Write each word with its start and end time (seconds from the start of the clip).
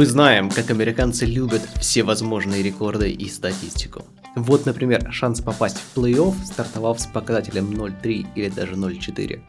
Мы 0.00 0.06
знаем, 0.06 0.48
как 0.48 0.70
американцы 0.70 1.26
любят 1.26 1.60
всевозможные 1.78 2.62
рекорды 2.62 3.10
и 3.10 3.28
статистику. 3.28 4.02
Вот, 4.34 4.64
например, 4.64 5.12
шанс 5.12 5.42
попасть 5.42 5.76
в 5.76 5.94
плей-офф 5.94 6.42
стартовал 6.42 6.96
с 6.96 7.06
показателем 7.06 7.70
0.3 7.70 8.28
или 8.34 8.48
даже 8.48 8.76
0.4. 8.76 9.42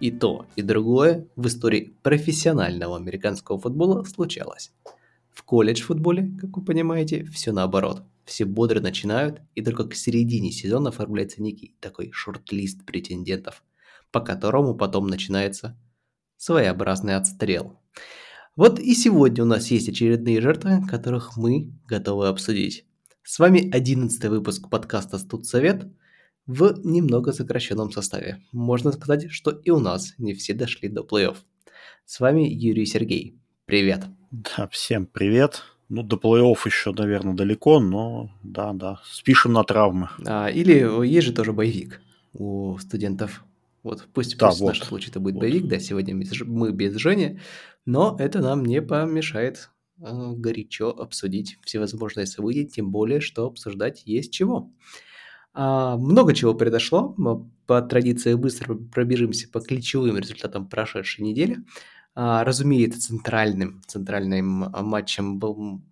И 0.00 0.10
то, 0.10 0.46
и 0.56 0.62
другое 0.62 1.26
в 1.36 1.46
истории 1.48 1.92
профессионального 2.02 2.96
американского 2.96 3.60
футбола 3.60 4.02
случалось. 4.04 4.72
В 5.34 5.42
колледж-футболе, 5.42 6.30
как 6.40 6.56
вы 6.56 6.64
понимаете, 6.64 7.26
все 7.26 7.52
наоборот. 7.52 8.02
Все 8.24 8.46
бодро 8.46 8.80
начинают, 8.80 9.42
и 9.54 9.60
только 9.60 9.84
к 9.84 9.94
середине 9.94 10.50
сезона 10.50 10.88
оформляется 10.88 11.42
некий 11.42 11.76
такой 11.78 12.10
шорт-лист 12.10 12.86
претендентов, 12.86 13.62
по 14.10 14.20
которому 14.20 14.74
потом 14.74 15.08
начинается 15.08 15.78
своеобразный 16.38 17.16
отстрел. 17.16 17.79
Вот 18.56 18.80
и 18.80 18.94
сегодня 18.94 19.44
у 19.44 19.46
нас 19.46 19.70
есть 19.70 19.88
очередные 19.88 20.40
жертвы, 20.40 20.84
которых 20.88 21.36
мы 21.36 21.72
готовы 21.86 22.26
обсудить. 22.26 22.84
С 23.22 23.38
вами 23.38 23.70
одиннадцатый 23.70 24.28
выпуск 24.28 24.68
подкаста 24.68 25.18
«Студсовет» 25.18 25.86
в 26.46 26.80
немного 26.84 27.32
сокращенном 27.32 27.92
составе. 27.92 28.42
Можно 28.50 28.90
сказать, 28.90 29.30
что 29.30 29.52
и 29.52 29.70
у 29.70 29.78
нас 29.78 30.14
не 30.18 30.34
все 30.34 30.52
дошли 30.52 30.88
до 30.88 31.02
плей-офф. 31.02 31.36
С 32.04 32.18
вами 32.18 32.40
Юрий 32.40 32.86
Сергей. 32.86 33.38
Привет. 33.66 34.06
Да, 34.32 34.66
всем 34.66 35.06
привет. 35.06 35.62
Ну, 35.88 36.02
до 36.02 36.16
плей-офф 36.16 36.58
еще, 36.66 36.92
наверное, 36.92 37.34
далеко, 37.34 37.78
но 37.78 38.32
да, 38.42 38.72
да, 38.72 39.00
спишем 39.04 39.52
на 39.52 39.62
травмы. 39.62 40.08
А, 40.26 40.48
или 40.48 41.06
есть 41.06 41.28
же 41.28 41.32
тоже 41.32 41.52
боевик 41.52 42.00
у 42.32 42.76
студентов. 42.78 43.44
Вот, 43.84 44.08
пусть, 44.12 44.36
да, 44.36 44.48
пусть 44.48 44.60
вот. 44.60 44.66
в 44.66 44.68
нашем 44.70 44.86
случае 44.86 45.10
это 45.10 45.20
будет 45.20 45.36
вот. 45.36 45.40
боевик, 45.40 45.66
да, 45.66 45.78
сегодня 45.78 46.14
мы 46.14 46.72
без 46.72 46.96
Жени, 46.96 47.38
но 47.86 48.16
это 48.18 48.40
нам 48.40 48.64
не 48.64 48.82
помешает 48.82 49.70
э, 49.98 50.32
горячо 50.34 50.90
обсудить 50.90 51.58
всевозможные 51.64 52.26
события, 52.26 52.64
тем 52.64 52.90
более, 52.90 53.20
что 53.20 53.46
обсуждать 53.46 54.02
есть 54.06 54.32
чего. 54.32 54.70
А, 55.52 55.96
много 55.96 56.34
чего 56.34 56.54
произошло. 56.54 57.14
Мы 57.16 57.50
по 57.66 57.82
традиции 57.82 58.34
быстро 58.34 58.74
пробежимся 58.74 59.48
по 59.48 59.60
ключевым 59.60 60.18
результатам 60.18 60.68
прошедшей 60.68 61.24
недели. 61.24 61.58
А, 62.14 62.44
разумеется, 62.44 63.00
центральным, 63.00 63.82
центральным 63.86 64.46
матчем 64.46 65.38
был 65.38 65.82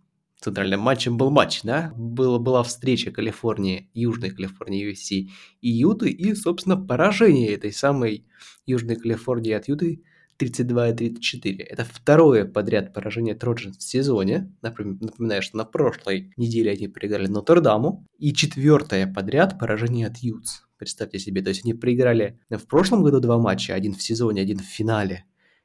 центральным 0.40 0.80
матчем 0.80 1.16
был 1.16 1.30
матч, 1.30 1.62
да? 1.62 1.92
Была, 1.96 2.38
была 2.38 2.62
встреча 2.62 3.10
Калифорнии, 3.10 3.90
Южной 3.92 4.30
Калифорнии 4.30 4.88
UFC 4.88 5.30
и 5.60 5.68
Юты, 5.68 6.10
и, 6.10 6.34
собственно, 6.34 6.76
поражение 6.76 7.52
этой 7.52 7.72
самой 7.72 8.24
Южной 8.64 8.96
Калифорнии 8.96 9.52
от 9.52 9.66
Юты 9.68 10.02
32 10.38 10.88
и 10.88 10.94
34. 10.94 11.64
Это 11.64 11.84
второе 11.84 12.44
подряд 12.44 12.94
поражение 12.94 13.34
Троджин 13.34 13.72
в 13.72 13.82
сезоне. 13.82 14.52
Напоминаю, 14.62 15.42
что 15.42 15.56
на 15.56 15.64
прошлой 15.64 16.32
неделе 16.36 16.72
они 16.72 16.88
проиграли 16.88 17.26
Нотр-Даму. 17.26 18.06
И 18.18 18.32
четвертое 18.32 19.12
подряд 19.12 19.58
поражение 19.58 20.06
от 20.06 20.18
Ютс. 20.18 20.62
Представьте 20.78 21.18
себе, 21.18 21.42
то 21.42 21.48
есть 21.48 21.64
они 21.64 21.74
проиграли 21.74 22.38
в 22.50 22.66
прошлом 22.66 23.02
году 23.02 23.18
два 23.18 23.38
матча, 23.38 23.74
один 23.74 23.94
в 23.94 24.02
сезоне, 24.02 24.42
один 24.42 24.58
в 24.58 24.62
финале. 24.62 25.24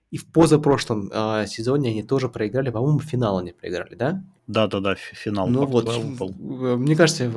И 0.10 0.18
в 0.18 0.32
позапрошлом 0.32 1.10
э, 1.12 1.46
сезоне 1.48 1.90
они 1.92 2.04
тоже 2.04 2.30
проиграли, 2.30 2.70
по-моему, 2.70 3.00
финал 3.00 3.40
они 3.40 3.52
проиграли, 3.52 3.96
да? 3.96 4.24
Да-да-да, 4.48 4.96
финал. 4.96 5.48
Ну 5.48 5.66
вот, 5.66 5.86
был. 5.86 6.78
мне 6.78 6.96
кажется, 6.96 7.32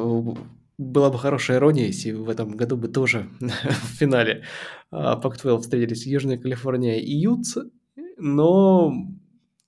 была 0.78 1.10
бы 1.10 1.18
хорошая 1.18 1.58
ирония, 1.58 1.86
если 1.86 2.12
в 2.12 2.28
этом 2.28 2.56
году 2.56 2.76
бы 2.76 2.88
тоже 2.88 3.28
в 3.40 3.96
финале 3.98 4.44
Пак-12 4.90 5.60
встретились 5.60 6.06
Южная 6.06 6.38
Калифорния 6.38 7.00
и 7.00 7.12
Ютс, 7.12 7.56
но 8.18 8.92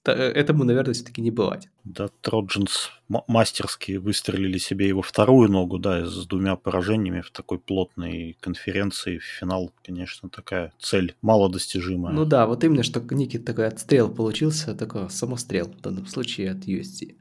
этому, 0.04 0.64
наверное, 0.64 0.94
все-таки 0.94 1.20
не 1.20 1.30
бывать. 1.30 1.68
Да, 1.84 2.08
Троджинс 2.20 2.90
мастерски 3.08 3.96
выстрелили 3.96 4.58
себе 4.58 4.88
его 4.88 5.02
вторую 5.02 5.50
ногу, 5.50 5.78
да, 5.78 6.06
с 6.06 6.26
двумя 6.26 6.56
поражениями 6.56 7.20
в 7.20 7.30
такой 7.30 7.58
плотной 7.58 8.36
конференции. 8.40 9.18
Финал, 9.18 9.70
конечно, 9.84 10.28
такая 10.28 10.72
цель 10.78 11.16
малодостижимая. 11.22 12.14
Ну 12.14 12.24
да, 12.24 12.46
вот 12.46 12.64
именно, 12.64 12.82
что 12.82 13.00
некий 13.10 13.38
такой 13.38 13.66
отстрел 13.66 14.08
получился, 14.10 14.74
такой 14.74 15.10
самострел 15.10 15.66
в 15.66 15.80
данном 15.80 16.06
случае 16.06 16.52
от 16.52 16.66
USC. 16.66 17.16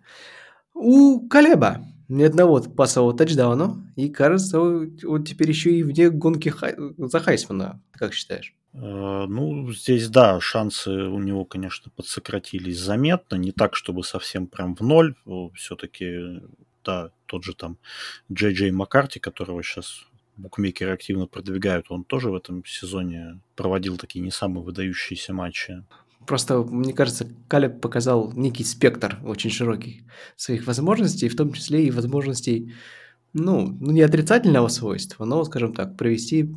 У 0.73 1.28
Калеба 1.28 1.85
ни 2.09 2.23
одного 2.23 2.62
пасового 2.62 3.16
тачдауна, 3.16 3.91
и 3.95 4.09
кажется, 4.09 4.59
он 4.59 5.23
теперь 5.23 5.50
еще 5.50 5.72
и 5.72 5.84
вне 5.84 6.09
гонки 6.09 6.50
хай... 6.50 6.75
за 6.97 7.19
Хайсмана. 7.19 7.81
Как 7.91 8.13
считаешь? 8.13 8.56
Э, 8.73 9.25
ну, 9.28 9.72
здесь, 9.72 10.09
да, 10.09 10.40
шансы 10.40 10.91
у 10.91 11.19
него, 11.19 11.46
конечно, 11.46 11.91
подсократились 11.96 12.79
заметно. 12.79 13.35
Не 13.35 13.51
так, 13.51 13.75
чтобы 13.75 14.03
совсем 14.03 14.47
прям 14.47 14.75
в 14.75 14.81
ноль. 14.81 15.16
Все-таки, 15.56 16.41
да, 16.84 17.12
тот 17.25 17.44
же 17.44 17.53
там 17.53 17.78
Джей 18.31 18.53
Джей 18.53 18.72
Маккарти, 18.72 19.19
которого 19.19 19.63
сейчас 19.63 20.06
букмекеры 20.38 20.94
активно 20.94 21.25
продвигают, 21.25 21.88
он 21.90 22.03
тоже 22.03 22.29
в 22.29 22.35
этом 22.35 22.63
сезоне 22.63 23.41
проводил 23.56 23.97
такие 23.97 24.22
не 24.22 24.31
самые 24.31 24.63
выдающиеся 24.63 25.34
матчи. 25.34 25.84
Просто, 26.27 26.61
мне 26.61 26.91
кажется, 26.91 27.25
Калеб 27.47 27.79
показал 27.79 28.33
некий 28.33 28.65
спектр 28.65 29.17
очень 29.23 29.49
широкий 29.49 30.03
своих 30.35 30.67
возможностей, 30.67 31.29
в 31.29 31.38
том 31.38 31.53
числе 31.53 31.88
и 31.88 31.91
возможностей, 31.91 32.73
ну, 33.31 33.77
ну 33.79 33.91
не 33.91 34.01
отрицательного 34.01 34.67
свойства, 34.67 35.23
но, 35.23 35.43
скажем 35.45 35.73
так, 35.73 35.95
провести, 35.95 36.53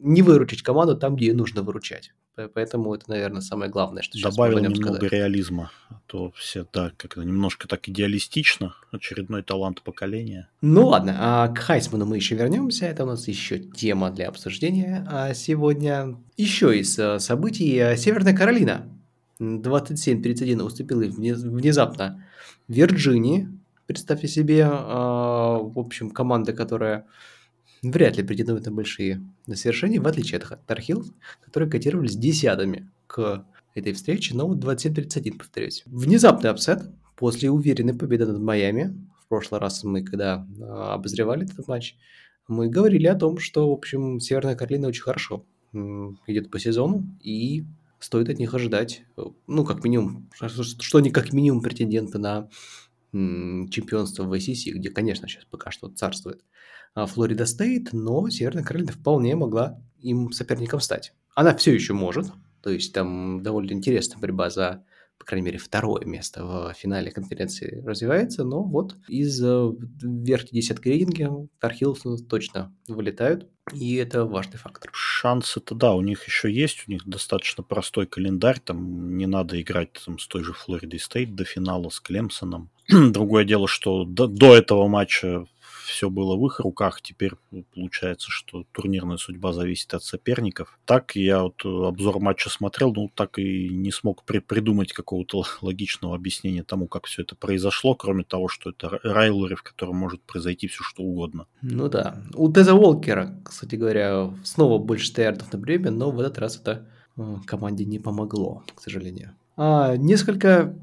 не 0.00 0.22
выручить 0.22 0.62
команду 0.62 0.96
там, 0.96 1.16
где 1.16 1.26
ее 1.26 1.34
нужно 1.34 1.62
выручать. 1.62 2.14
Поэтому 2.54 2.94
это, 2.94 3.10
наверное, 3.10 3.42
самое 3.42 3.70
главное, 3.70 4.02
что 4.02 4.16
сейчас 4.16 4.34
Добавил 4.34 4.58
немного 4.58 4.94
сказать. 4.94 5.12
реализма. 5.12 5.70
А 5.90 6.00
то 6.06 6.32
все, 6.34 6.66
да, 6.72 6.90
как-то 6.96 7.22
немножко 7.22 7.68
так 7.68 7.86
идеалистично. 7.90 8.74
Очередной 8.90 9.42
талант 9.42 9.82
поколения. 9.82 10.48
Ну 10.62 10.86
ладно, 10.86 11.14
а 11.18 11.48
к 11.48 11.58
Хайсману 11.58 12.06
мы 12.06 12.16
еще 12.16 12.34
вернемся. 12.34 12.86
Это 12.86 13.04
у 13.04 13.06
нас 13.06 13.28
еще 13.28 13.58
тема 13.58 14.10
для 14.10 14.28
обсуждения. 14.28 15.06
А 15.10 15.34
сегодня 15.34 16.16
еще 16.38 16.78
из 16.78 16.98
э, 16.98 17.18
событий 17.18 17.76
э, 17.76 17.98
Северная 17.98 18.34
Каролина 18.34 18.88
27-31 19.40 20.62
уступила 20.62 21.00
внезапно 21.00 22.24
Вирджинии. 22.68 23.48
Представьте 23.86 24.28
себе, 24.28 24.66
а, 24.66 25.58
в 25.58 25.78
общем, 25.78 26.10
команда, 26.10 26.52
которая 26.52 27.06
вряд 27.82 28.16
ли 28.16 28.22
претендует 28.22 28.64
на 28.66 28.72
большие 28.72 29.22
свершения, 29.52 30.00
в 30.00 30.06
отличие 30.06 30.40
от 30.40 30.64
Тархилл, 30.66 31.04
которые 31.44 31.70
котировались 31.70 32.16
десятыми 32.16 32.90
к 33.06 33.44
этой 33.74 33.92
встрече, 33.92 34.34
но 34.34 34.54
27-31, 34.54 35.38
повторюсь. 35.38 35.82
Внезапный 35.86 36.50
upset 36.50 36.82
после 37.16 37.50
уверенной 37.50 37.94
победы 37.94 38.26
над 38.26 38.40
Майами. 38.40 38.96
В 39.24 39.28
прошлый 39.28 39.60
раз 39.60 39.82
мы, 39.82 40.02
когда 40.02 40.46
а, 40.60 40.94
обозревали 40.94 41.44
этот 41.44 41.66
матч, 41.68 41.96
мы 42.48 42.68
говорили 42.68 43.06
о 43.06 43.14
том, 43.14 43.38
что, 43.38 43.68
в 43.68 43.72
общем, 43.72 44.20
Северная 44.20 44.56
Каролина 44.56 44.88
очень 44.88 45.02
хорошо 45.02 45.44
идет 46.26 46.50
по 46.50 46.58
сезону, 46.58 47.06
и 47.22 47.64
стоит 48.02 48.28
от 48.28 48.38
них 48.38 48.52
ожидать, 48.54 49.02
э, 49.16 49.22
ну, 49.46 49.64
как 49.64 49.84
минимум, 49.84 50.30
что 50.32 50.98
они 50.98 51.10
как 51.10 51.32
минимум 51.32 51.62
претенденты 51.62 52.18
на 52.18 52.48
чемпионство 53.12 54.24
в 54.24 54.32
ACC, 54.32 54.72
где, 54.72 54.88
конечно, 54.88 55.28
сейчас 55.28 55.44
пока 55.44 55.70
что 55.70 55.88
царствует 55.88 56.42
а, 56.94 57.04
Флорида 57.06 57.44
Стейт, 57.44 57.92
но 57.92 58.28
Северная 58.30 58.64
Каролина 58.64 58.92
вполне 58.92 59.36
могла 59.36 59.78
им 59.98 60.32
соперником 60.32 60.80
стать. 60.80 61.12
Она 61.34 61.54
все 61.54 61.74
еще 61.74 61.92
может, 61.92 62.32
то 62.62 62.70
есть 62.70 62.94
там 62.94 63.42
довольно 63.42 63.72
интересная 63.72 64.18
борьба 64.18 64.48
за, 64.48 64.84
по 65.18 65.26
крайней 65.26 65.44
мере, 65.44 65.58
второе 65.58 66.06
место 66.06 66.44
в 66.44 66.74
финале 66.74 67.10
конференции 67.10 67.82
развивается, 67.84 68.44
но 68.44 68.62
вот 68.62 68.96
из 69.08 69.42
э, 69.42 69.70
верхней 70.02 70.60
десятки 70.60 70.88
рейтинга 70.88 71.48
Тархиллс 71.58 72.02
точно 72.28 72.74
вылетают. 72.88 73.48
И 73.72 73.94
это 73.96 74.24
важный 74.24 74.58
фактор. 74.58 74.90
Шансы-то 74.92 75.74
да, 75.74 75.94
у 75.94 76.02
них 76.02 76.26
еще 76.26 76.52
есть, 76.52 76.84
у 76.86 76.92
них 76.92 77.06
достаточно 77.06 77.62
простой 77.62 78.06
календарь, 78.06 78.60
там 78.60 79.16
не 79.16 79.26
надо 79.26 79.60
играть 79.60 79.92
там, 80.04 80.18
с 80.18 80.26
той 80.26 80.44
же 80.44 80.52
Флоридой 80.52 81.00
Стейт 81.00 81.34
до 81.34 81.44
финала 81.44 81.88
с 81.88 82.00
Клемсоном. 82.00 82.70
Другое 82.88 83.44
дело, 83.44 83.68
что 83.68 84.04
до, 84.04 84.26
до 84.26 84.54
этого 84.56 84.86
матча 84.88 85.46
все 85.92 86.10
было 86.10 86.36
в 86.36 86.46
их 86.46 86.60
руках. 86.60 87.02
Теперь 87.02 87.32
получается, 87.74 88.28
что 88.30 88.64
турнирная 88.72 89.18
судьба 89.18 89.52
зависит 89.52 89.94
от 89.94 90.02
соперников. 90.02 90.78
Так 90.84 91.14
я 91.14 91.42
вот 91.42 91.64
э, 91.64 91.68
обзор 91.68 92.18
матча 92.18 92.48
смотрел, 92.48 92.92
ну 92.92 93.10
так 93.14 93.38
и 93.38 93.68
не 93.68 93.92
смог 93.92 94.24
при 94.24 94.38
придумать 94.38 94.92
какого-то 94.92 95.44
логичного 95.60 96.14
объяснения 96.14 96.62
тому, 96.62 96.86
как 96.86 97.06
все 97.06 97.22
это 97.22 97.36
произошло, 97.36 97.94
кроме 97.94 98.24
того, 98.24 98.48
что 98.48 98.70
это 98.70 98.98
райлери, 99.02 99.54
в 99.54 99.62
котором 99.62 99.96
может 99.96 100.22
произойти 100.22 100.66
все 100.66 100.82
что 100.82 101.02
угодно. 101.02 101.46
Ну 101.60 101.88
да. 101.88 102.22
У 102.34 102.50
Теза 102.50 102.74
Уолкера, 102.74 103.38
кстати 103.44 103.76
говоря, 103.76 104.30
снова 104.44 104.78
больше 104.78 105.06
стеярдов 105.06 105.52
на 105.52 105.58
время, 105.58 105.90
но 105.90 106.10
в 106.10 106.18
этот 106.20 106.38
раз 106.38 106.56
это 106.56 106.88
э, 107.16 107.36
команде 107.46 107.84
не 107.84 107.98
помогло, 107.98 108.64
к 108.74 108.80
сожалению. 108.80 109.32
А, 109.56 109.96
несколько 109.96 110.74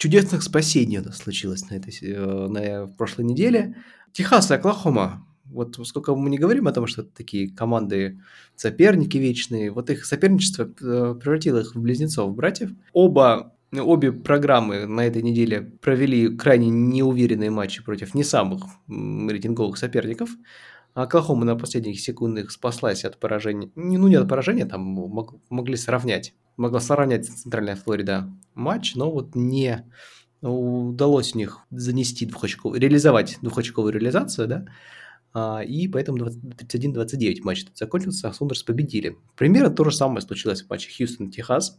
чудесных 0.00 0.42
спасений 0.42 0.98
у 0.98 1.04
нас 1.04 1.18
случилось 1.18 1.68
на 1.68 1.74
этой, 1.74 1.94
э, 2.00 2.48
на, 2.48 2.86
в 2.86 2.96
прошлой 2.96 3.26
неделе. 3.26 3.76
Техас 4.12 4.50
и 4.50 4.54
Оклахома. 4.54 5.26
Вот 5.44 5.78
сколько 5.84 6.14
мы 6.14 6.30
не 6.30 6.38
говорим 6.38 6.68
о 6.68 6.72
том, 6.72 6.86
что 6.86 7.02
это 7.02 7.10
такие 7.10 7.48
команды 7.48 8.20
соперники 8.54 9.16
вечные, 9.16 9.72
вот 9.72 9.90
их 9.90 10.04
соперничество 10.04 10.62
э, 10.62 11.14
превратило 11.20 11.58
их 11.58 11.74
в 11.74 11.80
близнецов, 11.80 12.34
братьев. 12.34 12.70
Оба 12.92 13.52
обе 13.72 14.12
программы 14.12 14.86
на 14.86 15.06
этой 15.06 15.22
неделе 15.22 15.60
провели 15.60 16.36
крайне 16.36 16.70
неуверенные 16.70 17.50
матчи 17.50 17.82
против 17.82 18.14
не 18.14 18.24
самых 18.24 18.64
рейтинговых 18.88 19.76
соперников. 19.76 20.30
Оклахома 20.94 21.44
на 21.44 21.54
последних 21.54 22.00
секундах 22.00 22.50
спаслась 22.50 23.04
от 23.04 23.18
поражения. 23.18 23.70
Ну, 23.76 24.08
не 24.08 24.16
от 24.16 24.28
поражения, 24.28 24.66
там 24.66 24.82
мог, 24.82 25.36
могли 25.48 25.76
сравнять. 25.76 26.34
Могла 26.56 26.80
сравнять 26.80 27.26
Центральная 27.26 27.76
Флорида 27.76 28.28
матч, 28.54 28.96
но 28.96 29.10
вот 29.10 29.36
не 29.36 29.84
удалось 30.42 31.34
у 31.34 31.38
них 31.38 31.60
занести 31.70 32.26
двухочковую, 32.26 32.80
реализовать 32.80 33.38
двухочковую 33.42 33.92
реализацию, 33.92 34.48
да, 34.48 34.66
а, 35.32 35.60
и 35.62 35.86
поэтому 35.86 36.18
31-29 36.18 37.42
матч 37.42 37.66
закончился, 37.74 38.28
а 38.28 38.32
Сундерс 38.32 38.62
победили. 38.62 39.16
Примерно 39.36 39.70
то 39.70 39.84
же 39.84 39.92
самое 39.92 40.22
случилось 40.22 40.62
в 40.62 40.70
матче 40.70 40.90
Хьюстон-Техас. 40.90 41.78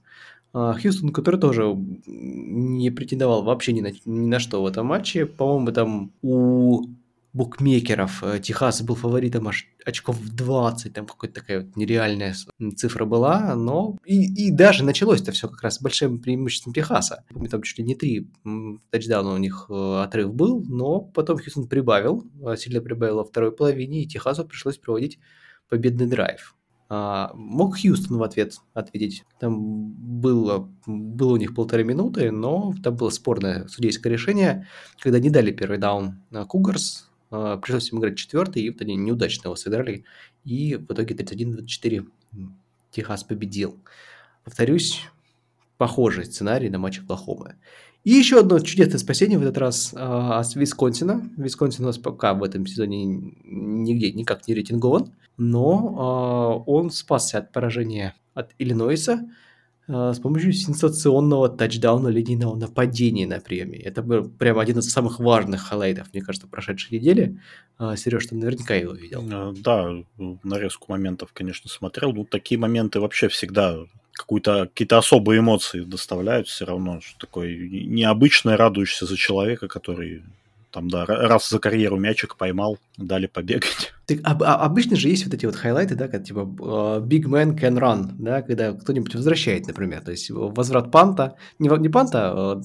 А, 0.53 0.73
Хьюстон, 0.73 1.11
который 1.11 1.39
тоже 1.39 1.65
не 2.05 2.91
претендовал 2.91 3.43
вообще 3.43 3.73
ни 3.73 3.81
на, 3.81 3.91
ни 4.05 4.27
на 4.27 4.39
что 4.39 4.61
в 4.61 4.65
этом 4.65 4.87
матче. 4.87 5.25
По-моему, 5.25 5.71
там 5.71 6.11
у 6.21 6.87
букмекеров 7.33 8.23
э, 8.23 8.39
Техас 8.39 8.81
был 8.81 8.95
фаворитом 8.95 9.47
аж 9.47 9.67
очков 9.85 10.17
в 10.17 10.35
20, 10.35 10.93
там 10.93 11.05
какая-то 11.05 11.41
такая 11.41 11.61
вот 11.61 11.75
нереальная 11.75 12.35
цифра 12.75 13.05
была, 13.05 13.55
но 13.55 13.97
и, 14.05 14.47
и 14.47 14.51
даже 14.51 14.83
началось-то 14.83 15.31
все 15.31 15.47
как 15.47 15.61
раз 15.63 15.75
с 15.75 15.81
большим 15.81 16.19
преимуществом 16.19 16.73
Техаса. 16.73 17.23
Помню, 17.29 17.49
там 17.49 17.61
чуть 17.63 17.77
ли 17.79 17.83
не 17.83 17.95
три 17.95 18.29
тачдауна 18.91 19.33
у 19.33 19.37
них 19.37 19.67
э, 19.69 20.01
отрыв 20.03 20.33
был, 20.33 20.63
но 20.67 20.99
потом 20.99 21.37
Хьюстон 21.37 21.67
прибавил, 21.67 22.25
э, 22.45 22.55
сильно 22.57 22.81
прибавил 22.81 23.17
во 23.17 23.23
второй 23.23 23.51
половине, 23.51 24.03
и 24.03 24.07
Техасу 24.07 24.45
пришлось 24.45 24.77
проводить 24.77 25.19
победный 25.69 26.07
драйв. 26.07 26.55
А, 26.93 27.31
мог 27.35 27.79
Хьюстон 27.79 28.17
в 28.17 28.23
ответ 28.23 28.55
ответить. 28.73 29.23
Там 29.39 29.93
было, 29.93 30.69
было 30.85 31.33
у 31.33 31.37
них 31.37 31.55
полторы 31.55 31.85
минуты, 31.85 32.31
но 32.31 32.73
там 32.83 32.97
было 32.97 33.09
спорное 33.09 33.65
судейское 33.69 34.11
решение, 34.11 34.67
когда 34.99 35.17
не 35.19 35.29
дали 35.29 35.51
первый 35.51 35.77
даун 35.77 36.21
на 36.31 36.43
Кугарс, 36.43 37.09
пришлось 37.31 37.91
им 37.91 37.99
играть 37.99 38.17
четвертый, 38.17 38.63
и 38.63 38.69
вот 38.69 38.81
они 38.81 38.95
неудачно 38.95 39.47
его 39.47 39.55
сыграли, 39.55 40.03
и 40.43 40.75
в 40.75 40.91
итоге 40.91 41.15
31-24 41.15 42.05
Техас 42.91 43.23
победил. 43.23 43.79
Повторюсь, 44.43 45.01
похожий 45.77 46.25
сценарий 46.25 46.69
на 46.69 46.77
матч 46.77 46.99
Оклахомы. 46.99 47.55
И 48.03 48.11
еще 48.11 48.39
одно 48.39 48.59
чудесное 48.59 48.97
спасение 48.97 49.37
в 49.37 49.43
этот 49.43 49.57
раз 49.59 49.93
а, 49.95 50.43
с 50.43 50.55
Висконсина. 50.55 51.29
Висконсин 51.37 51.83
у 51.83 51.87
нас 51.87 51.99
пока 51.99 52.33
в 52.33 52.43
этом 52.43 52.65
сезоне 52.65 53.05
нигде 53.05 54.11
никак 54.11 54.47
не 54.47 54.55
рейтингован, 54.55 55.13
но 55.37 55.95
а, 55.97 56.69
он 56.69 56.89
спасся 56.89 57.37
от 57.39 57.51
поражения 57.51 58.15
от 58.33 58.51
Иллинойса. 58.57 59.29
А, 59.93 60.13
с 60.13 60.19
помощью 60.19 60.53
сенсационного 60.53 61.49
тачдауна 61.49 62.07
линейного 62.07 62.55
нападения 62.55 63.27
на 63.27 63.41
приеме. 63.41 63.79
Это 63.79 64.01
был 64.01 64.29
прям 64.29 64.57
один 64.57 64.79
из 64.79 64.89
самых 64.89 65.19
важных 65.19 65.63
хайлайтов, 65.63 66.07
мне 66.13 66.21
кажется, 66.21 66.47
прошедшей 66.47 66.97
недели. 66.97 67.37
А, 67.77 67.97
Сереж, 67.97 68.27
ты 68.27 68.35
наверняка 68.35 68.73
его 68.75 68.93
видел. 68.93 69.21
Э, 69.29 69.53
да, 69.53 69.91
нарезку 70.43 70.91
моментов, 70.91 71.31
конечно, 71.33 71.69
смотрел. 71.69 72.13
Ну, 72.13 72.23
такие 72.23 72.57
моменты 72.57 73.01
вообще 73.01 73.27
всегда 73.27 73.79
какую-то, 74.13 74.67
какие-то 74.67 74.97
особые 74.97 75.39
эмоции 75.39 75.81
доставляют 75.81 76.47
все 76.47 76.65
равно. 76.65 77.01
Что 77.01 77.19
такое 77.19 77.53
необычное, 77.57 78.55
радуешься 78.55 79.05
за 79.05 79.17
человека, 79.17 79.67
который 79.67 80.23
там, 80.71 80.89
да, 80.89 81.05
раз 81.05 81.49
за 81.49 81.59
карьеру 81.59 81.97
мячик 81.97 82.37
поймал, 82.37 82.77
дали 82.97 83.27
побегать. 83.27 83.93
Так, 84.07 84.17
а, 84.23 84.37
а, 84.41 84.65
обычно 84.65 84.97
же 84.97 85.07
есть 85.07 85.23
вот 85.23 85.33
эти 85.33 85.45
вот 85.45 85.55
хайлайты, 85.55 85.95
да, 85.95 86.09
когда 86.09 86.25
типа 86.25 86.39
uh, 86.39 87.01
big 87.01 87.23
man 87.23 87.57
can 87.57 87.79
run, 87.79 88.15
да, 88.17 88.41
когда 88.41 88.73
кто-нибудь 88.73 89.15
возвращает, 89.15 89.67
например, 89.67 90.01
то 90.01 90.11
есть 90.11 90.29
возврат 90.29 90.91
панта, 90.91 91.37
не, 91.59 91.69
не 91.79 91.87
панта, 91.87 92.31
а 92.33 92.61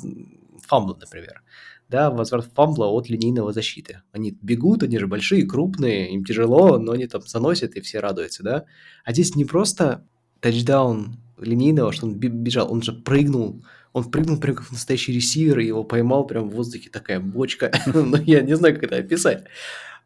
фамбла, 0.67 0.97
например, 0.99 1.43
да, 1.89 2.11
возврат 2.11 2.49
фамбла 2.53 2.87
от 2.87 3.09
линейного 3.09 3.53
защиты. 3.53 4.03
Они 4.11 4.37
бегут, 4.43 4.83
они 4.83 4.99
же 4.99 5.07
большие, 5.07 5.47
крупные, 5.47 6.13
им 6.13 6.25
тяжело, 6.25 6.79
но 6.79 6.93
они 6.93 7.07
там 7.07 7.23
заносят 7.23 7.77
и 7.77 7.81
все 7.81 8.01
радуются, 8.01 8.43
да. 8.43 8.65
А 9.05 9.13
здесь 9.13 9.37
не 9.37 9.45
просто 9.45 10.05
тачдаун 10.41 11.19
линейного, 11.39 11.93
что 11.93 12.07
он 12.07 12.15
бежал, 12.15 12.73
он 12.73 12.83
же 12.83 12.93
прыгнул 12.93 13.65
он 13.97 14.11
прыгнул 14.11 14.39
прям 14.39 14.57
как 14.57 14.71
настоящий 14.71 15.15
ресивер, 15.15 15.59
и 15.59 15.67
его 15.67 15.83
поймал 15.83 16.27
прям 16.27 16.51
в 16.51 16.55
воздухе 16.55 16.91
такая 16.91 17.19
бочка. 17.19 17.73
Но 17.87 18.19
я 18.19 18.43
не 18.43 18.55
знаю, 18.55 18.75
как 18.75 18.85
это 18.85 18.97
описать. 18.97 19.45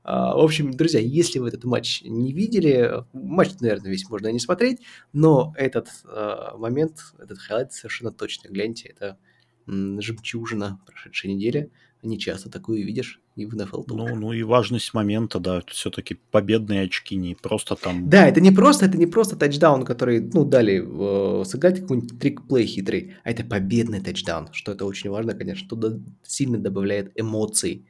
А, 0.05 0.37
в 0.37 0.39
общем, 0.39 0.71
друзья, 0.71 1.01
если 1.01 1.41
вы 1.41 1.49
этот 1.49 1.65
матч 1.65 2.03
не 2.05 2.33
видели, 2.33 2.89
матч, 3.13 3.51
наверное, 3.59 3.91
весь 3.91 4.09
можно 4.09 4.29
не 4.29 4.39
смотреть, 4.39 4.79
но 5.13 5.53
этот 5.57 5.89
э, 6.05 6.57
момент, 6.57 6.99
этот 7.19 7.41
хайлайт 7.41 7.73
совершенно 7.73 8.13
точно 8.13 8.47
гляньте. 8.47 8.91
Это 8.91 9.19
жемчужина 9.67 10.81
прошедшей 10.87 11.35
недели. 11.35 11.73
Не 12.03 12.19
часто 12.19 12.51
такую 12.51 12.85
видишь 12.87 13.21
и 13.37 13.45
в 13.45 13.55
NFL 13.55 13.85
Ну, 13.89 14.15
ну 14.15 14.33
и 14.33 14.43
важность 14.43 14.95
момента, 14.95 15.39
да, 15.39 15.63
все-таки 15.67 16.19
победные 16.31 16.83
очки, 16.83 17.17
не 17.17 17.35
просто 17.35 17.77
там... 17.77 18.09
Да, 18.09 18.27
это 18.27 18.41
не 18.41 18.51
просто, 18.51 18.87
это 18.87 18.97
не 18.97 19.07
просто 19.07 19.37
тачдаун, 19.37 19.85
который, 19.85 20.21
ну, 20.21 20.45
дали 20.45 20.83
э, 20.83 21.45
сыграть 21.45 21.81
какой-нибудь 21.81 22.19
трик-плей 22.19 22.67
хитрый, 22.67 23.17
а 23.23 23.31
это 23.31 23.45
победный 23.45 24.01
тачдаун, 24.01 24.49
что 24.53 24.73
это 24.73 24.87
очень 24.87 25.11
важно, 25.11 25.35
конечно, 25.35 25.67
что 25.67 26.01
сильно 26.23 26.59
добавляет 26.59 27.13
эмоций 27.15 27.87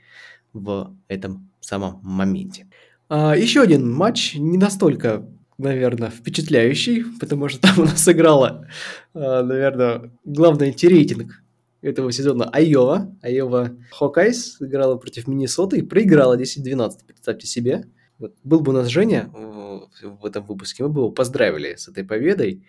в 0.52 0.96
этом 1.06 1.50
самом 1.60 2.00
моменте. 2.02 2.66
А, 3.08 3.36
еще 3.36 3.60
один 3.60 3.92
матч, 3.92 4.34
не 4.34 4.58
настолько 4.58 5.26
наверное, 5.60 6.10
впечатляющий, 6.10 7.04
потому 7.20 7.48
что 7.48 7.60
там 7.60 7.80
у 7.80 7.82
нас 7.82 8.02
сыграла, 8.02 8.66
э, 9.14 9.42
наверное, 9.42 10.10
главный 10.24 10.68
антирейтинг 10.68 11.42
этого 11.82 12.12
сезона 12.12 12.48
Айова. 12.50 13.14
Айова 13.22 13.76
Хокайс 13.90 14.60
играла 14.60 14.96
против 14.96 15.26
Миннесоты 15.26 15.78
и 15.78 15.82
проиграла 15.82 16.38
10-12, 16.38 17.04
представьте 17.06 17.46
себе. 17.46 17.86
Вот 18.18 18.34
был 18.44 18.60
бы 18.60 18.72
у 18.72 18.74
нас 18.74 18.88
Женя 18.88 19.30
в 19.32 20.26
этом 20.26 20.44
выпуске, 20.44 20.82
мы 20.82 20.90
бы 20.90 21.00
его 21.00 21.10
поздравили 21.10 21.74
с 21.74 21.88
этой 21.88 22.04
победой, 22.04 22.66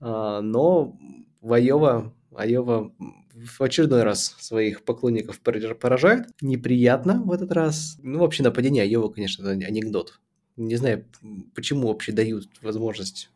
а, 0.00 0.40
но 0.40 0.96
Айова, 1.42 2.14
Айова 2.34 2.92
в 3.34 3.60
очередной 3.62 4.04
раз 4.04 4.36
своих 4.38 4.84
поклонников 4.84 5.40
поражает. 5.40 6.28
Неприятно 6.40 7.22
в 7.22 7.32
этот 7.32 7.50
раз. 7.52 7.98
Ну, 8.02 8.20
вообще 8.20 8.42
нападение 8.42 8.82
Айова, 8.84 9.08
конечно, 9.08 9.48
анекдот. 9.50 10.20
Не 10.56 10.76
знаю, 10.76 11.06
почему 11.54 11.88
вообще 11.88 12.12
дают 12.12 12.48
возможность 12.60 13.30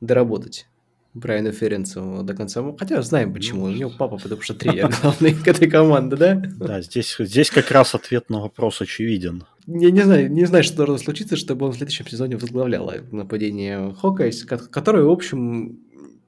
доработать 0.00 0.66
Брайану 1.14 1.52
Ференцу 1.52 2.22
до 2.22 2.34
конца. 2.34 2.64
Хотя 2.78 3.02
знаем 3.02 3.32
почему. 3.32 3.64
У 3.64 3.68
него 3.70 3.90
папа, 3.90 4.16
потому 4.16 4.40
что 4.40 4.54
тренер 4.54 4.94
главный 5.02 5.34
к 5.34 5.46
этой 5.46 5.68
команде, 5.68 6.16
да? 6.16 6.42
Да, 6.56 6.80
здесь, 6.80 7.16
здесь 7.18 7.50
как 7.50 7.70
раз 7.70 7.94
ответ 7.94 8.30
на 8.30 8.40
вопрос 8.40 8.80
очевиден. 8.80 9.44
Я 9.66 9.90
не 9.90 10.02
знаю, 10.02 10.32
не 10.32 10.46
знаю, 10.46 10.64
что 10.64 10.78
должно 10.78 10.98
случиться, 10.98 11.36
чтобы 11.36 11.66
он 11.66 11.72
в 11.72 11.76
следующем 11.76 12.06
сезоне 12.06 12.36
возглавлял 12.36 12.90
нападение 13.10 13.94
Хокайс, 13.94 14.44
которое, 14.44 15.04
в 15.04 15.10
общем, 15.10 15.78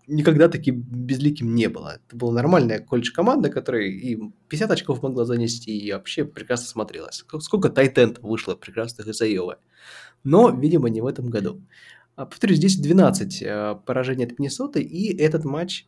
никогда 0.06 0.48
таки 0.48 0.70
безликим 0.70 1.54
не 1.54 1.68
было. 1.68 1.98
Это 2.06 2.16
была 2.16 2.32
нормальная 2.32 2.78
колледж-команда, 2.80 3.48
которая 3.48 3.84
и 3.84 4.18
50 4.48 4.70
очков 4.70 5.02
могла 5.02 5.24
занести, 5.24 5.76
и 5.76 5.92
вообще 5.92 6.24
прекрасно 6.24 6.66
смотрелась. 6.66 7.24
Сколько 7.40 7.70
тайтент 7.70 8.18
вышло 8.20 8.54
прекрасных 8.54 9.08
из 9.08 9.20
Айовы. 9.20 9.56
Но, 10.22 10.50
видимо, 10.50 10.88
не 10.88 11.00
в 11.00 11.06
этом 11.06 11.28
году. 11.28 11.62
А, 12.16 12.26
повторюсь, 12.26 12.58
здесь 12.58 12.76
12 12.76 13.42
э, 13.42 13.76
поражений 13.84 14.24
от 14.24 14.38
Миннесоты, 14.38 14.82
и 14.82 15.16
этот 15.16 15.44
матч 15.44 15.86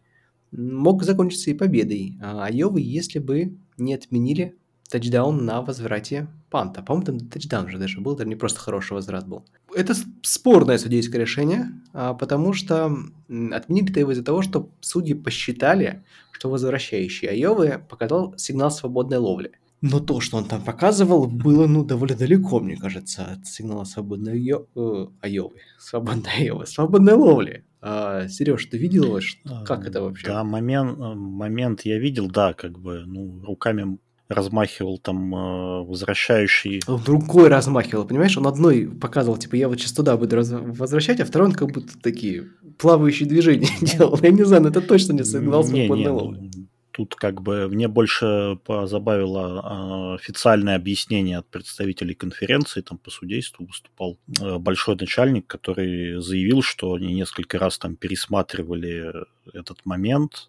мог 0.50 1.02
закончиться 1.02 1.50
и 1.50 1.54
победой 1.54 2.18
а, 2.23 2.47
Айовы, 2.47 2.80
если 2.80 3.18
бы 3.18 3.56
не 3.76 3.95
отменили 3.95 4.56
тачдаун 4.88 5.45
на 5.45 5.62
возврате 5.62 6.28
панта. 6.50 6.83
По-моему, 6.83 7.06
там 7.06 7.21
тачдаун 7.28 7.68
же 7.68 7.78
даже 7.78 8.00
был, 8.00 8.14
это 8.14 8.25
не 8.25 8.37
просто 8.37 8.61
хороший 8.61 8.92
возврат 8.92 9.26
был. 9.26 9.45
Это 9.75 9.95
спорное 10.23 10.78
судейское 10.78 11.21
решение, 11.21 11.71
а, 11.92 12.14
потому 12.14 12.52
что 12.52 12.97
отменили-то 13.28 14.00
его 14.00 14.12
из-за 14.12 14.25
того, 14.25 14.42
что 14.42 14.71
судьи 14.80 15.14
посчитали, 15.14 16.04
что 16.33 16.50
возвращающий 16.50 17.28
Айовы 17.28 17.83
показал 17.88 18.35
сигнал 18.37 18.71
свободной 18.71 19.18
ловли. 19.18 19.52
Но 19.83 20.00
то, 20.00 20.21
что 20.21 20.38
он 20.38 20.45
там 20.47 20.62
показывал, 20.62 21.26
было, 21.26 21.66
ну, 21.66 21.85
довольно 21.85 22.16
далеко, 22.16 22.61
мне 22.61 22.76
кажется, 22.76 23.25
от 23.25 23.47
сигнала 23.47 23.85
свободной 23.85 24.40
Йо... 24.40 24.66
э, 24.75 25.06
Айовы. 25.21 25.61
Свободной 25.78 26.33
Айовы. 26.38 26.66
Свободной 26.66 27.12
ловли. 27.12 27.64
А, 27.83 28.26
Сереж, 28.28 28.64
ты 28.66 28.78
видел, 28.78 29.21
что... 29.21 29.62
как 29.64 29.87
это 29.87 30.00
вообще? 30.00 30.26
Да, 30.26 30.45
момент, 30.45 30.99
э, 30.99 31.14
момент 31.14 31.83
я 31.83 31.99
видел, 31.99 32.28
да, 32.28 32.54
как 32.54 32.78
бы, 32.78 33.04
ну, 33.06 33.42
руками 33.45 33.99
размахивал 34.28 34.99
там 34.99 35.35
э, 35.35 35.85
возвращающий... 35.85 36.83
Он 36.88 37.00
рукой 37.06 37.49
размахивал, 37.49 38.06
понимаешь? 38.06 38.37
Он 38.37 38.47
одной 38.47 38.88
показывал, 38.88 39.37
типа, 39.37 39.54
я 39.54 39.68
вот 39.68 39.78
сейчас 39.78 39.92
туда 39.92 40.16
буду 40.16 40.37
раз... 40.37 40.50
возвращать, 40.50 41.21
а 41.21 41.25
второй 41.25 41.49
он 41.49 41.54
как 41.54 41.71
будто 41.71 41.99
такие 42.00 42.49
плавающие 42.78 43.28
движения 43.28 43.68
делал. 43.80 44.18
Я 44.23 44.30
не 44.30 44.45
знаю, 44.45 44.64
но 44.64 44.68
это 44.71 44.80
точно 44.80 45.12
не 45.12 45.25
сигнал 45.25 45.62
свободной 45.62 46.11
ловли. 46.11 46.50
Тут 46.97 47.15
как 47.15 47.43
бы 47.43 47.69
мне 47.69 47.88
больше 47.88 48.59
позабавило 48.65 49.61
а, 49.62 50.15
официальное 50.15 50.76
объяснение 50.76 51.37
от 51.37 51.47
представителей 51.47 52.15
конференции, 52.15 52.81
там 52.81 52.97
по 52.97 53.11
судейству 53.11 53.67
выступал 53.67 54.17
э, 54.41 54.57
большой 54.57 54.97
начальник, 54.97 55.47
который 55.47 56.23
заявил, 56.23 56.62
что 56.62 56.95
они 56.95 57.12
несколько 57.12 57.59
раз 57.59 57.76
там 57.76 57.97
пересматривали 57.97 59.12
этот 59.53 59.85
момент, 59.85 60.49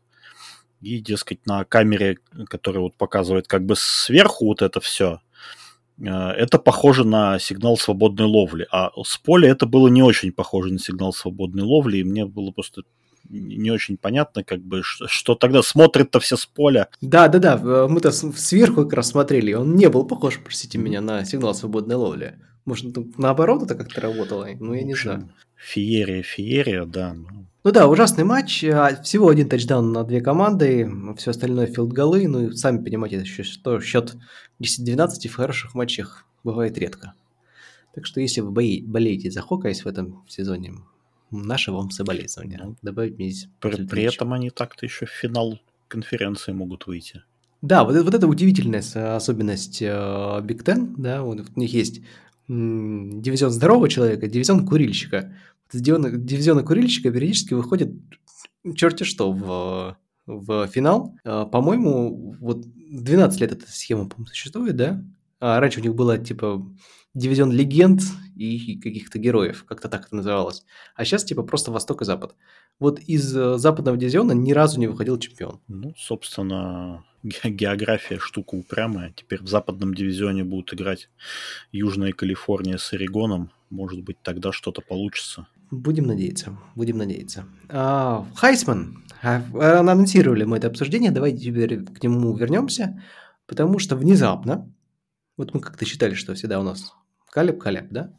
и, 0.80 1.00
дескать, 1.00 1.46
на 1.46 1.66
камере, 1.66 2.18
которая 2.48 2.84
вот 2.84 2.96
показывает 2.96 3.50
как 3.50 3.66
бы 3.66 3.75
сверху 3.75 4.46
вот 4.46 4.62
это 4.62 4.80
все, 4.80 5.20
э, 6.00 6.06
это 6.06 6.60
похоже 6.60 7.04
на 7.04 7.39
сигнал 7.39 7.77
свободной 7.77 8.25
ловли. 8.25 8.68
А 8.72 8.92
с 9.04 9.18
поля 9.18 9.50
это 9.50 9.66
было 9.66 9.89
не 9.89 10.01
очень 10.01 10.32
похоже 10.32 10.72
на 10.72 10.80
сигнал 10.80 11.12
свободной 11.12 11.63
ловли, 11.63 11.98
и 11.98 12.06
мне 12.06 12.25
было 12.25 12.51
просто 12.51 12.84
не 13.29 13.72
очень 13.72 13.98
понятно, 13.98 14.43
как 14.43 14.62
бы, 14.62 14.84
что, 14.84 15.07
что 15.07 15.36
тогда 15.36 15.62
смотрят-то 15.62 16.19
все 16.19 16.38
с 16.38 16.46
поля. 16.46 16.89
Да, 17.01 17.27
да, 17.27 17.39
да, 17.39 17.88
мы-то 17.88 18.12
сверху 18.12 18.84
как 18.84 18.93
раз 18.93 19.10
смотрели, 19.10 19.53
он 19.53 19.75
не 19.75 19.89
был 19.89 20.05
похож, 20.05 20.39
простите 20.43 20.77
меня, 20.77 21.01
на 21.01 21.25
сигнал 21.25 21.53
свободной 21.53 21.96
ловли. 21.96 22.39
Может, 22.65 22.98
наоборот 23.17 23.63
это 23.63 23.75
как-то 23.75 24.01
работало, 24.01 24.48
ну 24.60 24.74
я 24.74 24.84
не 24.84 24.96
знаю. 24.96 25.29
Феерия, 25.55 26.22
феерия, 26.22 26.86
да. 26.86 27.15
Ну 27.63 27.72
да, 27.72 27.88
ужасный 27.88 28.24
матч. 28.24 28.63
А, 28.63 29.01
всего 29.01 29.29
один 29.29 29.50
тачдаун 29.50 29.91
на 29.91 30.03
две 30.03 30.22
команды, 30.22 30.89
все 31.17 31.31
остальное 31.31 31.67
филд-голы. 31.67 32.27
Ну 32.27 32.48
и 32.48 32.55
сами 32.55 32.84
понимаете, 32.84 33.25
что 33.25 33.81
счет 33.81 34.15
10-12 34.62 35.27
в 35.27 35.36
хороших 35.36 35.75
матчах 35.75 36.25
бывает 36.43 36.77
редко. 36.77 37.13
Так 37.93 38.05
что 38.05 38.22
если 38.22 38.41
вы 38.41 38.84
болеете 38.86 39.31
за 39.31 39.41
Хокайс 39.41 39.84
в 39.84 39.88
этом 39.88 40.24
сезоне, 40.27 40.75
наши 41.31 41.72
вам 41.72 41.91
соболезнования. 41.91 42.62
Ну, 42.63 42.75
Добавить. 42.81 43.50
При, 43.60 43.86
при 43.86 44.03
этом 44.03 44.34
они 44.34 44.50
так-то 44.50 44.86
еще 44.86 45.05
в 45.05 45.10
финал 45.10 45.60
конференции 45.88 46.51
могут 46.51 46.88
выйти. 46.88 47.24
Да, 47.62 47.84
вот, 47.84 47.96
вот 47.96 48.13
это 48.13 48.27
удивительная 48.27 48.84
особенность 49.15 49.81
э, 49.81 49.88
Big 49.88 50.63
Ten, 50.63 50.93
да, 50.98 51.24
вот 51.24 51.39
у 51.55 51.60
них 51.60 51.74
есть 51.74 52.01
дивизион 52.48 53.51
здорового 53.51 53.89
человека, 53.89 54.27
дивизион 54.27 54.65
курильщика. 54.65 55.34
Из 55.74 55.81
дивизиона 55.81 56.63
курильщика 56.63 57.12
периодически 57.12 57.53
выходит 57.53 57.91
черти 58.75 59.03
что 59.03 59.31
в, 59.31 59.98
в 60.25 60.67
финал. 60.67 61.15
А, 61.25 61.46
по-моему, 61.46 62.36
вот 62.39 62.65
12 62.65 63.41
лет 63.41 63.51
эта 63.51 63.69
схема, 63.69 64.07
по 64.07 64.24
существует, 64.25 64.75
да? 64.75 65.03
А 65.39 65.60
раньше 65.60 65.79
у 65.79 65.84
них 65.84 65.93
было 65.93 66.17
типа 66.17 66.65
дивизион 67.18 67.52
легенд 67.52 68.02
и 68.36 68.80
каких-то 68.80 69.18
героев, 69.18 69.66
как-то 69.68 69.90
так 69.90 70.06
это 70.06 70.16
называлось. 70.16 70.64
А 70.96 71.04
сейчас 71.04 71.24
типа 71.24 71.44
просто 71.44 71.72
Восток 71.72 72.02
и 72.02 72.06
Запад. 72.06 72.36
Вот 72.80 73.00
из 73.00 73.36
э, 73.36 73.58
западного 73.58 73.98
дивизиона 73.98 74.34
ни 74.34 74.52
разу 74.52 74.80
не 74.80 74.88
выходил 74.88 75.18
чемпион. 75.18 75.60
Ну, 75.68 75.94
собственно, 75.98 77.04
география 77.24 78.20
штука 78.20 78.56
упрямая. 78.56 79.14
Теперь 79.16 79.42
в 79.42 79.48
западном 79.48 79.96
дивизионе 79.96 80.44
будут 80.44 80.74
играть 80.74 81.10
Южная 81.72 82.14
Калифорния 82.14 82.78
с 82.78 82.94
Орегоном. 82.94 83.52
Может 83.72 84.04
быть, 84.04 84.18
тогда 84.22 84.52
что-то 84.52 84.82
получится. 84.82 85.48
Будем 85.72 86.06
надеяться, 86.06 86.58
будем 86.76 86.98
надеяться. 86.98 87.46
А, 87.68 88.26
Хайсман. 88.36 89.04
А, 89.24 89.42
анонсировали 89.80 90.44
мы 90.44 90.58
это 90.58 90.68
обсуждение, 90.68 91.12
давайте 91.12 91.40
теперь 91.40 91.84
к 91.84 92.02
нему 92.04 92.34
вернемся, 92.38 93.04
потому 93.48 93.80
что 93.80 93.96
внезапно, 93.96 94.72
вот 95.36 95.54
мы 95.54 95.60
как-то 95.60 95.86
считали, 95.86 96.14
что 96.14 96.36
всегда 96.36 96.60
у 96.60 96.64
нас 96.64 96.94
Калеб-Калеб, 97.38 97.88
да? 97.91 98.10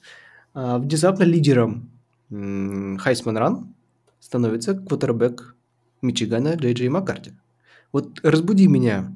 А, 0.54 0.78
внезапно 0.78 1.24
лидером 1.24 1.90
Хайсман 2.30 3.36
Ран 3.36 3.74
становится 4.20 4.74
квотербек 4.74 5.56
Мичигана 6.02 6.54
Джей 6.54 6.74
Джей 6.74 6.88
Маккарти. 6.88 7.32
Вот 7.92 8.20
разбуди 8.22 8.68
меня 8.68 9.12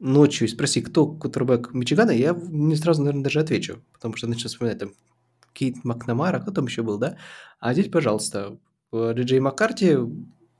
ночью 0.00 0.48
и 0.48 0.50
спроси, 0.50 0.80
кто 0.80 1.06
квотербек 1.06 1.72
Мичигана, 1.72 2.10
я 2.10 2.36
не 2.50 2.74
сразу, 2.74 3.02
наверное, 3.02 3.22
даже 3.22 3.40
отвечу, 3.40 3.80
потому 3.92 4.16
что 4.16 4.26
начну 4.26 4.48
вспоминать 4.48 4.78
там 4.78 4.90
Кейт 5.52 5.84
Макнамара, 5.84 6.40
кто 6.40 6.50
там 6.50 6.66
еще 6.66 6.82
был, 6.82 6.98
да? 6.98 7.16
А 7.60 7.72
здесь, 7.74 7.88
пожалуйста, 7.88 8.58
Джей 8.92 9.24
Джей 9.24 9.40
Маккарти, 9.40 9.96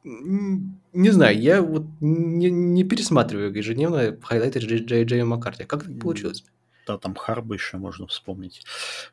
не 0.05 1.11
знаю, 1.11 1.41
я 1.41 1.63
вот 1.63 1.87
не, 2.01 2.51
не 2.51 2.85
пересматриваю 2.85 3.53
ежедневно 3.53 4.17
хайлайты 4.23 4.61
Джей 4.61 5.05
Джей 5.05 5.23
Маккарти. 5.25 5.65
Как 5.65 5.85
так 5.85 5.99
получилось? 5.99 6.45
Да, 6.89 6.99
там 6.99 7.15
Харбо 7.15 7.55
еще 7.55 7.77
можно 7.77 8.07
вспомнить 8.07 8.63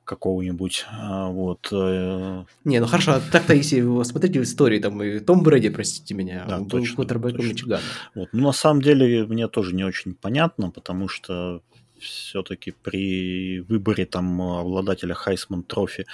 какого-нибудь, 0.04 0.86
а, 0.90 1.28
вот. 1.28 1.68
Э, 1.72 2.46
Не, 2.64 2.80
ну 2.80 2.88
хорошо, 2.88 3.14
а 3.14 3.22
так-то 3.32 3.54
если 3.54 3.82
вы 3.82 4.04
смотрите 4.06 4.42
истории, 4.42 4.80
там, 4.80 5.04
и 5.04 5.20
Том 5.20 5.44
Брэди, 5.44 5.70
простите 5.70 6.14
меня, 6.14 6.46
да, 6.48 6.58
он 6.58 6.66
был 6.66 6.84
квотербеком 6.96 7.48
Мичигана. 7.48 7.84
Вот, 8.16 8.30
ну, 8.32 8.44
на 8.44 8.54
самом 8.54 8.82
деле, 8.82 9.26
мне 9.26 9.48
тоже 9.48 9.76
не 9.76 9.84
очень 9.84 10.16
понятно, 10.16 10.72
потому 10.72 11.08
что 11.10 11.62
все-таки 12.00 12.72
при 12.72 13.60
выборе 13.62 14.06
там 14.06 14.42
обладателя 14.42 15.14
Хайсман 15.14 15.64
Трофи 15.64 16.06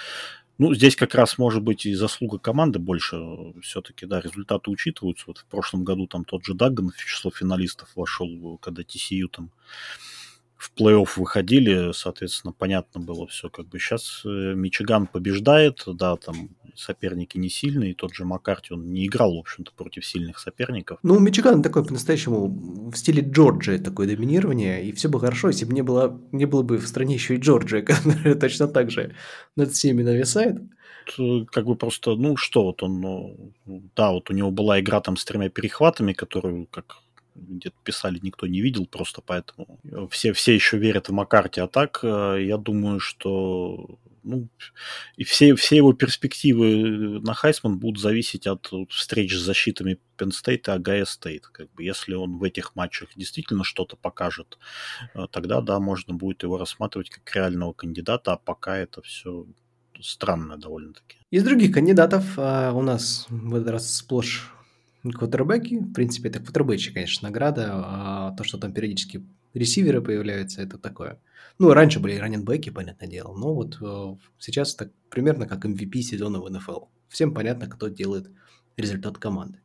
ну, 0.58 0.76
здесь 0.76 0.96
как 0.96 1.16
раз 1.16 1.40
может 1.40 1.64
быть 1.64 1.88
и 1.88 1.96
заслуга 1.96 2.38
команды 2.38 2.78
больше. 2.78 3.18
Все-таки, 3.64 4.06
да, 4.06 4.22
результаты 4.22 4.70
учитываются. 4.70 5.24
Вот 5.26 5.40
в 5.40 5.46
прошлом 5.46 5.84
году 5.84 6.06
там 6.06 6.24
тот 6.24 6.46
же 6.46 6.54
Дагган 6.54 6.92
в 6.92 7.04
число 7.04 7.32
финалистов 7.32 7.90
вошел, 7.96 8.60
когда 8.62 8.84
TCU 8.84 9.28
там 9.28 9.50
в 10.62 10.72
плей-офф 10.80 11.10
выходили, 11.16 11.92
соответственно, 11.92 12.54
понятно 12.56 13.02
было 13.02 13.26
все. 13.26 13.50
Как 13.50 13.68
бы 13.68 13.80
сейчас 13.80 14.22
э, 14.26 14.54
Мичиган 14.56 15.08
побеждает, 15.08 15.84
да, 15.88 16.16
там 16.18 16.50
соперники 16.76 17.40
не 17.40 17.50
сильные, 17.50 17.96
тот 17.96 18.14
же 18.14 18.26
Маккарти, 18.26 18.74
он 18.74 18.94
не 18.94 19.08
играл, 19.08 19.36
в 19.36 19.40
общем-то, 19.40 19.72
против 19.76 20.06
сильных 20.06 20.38
соперников. 20.38 21.00
Ну, 21.02 21.18
Мичиган 21.20 21.64
такой 21.64 21.84
по-настоящему 21.84 22.92
в 22.92 22.96
стиле 22.96 23.24
Джорджии 23.28 23.78
такое 23.78 24.08
доминирование, 24.08 24.86
и 24.86 24.92
все 24.92 25.10
бы 25.10 25.20
хорошо, 25.20 25.48
если 25.48 25.66
бы 25.66 25.74
не 25.74 25.82
было, 25.82 26.22
не 26.32 26.46
было 26.46 26.62
бы 26.62 26.78
в 26.78 26.88
стране 26.88 27.16
еще 27.16 27.36
и 27.36 27.40
Джорджия, 27.40 27.82
которая 27.82 28.36
точно 28.36 28.68
так 28.68 28.92
же 28.92 29.16
над 29.56 29.72
всеми 29.72 30.04
нависает 30.04 30.62
э, 31.18 31.46
как 31.52 31.66
бы 31.66 31.76
просто, 31.76 32.16
ну 32.16 32.38
что, 32.38 32.66
вот 32.66 32.84
он, 32.84 33.02
ну, 33.02 33.54
да, 33.96 34.12
вот 34.12 34.30
у 34.30 34.34
него 34.34 34.52
была 34.52 34.80
игра 34.80 35.02
там 35.02 35.18
с 35.18 35.26
тремя 35.26 35.50
перехватами, 35.50 36.14
которую, 36.14 36.68
как 36.68 37.01
где-то 37.36 37.76
писали, 37.84 38.20
никто 38.22 38.48
не 38.48 38.62
видел, 38.62 38.86
просто 38.86 39.22
поэтому 39.22 39.80
все, 40.10 40.34
все 40.34 40.54
еще 40.54 40.78
верят 40.78 41.10
в 41.10 41.12
Маккарти. 41.14 41.62
А 41.62 41.68
так, 41.68 42.00
э, 42.04 42.44
я 42.44 42.58
думаю, 42.58 43.00
что 43.00 44.00
ну, 44.24 44.48
и 45.18 45.24
все, 45.24 45.56
все 45.56 45.78
его 45.78 45.94
перспективы 45.94 47.20
на 47.22 47.34
Хайсман 47.34 47.80
будут 47.80 48.02
зависеть 48.02 48.48
от 48.48 48.70
встреч 48.90 49.36
с 49.36 49.40
защитами 49.42 50.00
State 50.18 50.68
и 50.68 50.72
Агая 50.72 51.06
Стейт. 51.06 51.48
Как 51.48 51.72
бы, 51.74 51.84
если 51.84 52.14
он 52.14 52.38
в 52.38 52.44
этих 52.44 52.76
матчах 52.76 53.10
действительно 53.16 53.64
что-то 53.64 53.96
покажет, 53.96 54.58
э, 55.16 55.26
тогда, 55.32 55.62
да, 55.62 55.80
можно 55.80 56.14
будет 56.14 56.44
его 56.44 56.58
рассматривать 56.58 57.10
как 57.10 57.36
реального 57.36 57.74
кандидата, 57.74 58.34
а 58.34 58.38
пока 58.38 58.78
это 58.78 59.02
все 59.02 59.46
странно 60.00 60.58
довольно-таки. 60.58 61.18
Из 61.32 61.44
других 61.44 61.74
кандидатов 61.74 62.26
а, 62.38 62.72
у 62.74 62.82
нас 62.82 63.26
в 63.30 63.56
этот 63.56 63.70
раз 63.70 63.96
сплошь 63.96 64.52
квотербеки, 65.04 65.80
в 65.80 65.94
принципе, 65.94 66.30
это 66.30 66.40
квотербечи, 66.40 66.94
конечно, 66.94 67.28
награда, 67.28 67.72
а 67.74 68.36
то, 68.38 68.44
что 68.44 68.58
там 68.58 68.74
периодически 68.74 69.26
ресиверы 69.54 70.02
появляются, 70.02 70.62
это 70.62 70.78
такое. 70.78 71.20
Ну, 71.58 71.74
раньше 71.74 72.00
были 72.00 72.18
раненбеки, 72.18 72.70
понятное 72.70 73.08
дело, 73.08 73.36
но 73.36 73.54
вот 73.54 73.78
э, 73.82 74.16
сейчас 74.40 74.76
так 74.76 74.92
примерно 75.10 75.48
как 75.48 75.66
MVP 75.66 76.02
сезона 76.02 76.40
в 76.40 76.50
НФЛ. 76.50 76.86
Всем 77.08 77.34
понятно, 77.34 77.68
кто 77.68 77.88
делает 77.88 78.30
результат 78.78 79.18
команды. 79.18 79.60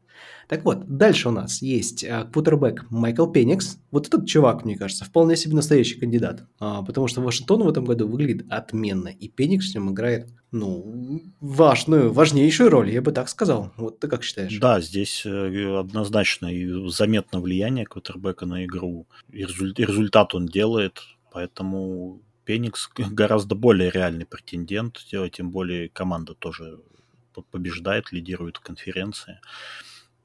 Так 0.49 0.65
вот, 0.65 0.87
дальше 0.87 1.29
у 1.29 1.33
нас 1.33 1.61
есть 1.61 2.05
а, 2.05 2.25
квотербек 2.25 2.87
Майкл 2.91 3.27
Пеникс. 3.27 3.79
Вот 3.91 4.07
этот 4.07 4.29
чувак, 4.29 4.65
мне 4.65 4.77
кажется, 4.77 5.05
вполне 5.05 5.37
себе 5.37 5.55
настоящий 5.55 5.99
кандидат. 5.99 6.45
А, 6.61 6.83
потому 6.83 7.09
что 7.09 7.21
Вашингтон 7.21 7.65
в 7.65 7.69
этом 7.69 7.85
году 7.85 8.07
выглядит 8.07 8.47
отменно. 8.49 9.09
И 9.09 9.29
Пеникс 9.29 9.73
в 9.73 9.75
нем 9.75 9.93
играет, 9.93 10.29
ну, 10.53 11.21
важную, 11.41 12.13
важнейшую 12.13 12.71
роль, 12.71 12.91
я 12.91 13.03
бы 13.03 13.11
так 13.11 13.29
сказал. 13.29 13.73
Вот 13.77 13.99
ты 13.99 14.07
как 14.07 14.23
считаешь? 14.23 14.57
Да, 14.59 14.81
здесь 14.81 15.27
э, 15.27 15.79
однозначно 15.79 16.47
и 16.47 16.89
заметно 16.91 17.41
влияние 17.41 17.85
квотербека 17.85 18.47
на 18.47 18.65
игру. 18.65 19.07
И 19.33 19.43
результат 19.43 20.35
он 20.35 20.47
делает, 20.47 21.01
поэтому 21.33 22.23
Пеникс 22.45 22.89
гораздо 22.97 23.57
более 23.57 23.91
реальный 23.91 24.27
претендент, 24.27 25.05
тем 25.33 25.51
более 25.51 25.89
команда 25.89 26.35
тоже 26.35 26.79
побеждает, 27.51 28.13
лидирует 28.13 28.59
в 28.59 28.61
конференции 28.61 29.41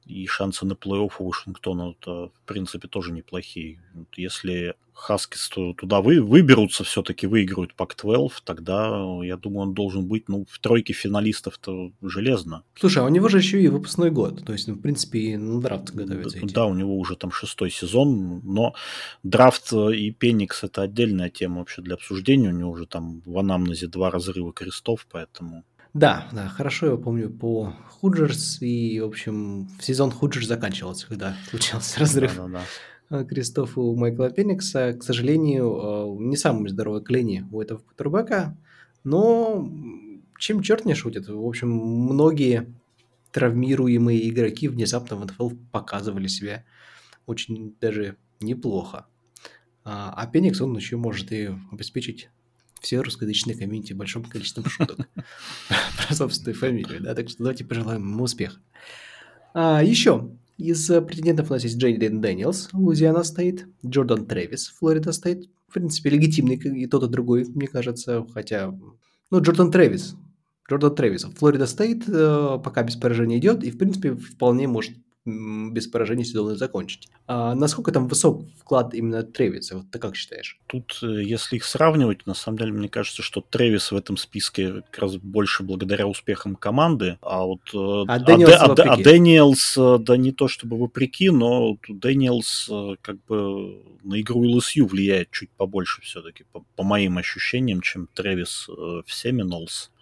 и 0.06 0.26
шансы 0.26 0.66
на 0.66 0.72
плей-офф 0.72 1.12
у 1.18 1.26
Вашингтона, 1.26 1.94
в 2.04 2.30
принципе, 2.46 2.88
тоже 2.88 3.12
неплохие. 3.12 3.80
Если 4.16 4.74
Хаскис 4.94 5.48
туда 5.48 6.00
вы, 6.00 6.20
выберутся, 6.20 6.84
все-таки 6.84 7.26
выиграют 7.26 7.74
Пак-12, 7.74 8.30
тогда, 8.44 8.88
я 9.22 9.36
думаю, 9.36 9.68
он 9.68 9.74
должен 9.74 10.06
быть 10.06 10.28
ну, 10.28 10.44
в 10.48 10.58
тройке 10.58 10.92
финалистов-то 10.92 11.92
железно. 12.02 12.62
Слушай, 12.74 13.02
а 13.02 13.06
у 13.06 13.08
него 13.08 13.28
же 13.28 13.38
еще 13.38 13.60
и 13.60 13.68
выпускной 13.68 14.10
год, 14.10 14.44
то 14.44 14.52
есть, 14.52 14.68
ну, 14.68 14.74
в 14.74 14.80
принципе, 14.80 15.18
и 15.18 15.36
на 15.36 15.60
драфт 15.60 15.92
готовится 15.92 16.40
да, 16.40 16.46
да, 16.52 16.66
у 16.66 16.74
него 16.74 16.98
уже 16.98 17.16
там 17.16 17.32
шестой 17.32 17.70
сезон, 17.70 18.40
но 18.44 18.74
драфт 19.22 19.72
и 19.72 20.10
Пеникс– 20.10 20.62
это 20.64 20.82
отдельная 20.82 21.30
тема 21.30 21.60
вообще 21.60 21.82
для 21.82 21.94
обсуждения, 21.94 22.48
у 22.48 22.56
него 22.56 22.70
уже 22.70 22.86
там 22.86 23.22
в 23.24 23.38
анамнезе 23.38 23.86
два 23.86 24.10
разрыва 24.10 24.52
крестов, 24.52 25.06
поэтому 25.10 25.64
да, 25.94 26.28
да, 26.32 26.48
хорошо 26.48 26.92
я 26.92 26.96
помню 26.96 27.30
по 27.30 27.74
Худжерс, 27.90 28.62
и, 28.62 29.00
в 29.00 29.04
общем, 29.04 29.68
сезон 29.80 30.10
Худжерс 30.10 30.46
заканчивался, 30.46 31.06
когда 31.06 31.36
случился 31.50 32.00
разрыв 32.00 32.36
да, 32.36 32.48
да, 32.48 32.60
да. 33.10 33.24
крестов 33.24 33.76
у 33.76 33.94
Майкла 33.94 34.30
Пеникса. 34.30 34.94
К 34.94 35.02
сожалению, 35.02 36.16
э, 36.18 36.22
не 36.24 36.36
самые 36.36 36.70
здоровые 36.70 37.04
клини 37.04 37.44
у 37.52 37.60
этого 37.60 37.78
кутербека, 37.78 38.56
но 39.04 39.70
чем 40.38 40.62
черт 40.62 40.84
не 40.84 40.94
шутит. 40.94 41.28
В 41.28 41.46
общем, 41.46 41.70
многие 41.70 42.74
травмируемые 43.30 44.28
игроки 44.28 44.68
внезапно 44.68 45.16
в 45.16 45.24
НФЛ 45.24 45.50
показывали 45.72 46.26
себя 46.26 46.64
очень 47.26 47.76
даже 47.80 48.16
неплохо. 48.40 49.06
А, 49.84 50.12
а 50.16 50.26
Пеникс, 50.26 50.60
он 50.60 50.76
еще 50.76 50.96
может 50.96 51.32
и 51.32 51.50
обеспечить 51.70 52.30
все 52.82 53.00
русскоязычные 53.00 53.56
комьюнити 53.56 53.92
большим 53.92 54.24
количеством 54.24 54.66
шуток 54.66 55.08
про 56.06 56.14
собственную 56.14 56.58
фамилию, 56.58 57.00
да, 57.00 57.14
так 57.14 57.28
что 57.28 57.38
давайте 57.38 57.64
пожелаем 57.64 58.02
ему 58.02 58.24
успеха. 58.24 58.60
А, 59.54 59.82
еще 59.82 60.30
из 60.58 60.86
претендентов 60.86 61.50
у 61.50 61.54
нас 61.54 61.64
есть 61.64 61.78
Джейден 61.78 62.20
Дэниелс, 62.20 62.70
Луизиана 62.72 63.24
Стейт, 63.24 63.66
Джордан 63.84 64.26
Трэвис, 64.26 64.74
Флорида 64.78 65.12
Стейт. 65.12 65.48
В 65.68 65.72
принципе, 65.72 66.10
легитимный 66.10 66.56
и 66.56 66.86
тот, 66.86 67.04
и 67.04 67.08
другой, 67.08 67.46
мне 67.46 67.66
кажется, 67.66 68.26
хотя... 68.34 68.74
Ну, 69.30 69.40
Джордан 69.40 69.70
Трэвис, 69.70 70.16
Джордан 70.70 70.94
Трэвис. 70.94 71.24
Флорида 71.24 71.66
Стейт, 71.66 72.04
э, 72.06 72.58
пока 72.62 72.82
без 72.82 72.96
поражения 72.96 73.38
идет, 73.38 73.64
и, 73.64 73.70
в 73.70 73.78
принципе, 73.78 74.14
вполне 74.14 74.68
может 74.68 74.92
без 75.24 75.86
поражений 75.86 76.24
сезон 76.24 76.56
закончить. 76.56 77.08
А 77.28 77.54
насколько 77.54 77.92
там 77.92 78.08
высок 78.08 78.44
вклад 78.58 78.92
именно 78.92 79.22
Тревиса? 79.22 79.76
Вот 79.76 79.90
ты 79.90 80.00
как 80.00 80.16
считаешь? 80.16 80.58
Тут, 80.66 80.98
э, 81.02 81.22
если 81.22 81.56
их 81.56 81.64
сравнивать, 81.64 82.26
на 82.26 82.34
самом 82.34 82.58
деле, 82.58 82.72
мне 82.72 82.88
кажется, 82.88 83.22
что 83.22 83.40
Тревис 83.40 83.92
в 83.92 83.96
этом 83.96 84.16
списке 84.16 84.82
как 84.90 84.98
раз 84.98 85.16
больше 85.16 85.62
благодаря 85.62 86.08
успехам 86.08 86.56
команды, 86.56 87.18
а 87.22 87.44
вот 87.44 87.60
э, 87.72 88.04
а, 88.08 88.18
Дэниелс, 88.18 88.52
а, 88.54 88.64
а, 88.64 88.94
а 88.94 88.96
Дэниелс 88.96 89.78
э, 89.78 89.98
да 90.00 90.16
не 90.16 90.32
то 90.32 90.48
чтобы 90.48 90.76
вопреки, 90.76 91.30
но 91.30 91.78
Дэниелс 91.88 92.70
как 93.00 93.24
бы 93.26 93.80
на 94.02 94.20
игру 94.20 94.44
LSU 94.44 94.84
влияет 94.86 95.30
чуть 95.30 95.50
побольше 95.50 96.02
все-таки, 96.02 96.44
по, 96.50 96.64
по 96.74 96.82
моим 96.82 97.18
ощущениям, 97.18 97.80
чем 97.80 98.08
Тревис 98.12 98.66
в 98.68 99.04
Семинолс. 99.06 99.92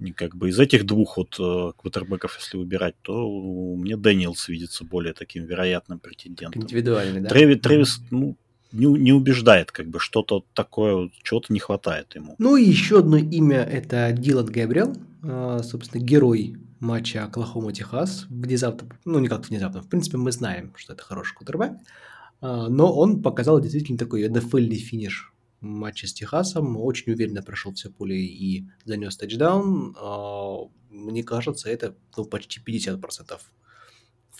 И 0.00 0.12
как 0.12 0.34
бы 0.34 0.48
из 0.48 0.58
этих 0.58 0.86
двух 0.86 1.18
вот 1.18 1.36
э, 1.38 1.72
квотербеков, 1.76 2.36
если 2.40 2.56
выбирать, 2.56 2.94
то 3.02 3.76
мне 3.76 3.96
Дэниелс 3.96 4.48
видится 4.48 4.84
более 4.84 5.12
таким 5.12 5.44
вероятным 5.44 5.98
претендентом. 5.98 6.62
Индивидуальный, 6.62 7.20
да? 7.20 7.28
Трэви, 7.28 7.56
Трэвис, 7.56 8.00
ну, 8.10 8.36
не, 8.72 8.86
не 8.86 9.12
убеждает, 9.12 9.72
как 9.72 9.88
бы 9.88 10.00
что-то 10.00 10.44
такое, 10.54 11.10
чего-то 11.22 11.52
не 11.52 11.58
хватает 11.58 12.14
ему. 12.14 12.34
Ну 12.38 12.56
и 12.56 12.64
еще 12.64 13.00
одно 13.00 13.18
имя 13.18 13.62
это 13.62 14.12
Дилан 14.12 14.46
Гэбриэл, 14.46 14.96
э, 15.22 15.60
собственно, 15.62 16.02
герой 16.02 16.56
матча 16.78 17.24
Оклахома-Техас 17.24 18.26
внезапно, 18.30 18.88
ну 19.04 19.18
не 19.18 19.28
как 19.28 19.48
внезапно, 19.48 19.82
в 19.82 19.88
принципе 19.88 20.16
мы 20.16 20.32
знаем, 20.32 20.72
что 20.76 20.94
это 20.94 21.02
хороший 21.02 21.34
квотербек, 21.34 21.72
э, 21.72 22.66
но 22.68 22.92
он 22.94 23.22
показал 23.22 23.60
действительно 23.60 23.98
такой 23.98 24.26
NFL 24.26 24.74
финиш 24.76 25.32
матче 25.60 26.06
с 26.06 26.14
Техасом. 26.14 26.76
Очень 26.76 27.12
уверенно 27.12 27.42
прошел 27.42 27.72
все 27.74 27.90
поле 27.90 28.16
и 28.16 28.66
занес 28.84 29.16
тачдаун. 29.16 29.96
А, 29.98 30.58
мне 30.90 31.22
кажется, 31.22 31.70
это 31.70 31.96
ну, 32.16 32.24
почти 32.24 32.60
50% 32.60 33.38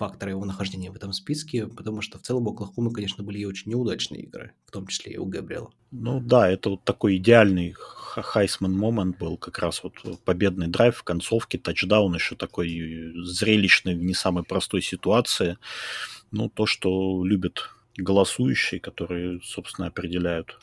фактора 0.00 0.30
его 0.30 0.46
нахождения 0.46 0.90
в 0.90 0.96
этом 0.96 1.12
списке, 1.12 1.66
потому 1.66 2.00
что 2.00 2.18
в 2.18 2.22
целом 2.22 2.46
у 2.46 2.52
Оклахомы, 2.52 2.90
конечно, 2.90 3.22
были 3.22 3.40
и 3.40 3.44
очень 3.44 3.70
неудачные 3.70 4.22
игры, 4.22 4.52
в 4.64 4.70
том 4.70 4.86
числе 4.86 5.12
и 5.12 5.18
у 5.18 5.26
Габриэла. 5.26 5.70
Ну 5.90 6.20
да, 6.20 6.50
это 6.50 6.70
вот 6.70 6.84
такой 6.84 7.18
идеальный 7.18 7.74
хайсман 7.76 8.72
момент 8.72 9.18
был, 9.18 9.36
как 9.36 9.58
раз 9.58 9.82
вот 9.84 9.92
победный 10.24 10.68
драйв 10.68 10.96
в 10.96 11.02
концовке, 11.02 11.58
тачдаун 11.58 12.14
еще 12.14 12.34
такой 12.34 13.12
зрелищный 13.24 13.94
в 13.94 14.02
не 14.02 14.14
самой 14.14 14.42
простой 14.42 14.80
ситуации. 14.80 15.58
Ну, 16.30 16.48
то, 16.48 16.64
что 16.64 17.22
любят 17.22 17.68
голосующие, 17.96 18.80
которые, 18.80 19.40
собственно, 19.42 19.88
определяют 19.88 20.60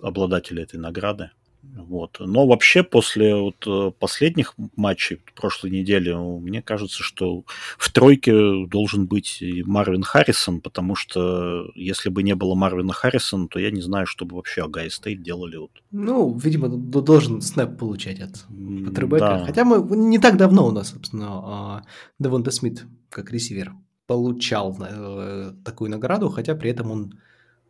обладателя 0.00 0.62
этой 0.62 0.78
награды. 0.78 1.30
Вот. 1.76 2.18
Но 2.20 2.46
вообще 2.46 2.82
после 2.82 3.34
вот 3.34 3.66
э, 3.66 3.90
последних 3.98 4.54
матчей 4.76 5.20
прошлой 5.34 5.70
недели 5.70 6.12
мне 6.12 6.62
кажется, 6.62 7.02
что 7.02 7.44
в 7.78 7.90
тройке 7.90 8.66
должен 8.66 9.06
быть 9.06 9.40
и 9.40 9.62
Марвин 9.64 10.02
Харрисон, 10.02 10.60
потому 10.60 10.94
что 10.94 11.70
если 11.74 12.10
бы 12.10 12.22
не 12.22 12.34
было 12.34 12.54
Марвина 12.54 12.92
Харрисона, 12.92 13.48
то 13.48 13.58
я 13.58 13.70
не 13.70 13.80
знаю, 13.80 14.06
что 14.06 14.24
бы 14.24 14.36
вообще 14.36 14.62
Агай 14.62 14.90
Стейт 14.90 15.22
делали. 15.22 15.56
Вот. 15.56 15.70
Ну, 15.90 16.36
видимо, 16.38 16.68
должен 16.68 17.40
снэп 17.40 17.78
получать 17.78 18.20
от 18.20 18.44
Патребека. 18.86 19.18
Да. 19.18 19.44
Хотя 19.46 19.64
мы 19.64 19.96
не 19.96 20.18
так 20.18 20.36
давно 20.36 20.68
у 20.68 20.70
нас, 20.70 20.90
собственно, 20.90 21.26
а, 21.28 21.82
Девонта 22.18 22.50
Смит 22.50 22.84
как 23.08 23.30
ресивер 23.32 23.72
получал 24.06 24.76
э, 24.80 25.52
такую 25.64 25.90
награду, 25.90 26.28
хотя 26.28 26.54
при 26.54 26.70
этом 26.70 26.90
он 26.90 27.14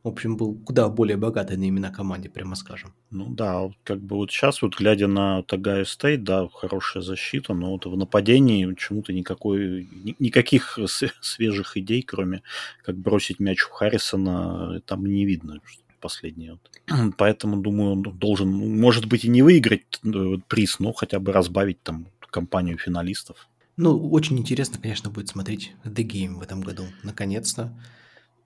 в 0.04 0.08
общем, 0.08 0.36
был 0.36 0.54
куда 0.54 0.90
более 0.90 1.16
богатый 1.16 1.56
на 1.56 1.66
имена 1.66 1.90
команде, 1.90 2.28
прямо 2.28 2.56
скажем. 2.56 2.92
Ну 3.10 3.30
да, 3.30 3.70
как 3.84 4.00
бы 4.00 4.16
вот 4.16 4.30
сейчас, 4.30 4.60
вот 4.60 4.76
глядя 4.76 5.06
на 5.06 5.42
Тагаю 5.42 5.86
Стейт, 5.86 6.22
да, 6.24 6.46
хорошая 6.52 7.02
защита, 7.02 7.54
но 7.54 7.72
вот 7.72 7.86
в 7.86 7.96
нападении 7.96 8.66
почему-то 8.66 9.14
никакой, 9.14 9.88
никаких 10.18 10.78
свежих 11.22 11.78
идей, 11.78 12.02
кроме 12.02 12.42
как 12.84 12.98
бросить 12.98 13.40
мяч 13.40 13.60
в 13.60 13.70
Харрисона, 13.70 14.82
там 14.84 15.06
не 15.06 15.24
видно 15.24 15.60
последнее. 16.00 16.58
Вот. 16.86 17.14
Поэтому, 17.16 17.56
думаю, 17.56 17.92
он 17.92 18.02
должен, 18.02 18.50
может 18.50 19.06
быть, 19.06 19.24
и 19.24 19.30
не 19.30 19.40
выиграть 19.40 20.00
э, 20.04 20.36
приз, 20.48 20.80
но 20.80 20.92
хотя 20.92 21.18
бы 21.18 21.32
разбавить 21.32 21.82
там 21.82 22.08
компанию 22.20 22.76
финалистов. 22.76 23.48
Ну, 23.78 24.10
очень 24.10 24.38
интересно, 24.38 24.78
конечно, 24.78 25.08
будет 25.08 25.28
смотреть 25.28 25.72
The 25.84 26.04
Game 26.04 26.34
в 26.34 26.42
этом 26.42 26.60
году. 26.60 26.84
Наконец-то 27.02 27.72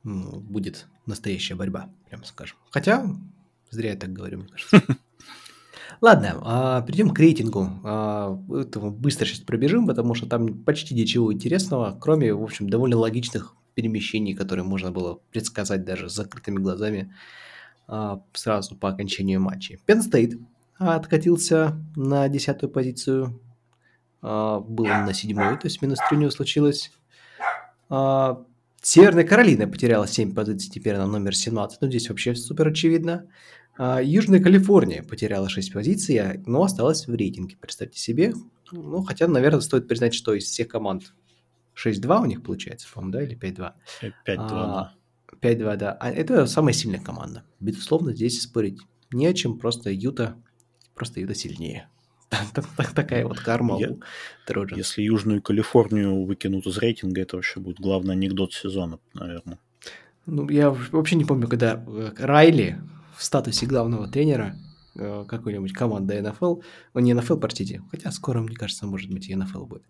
будет 0.08 0.86
настоящая 1.06 1.54
борьба, 1.54 1.90
прямо 2.08 2.24
скажем. 2.24 2.56
Хотя, 2.70 3.06
зря 3.70 3.90
я 3.90 3.96
так 3.96 4.12
говорю, 4.12 4.38
мне 4.38 4.48
кажется. 4.48 4.82
Ладно, 6.00 6.38
а, 6.42 6.82
перейдем 6.82 7.10
к 7.10 7.18
рейтингу. 7.18 7.70
А, 7.84 8.38
этого 8.50 8.90
быстро 8.90 9.26
сейчас 9.26 9.40
пробежим, 9.40 9.86
потому 9.86 10.14
что 10.14 10.26
там 10.26 10.62
почти 10.62 10.94
ничего 10.94 11.32
интересного, 11.32 11.96
кроме, 12.00 12.32
в 12.32 12.42
общем, 12.42 12.68
довольно 12.68 12.96
логичных 12.96 13.54
перемещений, 13.74 14.34
которые 14.34 14.64
можно 14.64 14.90
было 14.90 15.18
предсказать 15.30 15.84
даже 15.84 16.08
с 16.08 16.14
закрытыми 16.14 16.58
глазами 16.58 17.14
а, 17.86 18.22
сразу 18.32 18.76
по 18.76 18.88
окончанию 18.88 19.40
матча. 19.40 19.78
Penn 19.86 20.00
State 20.00 20.40
откатился 20.78 21.76
на 21.96 22.28
десятую 22.28 22.70
позицию, 22.70 23.40
был 24.22 24.84
на 24.84 25.12
седьмой, 25.12 25.56
то 25.58 25.66
есть 25.66 25.82
минус 25.82 25.98
3 26.08 26.16
у 26.16 26.20
него 26.20 26.30
случилось. 26.30 26.92
Северная 28.80 29.24
Каролина 29.24 29.66
потеряла 29.66 30.06
7 30.06 30.34
позиций 30.34 30.70
теперь 30.70 30.96
на 30.96 31.06
номер 31.06 31.34
17, 31.34 31.80
ну 31.80 31.88
здесь 31.88 32.08
вообще 32.08 32.34
супер 32.34 32.68
очевидно. 32.68 33.28
А 33.76 34.02
Южная 34.02 34.40
Калифорния 34.40 35.02
потеряла 35.02 35.48
6 35.48 35.72
позиций, 35.72 36.16
а, 36.18 36.42
но 36.46 36.62
осталась 36.62 37.06
в 37.06 37.14
рейтинге, 37.14 37.56
представьте 37.60 37.98
себе. 37.98 38.34
Ну, 38.72 39.02
хотя, 39.02 39.28
наверное, 39.28 39.60
стоит 39.60 39.88
признать, 39.88 40.14
что 40.14 40.34
из 40.34 40.44
всех 40.44 40.68
команд 40.68 41.14
6-2 41.74 42.22
у 42.22 42.26
них 42.26 42.42
получается, 42.42 42.88
по-моему, 42.92 43.12
да, 43.12 43.22
или 43.22 43.36
5-2? 43.36 43.72
5-2, 44.02 44.12
а, 44.26 44.94
да. 45.42 45.48
5-2, 45.48 45.76
да. 45.76 45.92
А 45.92 46.10
это 46.10 46.46
самая 46.46 46.74
сильная 46.74 47.00
команда. 47.00 47.44
Безусловно, 47.60 48.12
здесь 48.14 48.42
спорить 48.42 48.80
не 49.12 49.26
о 49.26 49.34
чем, 49.34 49.58
просто 49.58 49.90
Юта, 49.90 50.36
просто 50.94 51.20
Юта 51.20 51.34
сильнее. 51.34 51.88
Такая 52.94 53.26
вот 53.26 53.40
карма 53.40 53.76
у 53.76 54.00
Троджан. 54.46 54.78
Если 54.78 55.02
Южную 55.02 55.42
Калифорнию 55.42 56.24
выкинут 56.24 56.66
из 56.66 56.78
рейтинга, 56.78 57.22
это 57.22 57.36
вообще 57.36 57.60
будет 57.60 57.80
главный 57.80 58.14
анекдот 58.14 58.52
сезона, 58.52 58.98
наверное. 59.14 59.58
Ну, 60.26 60.48
я 60.50 60.70
вообще 60.70 61.16
не 61.16 61.24
помню, 61.24 61.48
когда 61.48 61.82
э, 61.86 62.12
Райли 62.18 62.78
в 63.16 63.24
статусе 63.24 63.64
главного 63.66 64.08
тренера 64.08 64.56
э, 64.94 65.24
какой-нибудь 65.26 65.72
команды 65.72 66.20
НФЛ, 66.20 66.60
ну, 66.92 67.00
не 67.00 67.14
НФЛ, 67.14 67.38
простите, 67.38 67.82
хотя 67.90 68.12
скоро, 68.12 68.40
мне 68.40 68.54
кажется, 68.54 68.86
может 68.86 69.10
быть, 69.10 69.28
и 69.28 69.34
НФЛ 69.34 69.64
будет, 69.64 69.84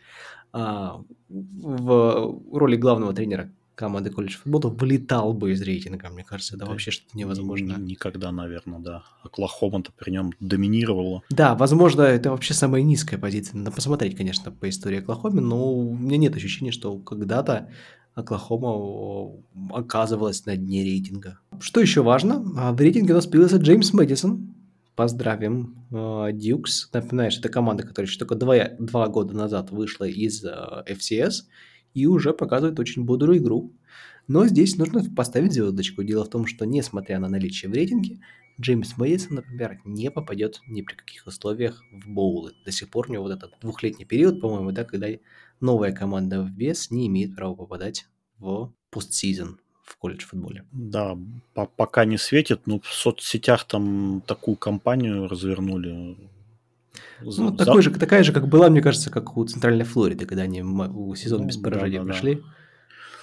а, 0.52 1.02
в 1.28 2.40
роли 2.52 2.76
главного 2.76 3.12
тренера 3.12 3.52
команды 3.78 4.10
колледж 4.10 4.36
футбола 4.36 4.72
вылетал 4.72 5.32
бы 5.32 5.52
из 5.52 5.62
рейтинга. 5.62 6.10
Мне 6.10 6.24
кажется, 6.24 6.56
это 6.56 6.64
да, 6.64 6.70
вообще 6.72 6.90
что-то 6.90 7.16
невозможно. 7.16 7.76
Никогда, 7.78 8.32
наверное, 8.32 8.80
да. 8.80 9.04
Оклахома-то 9.22 9.92
при 9.92 10.10
нем 10.10 10.32
доминировала. 10.40 11.22
Да, 11.30 11.54
возможно, 11.54 12.02
это 12.02 12.32
вообще 12.32 12.54
самая 12.54 12.82
низкая 12.82 13.20
позиция. 13.20 13.56
Надо 13.56 13.70
посмотреть, 13.70 14.16
конечно, 14.16 14.50
по 14.50 14.68
истории 14.68 14.98
Оклахомы, 14.98 15.40
но 15.40 15.72
у 15.72 15.96
меня 15.96 16.16
нет 16.16 16.34
ощущения, 16.34 16.72
что 16.72 16.98
когда-то 16.98 17.70
Оклахома 18.14 19.36
оказывалась 19.70 20.44
на 20.44 20.56
дне 20.56 20.82
рейтинга. 20.82 21.38
Что 21.60 21.80
еще 21.80 22.02
важно? 22.02 22.44
А, 22.56 22.72
в 22.72 22.80
рейтинге 22.80 23.12
у 23.12 23.16
нас 23.16 23.28
появился 23.28 23.58
Джеймс 23.58 23.92
Мэдисон. 23.92 24.56
Поздравим, 24.96 25.86
Дьюкс. 26.32 26.90
Напоминаешь, 26.92 27.38
это 27.38 27.48
команда, 27.48 27.84
которая 27.84 28.08
еще 28.08 28.18
только 28.18 28.34
два, 28.34 28.56
два 28.80 29.06
года 29.06 29.34
назад 29.34 29.70
вышла 29.70 30.02
из 30.04 30.44
FCS 30.44 31.44
и 31.94 32.06
уже 32.06 32.32
показывает 32.32 32.78
очень 32.78 33.04
бодрую 33.04 33.38
игру. 33.38 33.72
Но 34.26 34.46
здесь 34.46 34.76
нужно 34.76 35.02
поставить 35.14 35.52
звездочку. 35.52 36.02
Дело 36.02 36.24
в 36.24 36.30
том, 36.30 36.46
что 36.46 36.66
несмотря 36.66 37.18
на 37.18 37.28
наличие 37.28 37.70
в 37.70 37.74
рейтинге, 37.74 38.20
Джеймс 38.60 38.96
Мэдисон, 38.96 39.36
например, 39.36 39.80
не 39.84 40.10
попадет 40.10 40.60
ни 40.66 40.82
при 40.82 40.94
каких 40.94 41.26
условиях 41.26 41.82
в 41.92 42.08
боулы. 42.08 42.52
До 42.64 42.72
сих 42.72 42.90
пор 42.90 43.08
у 43.08 43.12
него 43.12 43.22
вот 43.22 43.32
этот 43.32 43.52
двухлетний 43.60 44.04
период, 44.04 44.40
по-моему, 44.40 44.72
да, 44.72 44.84
когда 44.84 45.08
новая 45.60 45.92
команда 45.92 46.42
в 46.42 46.50
вес 46.50 46.90
не 46.90 47.06
имеет 47.06 47.36
права 47.36 47.54
попадать 47.54 48.06
в 48.38 48.72
постсезон 48.90 49.60
в 49.84 49.96
колледж 49.96 50.24
футболе. 50.24 50.66
Да, 50.72 51.16
по 51.54 51.66
пока 51.66 52.04
не 52.04 52.18
светит, 52.18 52.66
но 52.66 52.80
в 52.80 52.86
соцсетях 52.86 53.64
там 53.64 54.22
такую 54.26 54.56
кампанию 54.56 55.28
развернули 55.28 56.16
Ну, 57.20 57.56
такой 57.56 57.82
же, 57.82 57.90
такая 57.90 58.22
же, 58.22 58.32
как 58.32 58.48
была, 58.48 58.68
мне 58.70 58.82
кажется, 58.82 59.10
как 59.10 59.36
у 59.36 59.44
Центральной 59.44 59.84
Флориды, 59.84 60.26
когда 60.26 60.42
они 60.42 60.62
у 60.62 61.14
сезон 61.14 61.42
ну, 61.42 61.46
без 61.46 61.56
поражения 61.56 61.98
да, 61.98 62.04
да, 62.04 62.12
пришли 62.12 62.34
да. 62.36 62.40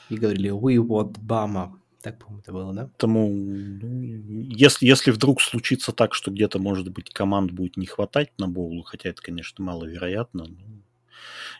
и 0.09 0.17
говорили 0.17 0.51
«We 0.51 0.75
want 0.77 1.19
Bama». 1.19 1.73
Так, 2.01 2.19
по-моему, 2.19 2.41
это 2.41 2.53
было, 2.53 2.73
да? 2.73 2.87
Поэтому, 2.87 3.29
ну, 3.29 4.41
если, 4.49 4.85
если 4.85 5.09
вдруг 5.09 5.41
случится 5.41 5.91
так, 5.91 6.13
что 6.13 6.29
где-то, 6.29 6.59
может 6.59 6.91
быть, 6.91 7.09
команд 7.09 7.51
будет 7.51 7.77
не 7.77 7.87
хватать 7.87 8.29
на 8.37 8.47
боулу, 8.47 8.83
хотя 8.83 9.09
это, 9.09 9.23
конечно, 9.23 9.65
маловероятно, 9.65 10.45
но 10.45 10.83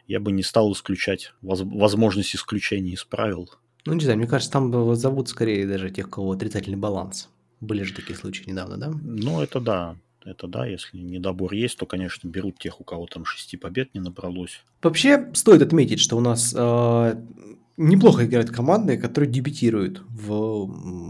я 0.07 0.19
бы 0.19 0.31
не 0.31 0.43
стал 0.43 0.71
исключать 0.73 1.33
возможность 1.41 2.35
исключения 2.35 2.91
из 2.91 3.03
правил. 3.03 3.49
Ну, 3.85 3.93
не 3.93 4.03
знаю, 4.03 4.19
мне 4.19 4.27
кажется, 4.27 4.51
там 4.51 4.95
зовут 4.95 5.29
скорее 5.29 5.67
даже 5.67 5.89
тех, 5.89 6.07
у 6.07 6.11
кого 6.11 6.31
отрицательный 6.33 6.77
баланс. 6.77 7.29
Были 7.59 7.83
же 7.83 7.93
такие 7.93 8.17
случаи 8.17 8.47
недавно, 8.47 8.77
да? 8.77 8.91
Ну, 8.91 9.41
это 9.41 9.59
да. 9.59 9.95
Это 10.25 10.47
да, 10.47 10.65
если 10.65 10.97
недобор 10.97 11.53
есть, 11.53 11.77
то, 11.77 11.85
конечно, 11.85 12.27
берут 12.27 12.57
тех, 12.57 12.81
у 12.81 12.83
кого 12.83 13.05
там 13.05 13.25
шести 13.25 13.57
побед 13.57 13.93
не 13.93 13.99
набралось. 13.99 14.61
Вообще, 14.81 15.29
стоит 15.33 15.61
отметить, 15.61 15.99
что 15.99 16.17
у 16.17 16.19
нас 16.19 16.53
э, 16.57 17.15
неплохо 17.77 18.25
играют 18.25 18.49
команды, 18.49 18.97
которые 18.97 19.29
дебютируют 19.29 20.01
в, 20.09 20.65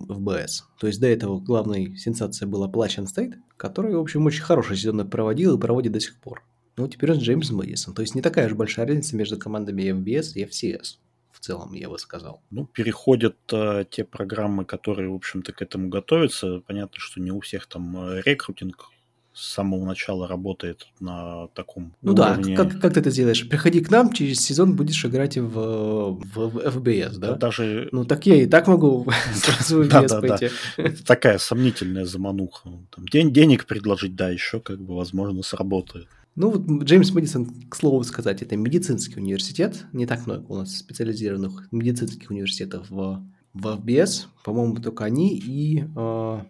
в 0.08 0.20
БС. 0.20 0.66
То 0.80 0.88
есть 0.88 1.00
до 1.00 1.08
этого 1.08 1.40
главной 1.40 1.96
сенсацией 1.96 2.50
была 2.50 2.68
Appalachian 2.68 3.06
State, 3.06 3.36
который, 3.58 3.96
в 3.96 4.00
общем, 4.00 4.26
очень 4.26 4.44
хороший 4.44 4.76
сезон 4.76 5.10
проводил 5.10 5.58
и 5.58 5.62
проводит 5.62 5.94
до 5.94 6.00
сих 6.00 6.20
пор. 6.20 6.44
Ну, 6.78 6.88
теперь 6.90 7.14
он 7.14 7.20
Джеймс 7.20 7.52
Мэдисон. 7.52 7.94
То 7.94 8.02
есть 8.02 8.16
не 8.16 8.22
такая 8.22 8.50
же 8.50 8.56
большая 8.56 8.86
разница 8.86 9.16
между 9.16 9.38
командами 9.38 9.84
FBS 9.84 10.34
и 10.36 10.44
FCS 10.44 10.98
в 11.32 11.40
целом, 11.40 11.74
я 11.74 11.90
бы 11.90 11.98
сказал. 12.00 12.42
Ну, 12.50 12.66
переходят 12.66 13.38
э, 13.52 13.86
те 13.90 14.04
программы, 14.04 14.66
которые, 14.66 15.10
в 15.10 15.16
общем-то, 15.16 15.54
к 15.54 15.62
этому 15.62 15.90
готовятся. 15.90 16.62
Понятно, 16.68 17.00
что 17.00 17.22
не 17.22 17.32
у 17.32 17.40
всех 17.40 17.68
там 17.68 17.96
э, 17.98 18.22
рекрутинг 18.26 18.90
с 19.36 19.54
самого 19.54 19.86
начала 19.86 20.28
работает 20.28 20.88
на 21.02 21.48
таком 21.50 21.94
ну 22.02 22.14
уровне. 22.14 22.56
да, 22.56 22.64
как, 22.64 22.80
как 22.80 22.94
ты 22.94 23.02
это 23.02 23.12
делаешь? 23.12 23.48
Приходи 23.48 23.82
к 23.82 23.92
нам, 23.92 24.14
через 24.14 24.40
сезон 24.40 24.78
будешь 24.78 25.04
играть 25.04 25.38
в, 25.38 25.50
в, 25.50 26.20
в 26.24 26.58
FBS, 26.58 27.18
да? 27.18 27.32
да? 27.32 27.36
Даже... 27.36 27.90
Ну 27.92 28.06
так 28.06 28.26
я 28.26 28.42
и 28.42 28.48
так 28.48 28.68
могу 28.68 29.06
сразу 29.34 29.84
в 29.84 29.88
FBS 29.88 30.28
пойти. 30.28 31.04
Такая 31.06 31.38
сомнительная 31.38 32.06
замануха. 32.06 32.70
денег 33.12 33.66
предложить, 33.66 34.16
да, 34.16 34.30
еще 34.30 34.62
как 34.62 34.80
бы 34.80 34.96
возможно 34.96 35.44
сработает. 35.44 36.08
Ну, 36.36 36.50
вот 36.50 36.84
Джеймс 36.84 37.12
Мэдисон, 37.12 37.46
к 37.70 37.76
слову 37.76 38.04
сказать, 38.04 38.42
это 38.42 38.58
медицинский 38.58 39.20
университет. 39.20 39.86
Не 39.94 40.06
так 40.06 40.26
много 40.26 40.46
у 40.50 40.56
нас 40.56 40.76
специализированных 40.76 41.70
медицинских 41.72 42.30
университетов 42.30 42.90
в, 42.90 43.22
в 43.54 43.68
FBS. 43.68 44.26
По-моему, 44.44 44.76
только 44.78 45.06
они 45.06 45.38
и... 45.38 45.86
Э, 45.96 46.42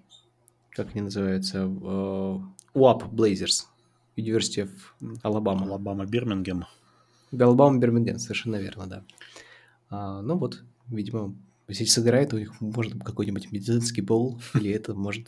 как 0.71 0.89
они 0.93 1.01
называются? 1.01 1.69
Э, 1.69 2.39
УАП 2.75 3.03
Blazers. 3.11 3.65
University 4.17 4.63
of 4.63 4.69
Alabama. 5.23 5.63
Алабама, 5.63 6.05
Бирмингем. 6.05 6.65
Алабама, 7.31 7.79
Бирмингем, 7.79 8.19
совершенно 8.19 8.57
верно, 8.57 8.87
да. 8.87 9.03
А, 9.89 10.21
ну 10.21 10.37
вот, 10.37 10.63
видимо, 10.87 11.35
если 11.67 11.85
сыграет, 11.85 12.33
у 12.33 12.37
них 12.37 12.59
может 12.61 13.01
какой-нибудь 13.03 13.51
медицинский 13.51 14.01
бол, 14.01 14.39
или 14.53 14.71
это 14.71 14.93
может 14.93 15.27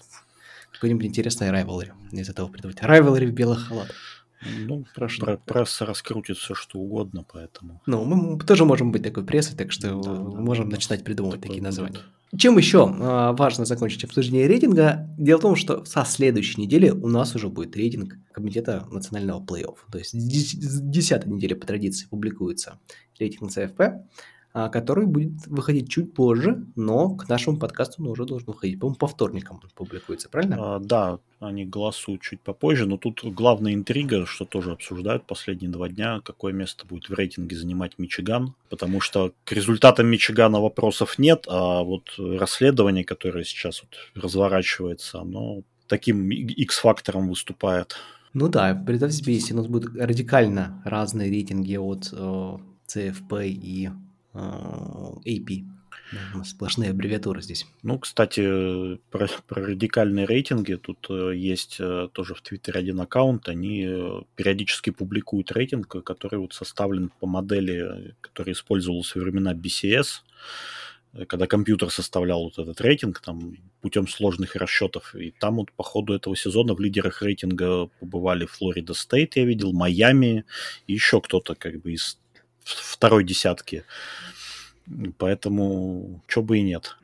какой-нибудь 0.71 1.05
интересный 1.05 1.49
райвелри 1.49 1.93
из 2.11 2.29
этого 2.29 2.47
придумать. 2.47 2.81
Райвелри 2.81 3.25
в 3.25 3.33
белых 3.33 3.67
халатах. 3.67 3.95
Ну, 4.41 4.85
Прошу. 4.95 5.21
Про 5.21 5.37
пресса 5.37 5.85
раскрутит 5.85 6.37
все, 6.37 6.53
что 6.53 6.79
угодно, 6.79 7.25
поэтому. 7.31 7.81
Ну, 7.85 8.03
мы 8.03 8.39
тоже 8.39 8.65
можем 8.65 8.91
быть 8.91 9.03
такой 9.03 9.25
прессой, 9.25 9.55
так 9.55 9.71
что 9.71 9.99
да, 10.01 10.11
можем 10.11 10.69
да, 10.69 10.75
начинать 10.75 11.03
придумывать 11.03 11.41
такие 11.41 11.61
названия. 11.61 11.99
Чем 12.37 12.57
еще 12.57 12.93
а, 12.99 13.31
важно 13.33 13.65
закончить 13.65 14.03
обсуждение 14.03 14.47
рейтинга? 14.47 15.09
Дело 15.17 15.39
в 15.39 15.41
том, 15.41 15.55
что 15.55 15.85
со 15.85 16.03
следующей 16.03 16.61
недели 16.61 16.89
у 16.89 17.07
нас 17.07 17.35
уже 17.35 17.47
будет 17.47 17.75
рейтинг 17.75 18.17
Комитета 18.33 18.85
национального 18.91 19.43
плей-офф. 19.43 19.77
То 19.91 19.97
есть 19.97 20.11
с 20.11 20.81
10 20.81 21.25
недели 21.25 21.53
по 21.53 21.65
традиции 21.65 22.05
публикуется 22.05 22.79
рейтинг 23.17 23.51
ЦФП. 23.51 23.81
А, 24.59 24.69
который 24.69 25.05
будет 25.05 25.45
выходить 25.45 25.87
чуть 25.87 26.15
позже, 26.15 26.65
но 26.75 27.11
к 27.15 27.29
нашему 27.29 27.59
подкасту 27.59 28.01
он 28.01 28.07
уже 28.07 28.25
должен 28.25 28.47
выходить. 28.47 28.79
По-моему, 28.79 28.97
по 28.97 29.05
вторникам 29.05 29.61
публикуется, 29.75 30.29
правильно? 30.29 30.57
А, 30.59 30.79
да, 30.79 31.19
они 31.39 31.63
голосуют 31.63 32.23
чуть 32.23 32.41
попозже, 32.41 32.87
но 32.87 32.97
тут 32.97 33.23
главная 33.23 33.75
интрига, 33.75 34.25
что 34.25 34.45
тоже 34.45 34.71
обсуждают 34.71 35.27
последние 35.27 35.69
два 35.69 35.89
дня, 35.89 36.21
какое 36.25 36.53
место 36.53 36.87
будет 36.87 37.07
в 37.07 37.13
рейтинге 37.13 37.55
занимать 37.55 37.99
Мичиган, 37.99 38.55
потому 38.69 38.99
что 38.99 39.31
к 39.43 39.51
результатам 39.51 40.07
Мичигана 40.07 40.59
вопросов 40.59 41.19
нет, 41.19 41.45
а 41.47 41.83
вот 41.83 42.15
расследование, 42.17 43.03
которое 43.03 43.43
сейчас 43.43 43.83
вот 43.83 44.23
разворачивается, 44.23 45.19
оно 45.19 45.61
таким 45.85 46.31
X-фактором 46.31 47.29
выступает. 47.29 47.95
Ну 48.33 48.47
да, 48.47 48.73
представь 48.73 49.13
себе, 49.13 49.35
если 49.35 49.53
у 49.53 49.57
нас 49.57 49.67
будут 49.67 49.95
радикально 49.95 50.81
разные 50.83 51.29
рейтинги 51.29 51.75
от 51.75 52.09
э, 52.11 52.57
CFP 52.87 53.49
и 53.49 53.91
AP. 54.37 55.65
Сплошные 56.45 56.91
аббревиатуры 56.91 57.41
здесь. 57.41 57.65
Ну, 57.83 57.99
кстати, 57.99 58.97
про, 59.11 59.27
про 59.47 59.61
радикальные 59.61 60.25
рейтинги. 60.25 60.75
Тут 60.75 61.07
э, 61.09 61.35
есть 61.35 61.77
э, 61.79 62.07
тоже 62.13 62.33
в 62.33 62.41
Твиттере 62.41 62.79
один 62.79 63.01
аккаунт. 63.01 63.49
Они 63.49 63.85
э, 63.85 64.21
периодически 64.35 64.91
публикуют 64.91 65.51
рейтинг, 65.51 66.03
который 66.05 66.39
вот 66.39 66.53
составлен 66.53 67.11
по 67.19 67.27
модели, 67.27 68.15
которая 68.21 68.53
использовалась 68.53 69.13
во 69.15 69.21
времена 69.21 69.53
BCS 69.53 70.21
когда 71.27 71.47
компьютер 71.47 71.89
составлял 71.89 72.43
вот 72.43 72.59
этот 72.59 72.79
рейтинг 72.81 73.21
там 73.21 73.55
путем 73.81 74.07
сложных 74.07 74.55
расчетов. 74.55 75.15
И 75.15 75.31
там 75.31 75.55
вот 75.55 75.71
по 75.71 75.83
ходу 75.83 76.13
этого 76.13 76.35
сезона 76.35 76.75
в 76.75 76.79
лидерах 76.79 77.21
рейтинга 77.21 77.87
побывали 77.99 78.45
Флорида 78.45 78.93
Стейт, 78.93 79.35
я 79.35 79.45
видел, 79.45 79.73
Майами 79.73 80.45
и 80.85 80.93
еще 80.93 81.21
кто-то 81.21 81.55
как 81.55 81.81
бы 81.81 81.93
из 81.93 82.19
второй 82.67 83.23
десятки. 83.23 83.83
Поэтому, 85.17 86.23
что 86.27 86.41
бы 86.41 86.59
и 86.59 86.61
нет. 86.61 86.97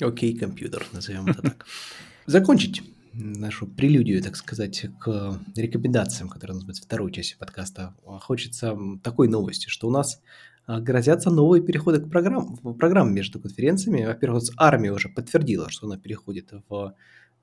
Окей, 0.00 0.34
okay, 0.34 0.38
компьютер, 0.38 0.86
назовем 0.92 1.26
это 1.26 1.42
так. 1.42 1.66
Закончить 2.26 2.82
нашу 3.14 3.66
прелюдию, 3.66 4.22
так 4.22 4.36
сказать, 4.36 4.86
к 5.00 5.40
рекомендациям, 5.54 6.28
которые 6.28 6.54
у 6.54 6.58
нас 6.58 6.64
будет 6.64 6.78
второй 6.78 7.12
части 7.12 7.36
подкаста, 7.38 7.94
хочется 8.04 8.76
такой 9.02 9.28
новости, 9.28 9.68
что 9.68 9.88
у 9.88 9.90
нас 9.90 10.20
а, 10.66 10.80
грозятся 10.80 11.30
новые 11.30 11.62
переходы 11.62 12.00
к 12.00 12.10
программ, 12.10 12.56
в 12.62 12.74
программ 12.74 13.14
между 13.14 13.38
конференциями. 13.38 14.04
Во-первых, 14.04 14.44
армия 14.56 14.92
уже 14.92 15.08
подтвердила, 15.08 15.70
что 15.70 15.86
она 15.86 15.98
переходит 15.98 16.50
в 16.68 16.94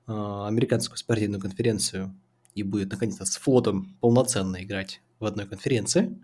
а, 0.06 0.48
американскую 0.48 0.98
спортивную 0.98 1.40
конференцию 1.40 2.14
и 2.54 2.62
будет 2.62 2.90
наконец-то 2.90 3.24
с 3.24 3.36
флотом 3.36 3.96
полноценно 4.00 4.62
играть 4.62 5.00
в 5.20 5.24
одной 5.24 5.46
конференции. 5.46 6.18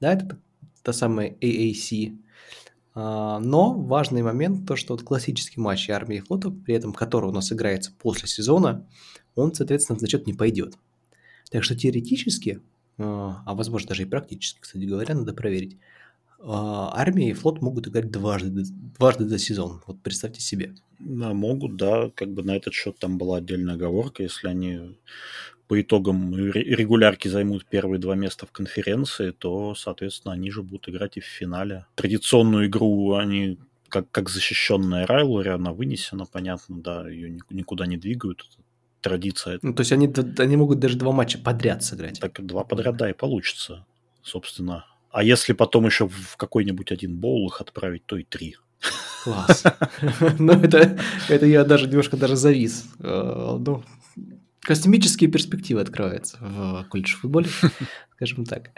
Да, 0.00 0.12
это 0.12 0.38
та 0.82 0.92
самая 0.92 1.30
AAC. 1.40 2.16
А, 2.94 3.38
но 3.38 3.74
важный 3.74 4.22
момент, 4.22 4.66
то 4.66 4.76
что 4.76 4.94
вот 4.94 5.02
классический 5.02 5.60
матч 5.60 5.88
армии 5.90 6.16
и 6.18 6.20
флота, 6.20 6.50
при 6.50 6.74
этом 6.74 6.92
который 6.92 7.30
у 7.30 7.32
нас 7.32 7.52
играется 7.52 7.92
после 7.98 8.28
сезона, 8.28 8.86
он, 9.34 9.54
соответственно, 9.54 9.98
в 9.98 10.00
зачет 10.00 10.26
не 10.26 10.34
пойдет. 10.34 10.76
Так 11.50 11.64
что 11.64 11.76
теоретически, 11.76 12.60
а, 12.98 13.42
а 13.46 13.54
возможно 13.54 13.88
даже 13.88 14.02
и 14.02 14.06
практически, 14.06 14.60
кстати 14.60 14.84
говоря, 14.84 15.14
надо 15.14 15.34
проверить, 15.34 15.78
а, 16.42 16.90
армия 16.94 17.30
и 17.30 17.34
флот 17.34 17.60
могут 17.60 17.86
играть 17.86 18.10
дважды, 18.10 18.64
дважды 18.98 19.28
за 19.28 19.38
сезон. 19.38 19.82
Вот 19.86 20.02
представьте 20.02 20.40
себе. 20.40 20.74
Да, 20.98 21.34
могут, 21.34 21.76
да. 21.76 22.10
Как 22.14 22.32
бы 22.32 22.42
на 22.42 22.56
этот 22.56 22.72
счет 22.72 22.98
там 22.98 23.18
была 23.18 23.38
отдельная 23.38 23.74
оговорка. 23.74 24.22
Если 24.22 24.48
они 24.48 24.98
по 25.70 25.80
итогам 25.80 26.34
регулярки 26.34 27.28
займут 27.28 27.64
первые 27.64 28.00
два 28.00 28.16
места 28.16 28.44
в 28.44 28.50
конференции, 28.50 29.30
то, 29.30 29.76
соответственно, 29.76 30.34
они 30.34 30.50
же 30.50 30.64
будут 30.64 30.88
играть 30.88 31.16
и 31.16 31.20
в 31.20 31.24
финале. 31.24 31.86
Традиционную 31.94 32.66
игру 32.66 33.14
они 33.14 33.56
как, 33.88 34.10
как 34.10 34.28
защищенная 34.30 35.06
Райлори, 35.06 35.50
она 35.50 35.72
вынесена, 35.72 36.26
понятно, 36.26 36.82
да, 36.82 37.08
ее 37.08 37.38
никуда 37.50 37.86
не 37.86 37.96
двигают. 37.96 38.48
Это 38.50 38.64
традиция. 39.00 39.60
Ну, 39.62 39.72
то 39.72 39.82
есть 39.82 39.92
они, 39.92 40.12
они 40.38 40.56
могут 40.56 40.80
даже 40.80 40.98
два 40.98 41.12
матча 41.12 41.38
подряд 41.38 41.84
сыграть. 41.84 42.18
Так 42.18 42.44
два 42.44 42.64
подряд, 42.64 42.96
да, 42.96 43.08
и 43.08 43.12
получится, 43.12 43.86
собственно. 44.24 44.86
А 45.12 45.22
если 45.22 45.52
потом 45.52 45.86
еще 45.86 46.08
в 46.08 46.36
какой-нибудь 46.36 46.90
один 46.90 47.16
боул 47.16 47.46
их 47.46 47.60
отправить, 47.60 48.04
то 48.06 48.16
и 48.16 48.24
три. 48.24 48.56
Класс. 49.22 49.62
Ну, 50.40 50.52
это, 50.52 50.98
это 51.28 51.46
я 51.46 51.62
даже 51.62 51.86
немножко 51.86 52.16
даже 52.16 52.34
завис. 52.34 52.86
Э, 52.98 53.56
ну, 53.60 53.84
космические 54.60 55.30
перспективы 55.30 55.80
открываются 55.80 56.38
в 56.40 56.86
колледж 56.90 57.16
футболе, 57.16 57.48
скажем 58.14 58.44
так. 58.44 58.70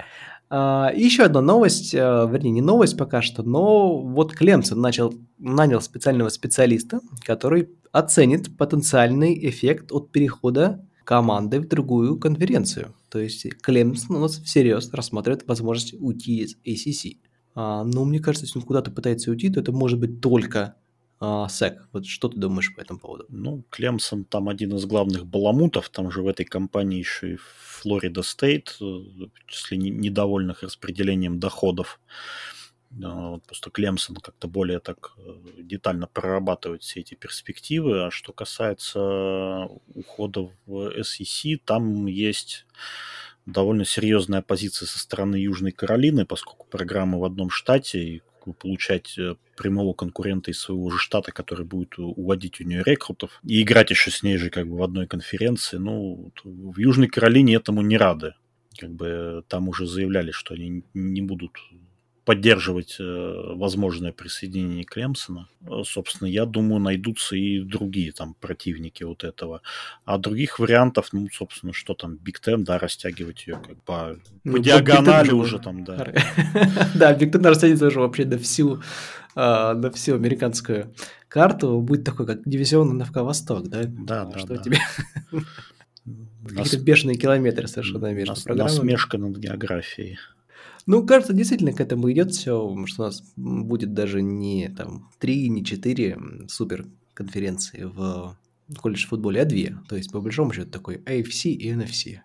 А, 0.55 0.93
еще 0.95 1.25
одна 1.25 1.41
новость, 1.41 1.95
а, 1.95 2.27
вернее, 2.27 2.51
не 2.51 2.61
новость 2.61 2.97
пока 2.97 3.23
что, 3.23 3.43
но 3.43 3.99
вот 3.99 4.35
Клемсон 4.35 4.81
начал, 4.81 5.15
нанял 5.39 5.81
специального 5.81 6.29
специалиста, 6.29 7.01
который 7.25 7.71
оценит 7.91 8.57
потенциальный 8.57 9.49
эффект 9.49 9.93
от 9.93 10.13
перехода 10.13 10.87
команды 11.05 11.61
в 11.61 11.69
другую 11.69 12.19
конференцию. 12.19 12.95
То 13.09 13.19
есть 13.19 13.47
Клемсон 13.63 14.17
у 14.17 14.21
нас 14.21 14.39
всерьез 14.39 14.93
рассматривает 14.93 15.47
возможность 15.47 15.95
уйти 15.99 16.43
из 16.43 16.57
ACC. 16.65 17.17
А, 17.55 17.85
но 17.85 18.05
мне 18.05 18.21
кажется, 18.21 18.47
если 18.47 18.59
он 18.59 18.65
куда-то 18.65 18.91
пытается 18.91 19.31
уйти, 19.31 19.51
то 19.51 19.61
это 19.61 19.73
может 19.73 19.99
быть 19.99 20.21
только 20.21 20.77
а, 21.25 21.47
SEC. 21.47 21.79
Вот 21.93 22.05
что 22.05 22.29
ты 22.29 22.37
думаешь 22.37 22.75
по 22.75 22.81
этому 22.81 22.99
поводу? 22.99 23.27
Ну, 23.29 23.63
Клемсон 23.71 24.25
там 24.25 24.49
один 24.49 24.75
из 24.75 24.87
главных 24.87 25.25
баламутов, 25.25 25.89
там 25.89 26.11
же 26.11 26.21
в 26.21 26.27
этой 26.27 26.45
компании 26.45 26.99
еще 26.99 27.35
и 27.35 27.37
Флорида 27.37 28.23
Стейт, 28.23 28.77
э, 28.81 28.85
в 28.85 29.31
числе 29.47 29.79
недовольных 29.79 30.65
распределением 30.65 31.39
доходов. 31.39 32.01
Вот 32.91 33.45
просто 33.45 33.71
Клемсон 33.71 34.17
как-то 34.17 34.49
более 34.49 34.81
так 34.81 35.13
э, 35.17 35.63
детально 35.63 36.09
прорабатывает 36.09 36.83
все 36.83 37.01
эти 37.01 37.15
перспективы. 37.15 38.07
А 38.07 38.11
что 38.11 38.33
касается 38.33 39.69
ухода 39.95 40.51
в 40.67 40.89
SEC, 40.99 41.61
там 41.65 42.07
есть 42.07 42.67
довольно 43.47 43.85
серьезная 43.85 44.43
позиция 44.43 44.87
со 44.87 44.99
стороны 44.99 45.37
Южной 45.37 45.71
Каролины, 45.71 46.27
поскольку 46.27 46.67
программа 46.67 47.19
в 47.19 47.25
одном 47.25 47.49
штате, 47.49 47.99
и 48.01 48.23
получать 48.53 49.17
э, 49.19 49.37
прямого 49.57 49.93
конкурента 49.93 50.51
из 50.51 50.59
своего 50.59 50.91
же 50.91 50.99
штата, 50.99 51.33
который 51.33 51.65
будет 51.65 51.99
уводить 51.99 52.61
у 52.61 52.65
нее 52.65 52.83
рекрутов, 52.85 53.41
и 53.45 53.63
играть 53.63 53.91
еще 53.91 54.11
с 54.11 54.23
ней 54.23 54.37
же 54.37 54.51
как 54.51 54.69
бы 54.69 54.77
в 54.77 54.83
одной 54.83 55.07
конференции. 55.07 55.77
Ну, 55.77 56.33
в 56.45 56.79
Южной 56.79 57.09
Каролине 57.09 57.55
этому 57.55 57.83
не 57.83 57.97
рады. 57.97 58.35
Как 58.79 58.91
бы 58.91 59.45
там 59.49 59.69
уже 59.69 59.87
заявляли, 59.87 60.33
что 60.33 60.55
они 60.55 60.83
не 60.95 61.21
будут 61.21 61.53
поддерживать 62.25 62.97
э, 63.01 63.55
возможное 63.55 64.13
присоединение 64.13 64.85
Клемсона. 64.85 65.49
Э, 65.63 65.83
собственно, 65.85 66.29
я 66.29 66.47
думаю, 66.47 66.81
найдутся 66.81 67.37
и 67.37 67.61
другие 67.61 68.13
там 68.13 68.35
противники 68.35 69.03
вот 69.03 69.25
этого. 69.25 69.63
А 70.05 70.19
других 70.19 70.59
вариантов, 70.59 71.09
ну, 71.13 71.29
собственно, 71.33 71.73
что 71.73 71.95
там, 71.95 72.17
Big 72.17 72.41
Ten, 72.41 72.63
да, 72.65 72.79
растягивать 72.79 73.47
ее 73.47 73.61
как 73.67 73.83
по, 73.83 74.17
ну, 74.45 74.53
по 74.53 74.59
диагонали 74.61 75.33
уже 75.33 75.59
там, 75.59 75.85
да. 75.85 76.13
Да, 76.95 77.13
Big 77.15 77.33
Ten 77.33 77.45
растянется 77.45 77.87
уже 77.87 77.99
вообще 77.99 78.25
на 78.25 78.39
всю, 78.39 78.83
а, 79.35 79.75
на 79.75 79.91
всю 79.91 80.15
американскую 80.15 80.95
карту. 81.29 81.81
Будет 81.81 82.05
такой, 82.05 82.27
как 82.27 82.43
дивизион 82.45 82.99
НФК 82.99 83.17
Восток, 83.17 83.69
да? 83.69 83.83
Да, 83.85 84.27
да, 84.27 84.39
Что 84.39 84.57
тебе... 84.59 84.79
Какие-то 86.45 86.79
бешеные 86.79 87.17
километры 87.17 87.69
совершенно 87.69 88.13
между 88.13 88.35
программами. 88.43 88.77
Насмешка 88.77 89.19
над 89.19 89.37
географией. 89.37 90.19
Ну, 90.87 91.07
кажется, 91.07 91.33
действительно 91.33 91.73
к 91.73 91.81
этому 91.81 92.11
идет 92.11 92.33
все, 92.33 92.77
что 92.87 93.03
у 93.03 93.07
нас 93.07 93.23
будет 93.37 93.95
даже 93.95 94.23
не 94.23 94.69
там 94.69 95.11
три, 95.19 95.49
не 95.49 95.65
четыре 95.65 96.19
супер 96.49 96.87
конференции 97.15 97.85
в 97.85 98.37
колледж 98.81 99.07
футболе, 99.07 99.43
а 99.43 99.45
две. 99.45 99.79
То 99.89 99.97
есть, 99.97 100.11
по 100.11 100.21
большому 100.21 100.53
счету, 100.53 100.71
такой 100.71 100.97
AFC 100.97 101.51
и 101.51 101.71
NFC. 101.73 102.21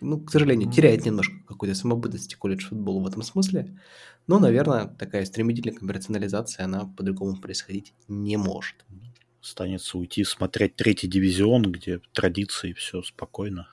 Ну, 0.00 0.18
к 0.18 0.30
сожалению, 0.30 0.70
теряет 0.72 1.04
немножко 1.04 1.34
какой-то 1.46 1.74
самобытности 1.74 2.34
колледж 2.34 2.66
футбола 2.66 3.02
в 3.02 3.06
этом 3.06 3.22
смысле. 3.22 3.78
Но, 4.26 4.38
наверное, 4.38 4.86
такая 4.86 5.24
стремительная 5.24 5.74
коммерциализация, 5.74 6.64
она 6.64 6.86
по-другому 6.86 7.36
происходить 7.36 7.92
не 8.08 8.36
может. 8.36 8.76
Станется 9.42 9.98
уйти 9.98 10.24
смотреть 10.24 10.76
третий 10.76 11.06
дивизион, 11.08 11.70
где 11.72 12.00
традиции, 12.12 12.72
все 12.72 13.02
спокойно. 13.02 13.68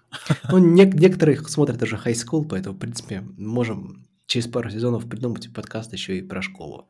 Ну, 0.49 0.57
не- 0.57 0.85
некоторые 0.85 1.37
смотрят 1.39 1.81
уже 1.81 1.95
high 1.95 2.13
school, 2.13 2.45
поэтому, 2.47 2.75
в 2.75 2.79
принципе, 2.79 3.21
можем 3.37 4.06
через 4.27 4.47
пару 4.47 4.69
сезонов 4.69 5.09
придумать 5.09 5.51
подкаст 5.51 5.93
еще 5.93 6.17
и 6.17 6.21
про 6.21 6.41
школу. 6.41 6.87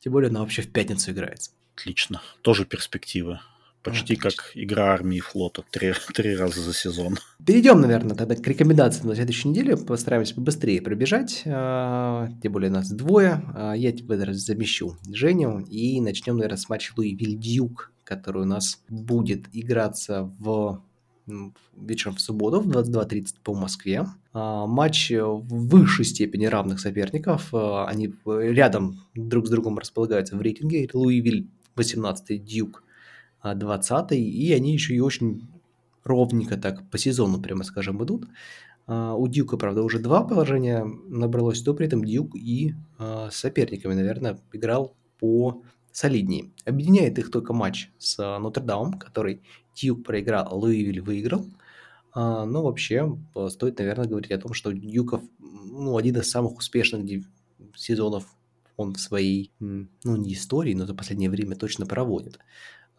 Тем 0.00 0.12
более 0.12 0.30
она 0.30 0.40
вообще 0.40 0.62
в 0.62 0.72
пятницу 0.72 1.12
играется. 1.12 1.52
Отлично. 1.76 2.20
Тоже 2.42 2.64
перспектива. 2.64 3.42
Почти 3.82 4.14
Отлично. 4.14 4.30
как 4.30 4.50
игра 4.54 4.92
армии 4.92 5.18
и 5.18 5.20
флота. 5.20 5.64
Три, 5.70 5.92
три 6.14 6.34
раза 6.34 6.60
за 6.60 6.74
сезон. 6.74 7.16
Перейдем, 7.44 7.80
наверное, 7.80 8.16
тогда 8.16 8.34
к 8.34 8.46
рекомендациям 8.46 9.08
на 9.08 9.14
следующей 9.14 9.48
неделе. 9.48 9.76
Постараемся 9.76 10.34
побыстрее 10.34 10.82
пробежать. 10.82 11.42
А, 11.46 12.28
тем 12.42 12.52
более 12.52 12.70
нас 12.70 12.90
двое. 12.90 13.42
А, 13.54 13.74
я 13.74 13.92
тебе 13.92 14.16
раз 14.22 14.36
замещу 14.38 14.96
Женю. 15.12 15.60
И 15.60 16.00
начнем, 16.00 16.36
наверное, 16.36 16.58
с 16.58 16.68
матча 16.68 16.92
Луи 16.96 17.14
Вильдюк, 17.14 17.92
который 18.02 18.42
у 18.42 18.46
нас 18.46 18.82
будет 18.88 19.46
играться 19.52 20.24
в 20.38 20.82
вечером 21.76 22.16
в 22.16 22.20
субботу 22.20 22.60
в 22.60 22.68
22.30 22.68 23.36
по 23.42 23.54
Москве. 23.54 24.06
А, 24.32 24.66
матч 24.66 25.10
в 25.10 25.44
высшей 25.48 26.04
степени 26.04 26.46
равных 26.46 26.80
соперников. 26.80 27.48
А, 27.52 27.86
они 27.86 28.14
рядом 28.26 29.00
друг 29.14 29.46
с 29.46 29.50
другом 29.50 29.78
располагаются 29.78 30.36
в 30.36 30.42
рейтинге. 30.42 30.88
Луивиль 30.92 31.48
18 31.76 32.44
Дюк 32.44 32.84
20 33.42 34.12
и 34.12 34.52
они 34.52 34.72
еще 34.72 34.94
и 34.94 35.00
очень 35.00 35.48
ровненько 36.04 36.56
так 36.56 36.88
по 36.90 36.98
сезону, 36.98 37.40
прямо 37.40 37.64
скажем, 37.64 38.02
идут. 38.04 38.26
А, 38.86 39.14
у 39.14 39.28
Дюка, 39.28 39.56
правда, 39.56 39.82
уже 39.82 39.98
два 39.98 40.22
положения 40.24 40.84
набралось, 41.08 41.64
но 41.64 41.74
при 41.74 41.86
этом 41.86 42.04
Дюк 42.04 42.34
и 42.36 42.74
соперниками, 43.30 43.94
наверное, 43.94 44.38
играл 44.52 44.94
по 45.20 45.62
солиднее. 45.98 46.50
Объединяет 46.64 47.18
их 47.18 47.30
только 47.30 47.52
матч 47.52 47.90
с 47.98 48.18
Нотр-Даум, 48.38 48.94
который 48.94 49.42
Дьюк 49.74 50.04
проиграл, 50.04 50.56
Луивиль 50.56 51.00
выиграл. 51.00 51.44
А, 52.12 52.44
но 52.44 52.62
вообще 52.62 53.18
стоит, 53.48 53.78
наверное, 53.78 54.06
говорить 54.06 54.30
о 54.30 54.38
том, 54.38 54.54
что 54.54 54.72
Дьюков 54.72 55.22
ну, 55.38 55.96
один 55.96 56.16
из 56.16 56.30
самых 56.30 56.56
успешных 56.58 57.24
сезонов 57.74 58.26
он 58.76 58.94
в 58.94 59.00
своей, 59.00 59.50
ну, 59.58 59.88
не 60.04 60.34
истории, 60.34 60.72
но 60.72 60.86
за 60.86 60.94
последнее 60.94 61.30
время 61.30 61.56
точно 61.56 61.84
проводит. 61.84 62.38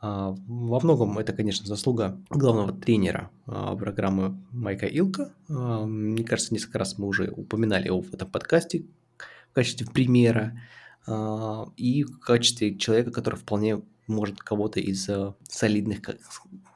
А, 0.02 0.36
во 0.48 0.80
многом 0.82 1.18
это, 1.18 1.32
конечно, 1.32 1.66
заслуга 1.66 2.20
главного 2.30 2.74
тренера 2.74 3.32
а, 3.46 3.76
программы 3.78 4.38
Майка 4.52 4.88
Илка. 4.88 5.32
А, 5.48 5.86
мне 5.86 6.26
кажется, 6.26 6.54
несколько 6.54 6.80
раз 6.80 6.98
мы 6.98 7.08
уже 7.08 7.32
упоминали 7.32 7.88
его 7.88 8.02
в 8.02 8.14
этом 8.14 8.30
подкасте 8.30 8.84
в 9.52 9.54
качестве 9.54 9.88
примера. 9.88 10.60
А, 11.10 11.66
и 11.76 12.04
в 12.04 12.20
качестве 12.20 12.78
человека, 12.78 13.12
который 13.12 13.36
вполне 13.36 13.82
может 14.06 14.38
кого-то 14.40 14.80
из 14.80 15.10
э, 15.10 15.34
солидных, 15.44 16.02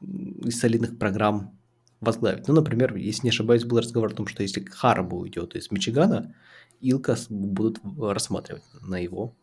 из 0.02 0.60
солидных 0.60 0.98
программ 0.98 1.58
возглавить. 2.02 2.48
Ну, 2.48 2.56
например, 2.56 2.96
если 2.96 3.28
не 3.28 3.30
ошибаюсь, 3.30 3.64
был 3.64 3.80
разговор 3.80 4.12
о 4.12 4.16
том, 4.16 4.28
что 4.28 4.42
если 4.42 4.64
Харбо 4.64 5.16
уйдет 5.16 5.56
из 5.56 5.70
Мичигана, 5.72 6.34
Илкас 6.82 7.28
будут 7.30 7.80
рассматривать 7.98 8.64
на 8.82 8.98
его 8.98 9.36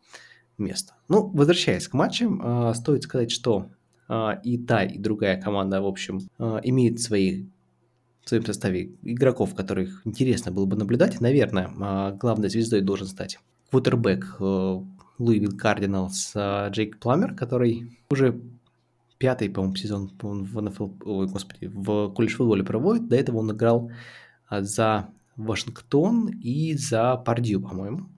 место. 0.57 0.93
Ну, 1.07 1.27
возвращаясь 1.27 1.87
к 1.87 1.93
матчам, 1.93 2.41
а, 2.43 2.73
стоит 2.73 3.03
сказать, 3.03 3.31
что 3.31 3.71
а, 4.09 4.41
и 4.43 4.57
та, 4.57 4.83
и 4.83 4.97
другая 4.97 5.41
команда, 5.41 5.81
в 5.81 5.87
общем, 5.87 6.19
имеет 6.63 6.99
свои 6.99 7.45
в 8.23 8.29
своем 8.29 8.45
составе 8.45 8.95
игроков, 9.01 9.55
которых 9.55 10.05
интересно 10.05 10.51
было 10.51 10.65
бы 10.65 10.75
наблюдать. 10.75 11.19
Наверное, 11.21 12.11
главной 12.11 12.49
звездой 12.49 12.81
должен 12.81 13.07
стать 13.07 13.39
квотербек 13.71 14.35
э, 14.39 14.79
Луивилл 15.17 15.57
Кардиналс 15.57 16.33
э, 16.35 16.69
Джейк 16.71 16.99
Пламер, 16.99 17.33
который 17.35 17.99
уже 18.09 18.39
пятый, 19.17 19.49
по-моему, 19.49 19.75
сезон 19.75 20.11
в 20.19 20.61
НФЛ, 20.61 20.89
ой, 21.05 21.27
господи, 21.27 21.67
в 21.67 22.09
колледж 22.09 22.35
футболе 22.35 22.63
проводит. 22.63 23.07
До 23.07 23.15
этого 23.15 23.37
он 23.37 23.51
играл 23.51 23.91
э, 24.49 24.61
за 24.61 25.09
Вашингтон 25.37 26.27
и 26.27 26.75
за 26.75 27.15
Пардью, 27.15 27.61
по-моему. 27.61 28.09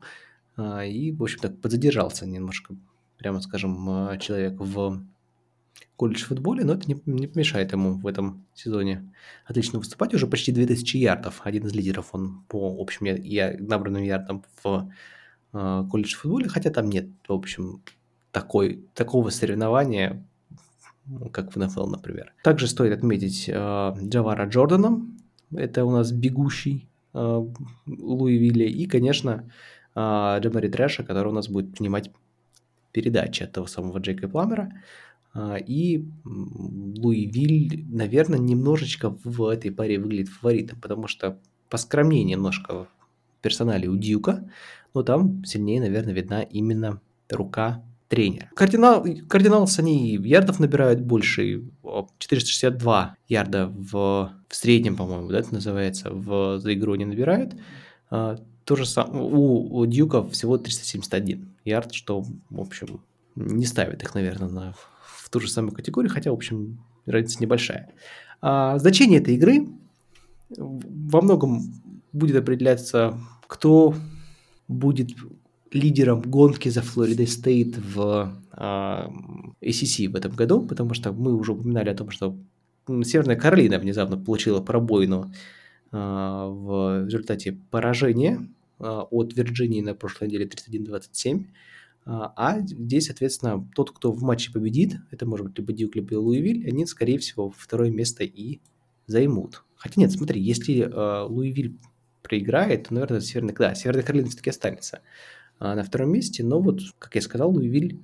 И, 0.58 1.12
в 1.18 1.24
общем, 1.24 1.40
так 1.40 1.60
подзадержался 1.62 2.28
немножко, 2.28 2.76
прямо 3.18 3.42
скажем, 3.42 4.20
человек 4.20 4.60
в 4.60 5.04
колледж 5.96 6.26
футболе, 6.26 6.64
но 6.64 6.74
это 6.74 6.88
не, 6.88 7.02
не 7.06 7.26
помешает 7.26 7.72
ему 7.72 7.94
в 7.94 8.06
этом 8.06 8.46
сезоне 8.54 9.12
отлично 9.46 9.80
выступать. 9.80 10.14
Уже 10.14 10.28
почти 10.28 10.52
2000 10.52 10.98
ярдов. 10.98 11.42
Один 11.44 11.66
из 11.66 11.74
лидеров 11.74 12.10
он 12.12 12.44
по 12.50 12.76
общим 12.80 13.08
я, 13.08 13.56
набранным 13.60 14.04
ярдам 14.04 14.44
в 14.64 14.92
колледж 15.54 16.16
футболе, 16.16 16.50
хотя 16.50 16.70
там 16.72 16.90
нет, 16.90 17.08
в 17.28 17.34
общем, 17.34 17.82
такой, 18.32 18.84
такого 18.96 19.30
соревнования, 19.30 20.26
как 21.32 21.56
в 21.56 21.60
НФЛ, 21.60 21.88
например. 21.88 22.34
Также 22.44 22.68
стоит 22.68 22.92
отметить 22.92 23.48
э, 23.48 23.94
Джавара 24.02 24.48
Джордана, 24.48 25.06
это 25.56 25.86
у 25.86 25.92
нас 25.92 26.12
бегущий 26.12 26.88
э, 27.14 27.46
Луивилле, 27.86 28.70
и, 28.70 28.88
конечно, 28.88 29.50
Джамари 29.96 30.70
Трэша, 30.70 31.04
который 31.04 31.28
у 31.28 31.36
нас 31.36 31.48
будет 31.48 31.76
принимать 31.76 32.10
передачи 32.92 33.44
от 33.44 33.52
того 33.52 33.68
самого 33.68 34.00
Джейка 34.00 34.28
Пламера. 34.28 34.82
И 35.68 36.10
Луивиль, 36.26 37.86
наверное, 37.90 38.40
немножечко 38.40 39.16
в 39.24 39.46
этой 39.46 39.72
паре 39.72 40.00
выглядит 40.00 40.30
фаворитом, 40.30 40.80
потому 40.82 41.08
что 41.08 41.38
поскромнее 41.70 42.24
немножко 42.24 42.88
персонале 43.42 43.88
у 43.88 43.98
Дьюка, 43.98 44.50
но 44.94 45.04
там 45.04 45.44
сильнее, 45.46 45.82
наверное, 45.82 46.14
видна 46.14 46.42
именно 46.42 47.02
рука 47.30 47.84
тренера. 48.08 48.50
Кардинал, 48.54 49.06
кардиналс, 49.28 49.80
они 49.80 50.18
ярдов 50.18 50.60
набирают 50.60 51.02
больше, 51.02 51.64
462 52.20 53.18
ярда 53.28 53.68
в, 53.68 54.32
в 54.48 54.56
среднем, 54.56 54.96
по-моему, 54.96 55.30
да, 55.30 55.40
это 55.40 55.54
называется, 55.54 56.12
в, 56.12 56.60
за 56.60 56.74
игру 56.74 56.94
они 56.94 57.06
набирают. 57.06 57.56
А, 58.12 58.38
то 58.66 58.76
же 58.76 58.86
самое, 58.86 59.24
у, 59.24 59.80
у 59.80 59.86
Дьюка 59.86 60.24
всего 60.30 60.58
371 60.58 61.56
ярд, 61.66 61.94
что, 61.94 62.24
в 62.50 62.62
общем, 62.62 63.02
не 63.36 63.66
ставит 63.66 64.04
их, 64.04 64.14
наверное, 64.14 64.50
на, 64.50 64.74
в 65.02 65.30
ту 65.30 65.40
же 65.40 65.50
самую 65.50 65.74
категорию, 65.74 66.12
хотя, 66.12 66.30
в 66.30 66.36
общем, 66.36 66.84
разница 67.08 67.42
небольшая. 67.42 67.92
А, 68.42 68.78
значение 68.78 69.20
этой 69.20 69.34
игры 69.36 69.68
во 70.56 71.22
многом 71.22 71.82
будет 72.12 72.36
определяться, 72.36 73.18
кто 73.48 73.96
будет 74.68 75.12
лидером 75.72 76.22
гонки 76.22 76.70
за 76.70 76.82
Флорида 76.82 77.26
Стейт 77.26 77.78
в 77.78 78.34
а, 78.52 79.12
ACC 79.62 80.08
в 80.08 80.16
этом 80.16 80.34
году, 80.34 80.62
потому 80.62 80.94
что 80.94 81.12
мы 81.12 81.36
уже 81.36 81.54
упоминали 81.54 81.90
о 81.90 81.96
том, 81.96 82.10
что 82.12 82.38
Северная 82.88 83.36
Каролина 83.36 83.80
внезапно 83.80 84.18
получила 84.18 84.62
пробоину 84.62 85.32
а, 85.92 86.48
в 86.48 87.06
результате 87.06 87.58
поражения 87.72 88.48
а, 88.80 89.04
от 89.04 89.36
Вирджинии 89.36 89.82
на 89.82 89.96
прошлой 89.96 90.28
неделе 90.28 90.46
31-27. 90.46 91.46
А, 92.06 92.60
здесь, 92.62 93.06
соответственно, 93.06 93.68
тот, 93.76 93.92
кто 93.92 94.12
в 94.12 94.22
матче 94.22 94.52
победит, 94.52 94.98
это 95.12 95.26
может 95.26 95.48
быть 95.48 95.58
либо 95.58 95.74
Дьюк, 95.74 95.96
либо 95.96 96.16
Луивиль, 96.16 96.68
они, 96.68 96.86
скорее 96.86 97.18
всего, 97.18 97.50
второе 97.50 97.92
место 97.92 98.24
и 98.24 98.60
займут. 99.08 99.64
Хотя 99.76 100.02
нет, 100.02 100.12
смотри, 100.12 100.42
если 100.42 100.80
э, 100.80 101.26
Луивиль 101.28 101.78
проиграет, 102.24 102.88
то, 102.88 102.94
наверное, 102.96 103.22
Северная, 103.22 103.54
да, 103.54 103.76
Северная 103.76 104.04
Каролина 104.04 104.30
все-таки 104.30 104.50
останется 104.50 105.02
э, 105.60 105.74
на 105.74 105.84
втором 105.84 106.12
месте. 106.12 106.44
Но 106.44 106.60
вот, 106.60 106.80
как 106.98 107.14
я 107.16 107.22
сказал, 107.22 107.52
Луивиль 107.52 108.02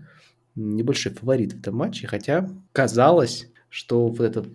небольшой 0.56 1.14
фаворит 1.14 1.54
в 1.54 1.60
этом 1.60 1.76
матче, 1.76 2.06
хотя 2.08 2.50
казалось, 2.74 3.50
что 3.70 4.08
вот 4.08 4.20
эта 4.20 4.46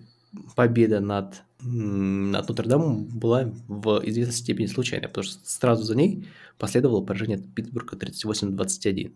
победа 0.55 1.01
над, 1.01 1.43
над 1.61 2.49
Нотр-Дамом 2.49 3.07
была 3.07 3.53
в 3.69 4.03
известной 4.05 4.35
степени 4.35 4.67
случайной, 4.67 5.09
потому 5.09 5.25
что 5.25 5.39
сразу 5.45 5.83
за 5.85 5.97
ней 5.97 6.29
последовало 6.59 7.05
поражение 7.05 7.39
от 7.39 7.55
Питтсбурга 7.55 7.97
38-21. 7.97 9.15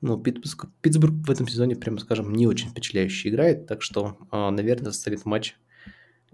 Ну, 0.00 0.18
Питтсбург, 0.18 0.70
Питтсбург 0.82 1.14
в 1.26 1.30
этом 1.30 1.48
сезоне, 1.48 1.76
прямо 1.76 1.98
скажем, 1.98 2.32
не 2.34 2.46
очень 2.46 2.68
впечатляюще 2.68 3.30
играет, 3.30 3.66
так 3.66 3.82
что, 3.82 4.18
а, 4.30 4.50
наверное, 4.50 4.92
станет 4.92 5.24
матч, 5.24 5.56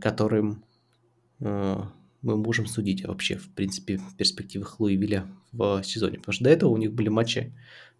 которым 0.01 0.65
а, 1.41 1.89
мы 2.23 2.37
можем 2.37 2.67
судить 2.67 3.05
вообще, 3.05 3.37
в 3.37 3.49
принципе, 3.51 3.97
в 3.99 4.17
перспективах 4.17 4.79
Луивилля 4.81 5.27
в 5.53 5.83
сезоне. 5.83 6.19
Потому 6.19 6.33
что 6.35 6.45
до 6.45 6.51
этого 6.51 6.71
у 6.71 6.77
них 6.77 6.93
были 6.93 7.09
матчи 7.09 7.53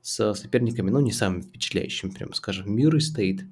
с 0.03 0.35
соперниками, 0.35 0.91
ну, 0.91 1.01
не 1.01 1.13
самыми 1.13 1.43
впечатляющими, 1.43 2.11
прямо 2.11 2.35
скажем, 2.35 2.75
Мюррей 2.75 3.01
Стейт, 3.01 3.45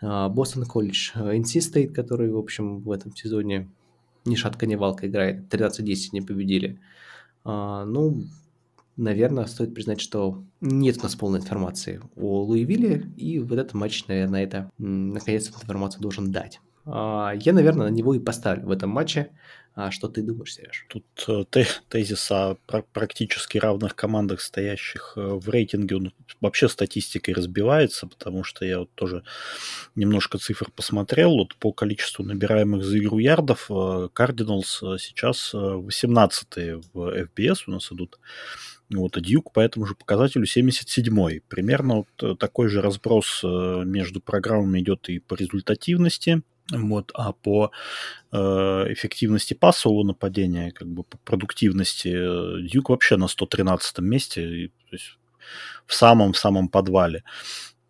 Бостон 0.00 0.64
Колледж, 0.64 1.12
NC 1.14 1.60
Стейт, 1.60 1.92
который, 1.94 2.30
в 2.30 2.38
общем, 2.38 2.80
в 2.80 2.90
этом 2.90 3.14
сезоне 3.14 3.68
ни 4.24 4.34
шатко, 4.34 4.66
ни 4.66 4.74
валко 4.74 5.06
играет, 5.06 5.52
13-10 5.52 6.10
не 6.12 6.20
победили. 6.20 6.78
А, 7.44 7.84
ну, 7.84 8.24
наверное, 8.96 9.46
стоит 9.46 9.74
признать, 9.74 10.00
что 10.00 10.44
нет 10.60 10.98
у 10.98 11.02
нас 11.02 11.14
полной 11.16 11.40
информации 11.40 12.00
о 12.16 12.44
Луивилле, 12.44 13.10
и 13.16 13.38
в 13.38 13.52
этот 13.52 13.72
матч, 13.72 14.06
наверное, 14.08 14.44
это 14.44 14.70
наконец-то 14.78 15.58
информацию 15.58 16.02
должен 16.02 16.32
дать. 16.32 16.60
А, 16.86 17.32
я, 17.34 17.52
наверное, 17.52 17.88
на 17.88 17.92
него 17.92 18.14
и 18.14 18.18
поставлю 18.18 18.66
в 18.66 18.70
этом 18.70 18.90
матче. 18.90 19.30
А 19.74 19.90
что 19.92 20.08
ты 20.08 20.22
думаешь, 20.22 20.54
Сереж? 20.54 20.84
Тут 20.88 21.04
э, 21.28 21.64
тезис 21.88 22.30
о 22.32 22.56
практически 22.92 23.56
равных 23.56 23.94
командах, 23.94 24.40
стоящих 24.40 25.12
э, 25.16 25.20
в 25.20 25.48
рейтинге, 25.48 25.96
он 25.96 26.12
вообще 26.40 26.68
статистикой 26.68 27.34
разбивается, 27.34 28.08
потому 28.08 28.42
что 28.42 28.64
я 28.64 28.80
вот 28.80 28.90
тоже 28.94 29.22
немножко 29.94 30.38
цифр 30.38 30.70
посмотрел. 30.74 31.34
Вот 31.36 31.54
по 31.56 31.72
количеству 31.72 32.24
набираемых 32.24 32.84
за 32.84 32.98
игру 32.98 33.18
ярдов 33.18 33.70
Cardinals 33.70 34.82
э, 34.82 34.98
сейчас 34.98 35.52
18 35.54 36.48
в 36.92 37.28
FBS 37.28 37.58
у 37.68 37.70
нас 37.70 37.92
идут. 37.92 38.18
Вот, 38.92 39.16
а 39.16 39.20
Дьюк 39.20 39.52
по 39.52 39.60
этому 39.60 39.86
же 39.86 39.94
показателю 39.94 40.46
77-й. 40.46 41.42
Примерно 41.48 42.04
вот 42.18 42.38
такой 42.40 42.68
же 42.68 42.82
разброс 42.82 43.44
между 43.44 44.20
программами 44.20 44.80
идет 44.80 45.08
и 45.08 45.20
по 45.20 45.34
результативности. 45.34 46.42
Вот, 46.72 47.10
а 47.14 47.32
по 47.32 47.70
э, 48.32 48.38
эффективности 48.38 49.54
пассового 49.54 50.04
нападения, 50.04 50.70
как 50.70 50.88
бы 50.88 51.02
по 51.02 51.18
продуктивности, 51.18 52.10
Дьюк 52.68 52.90
вообще 52.90 53.16
на 53.16 53.28
113 53.28 53.98
месте, 53.98 54.64
и, 54.64 54.68
то 54.68 54.92
есть 54.92 55.18
в 55.86 55.94
самом-самом 55.94 56.68
подвале. 56.68 57.24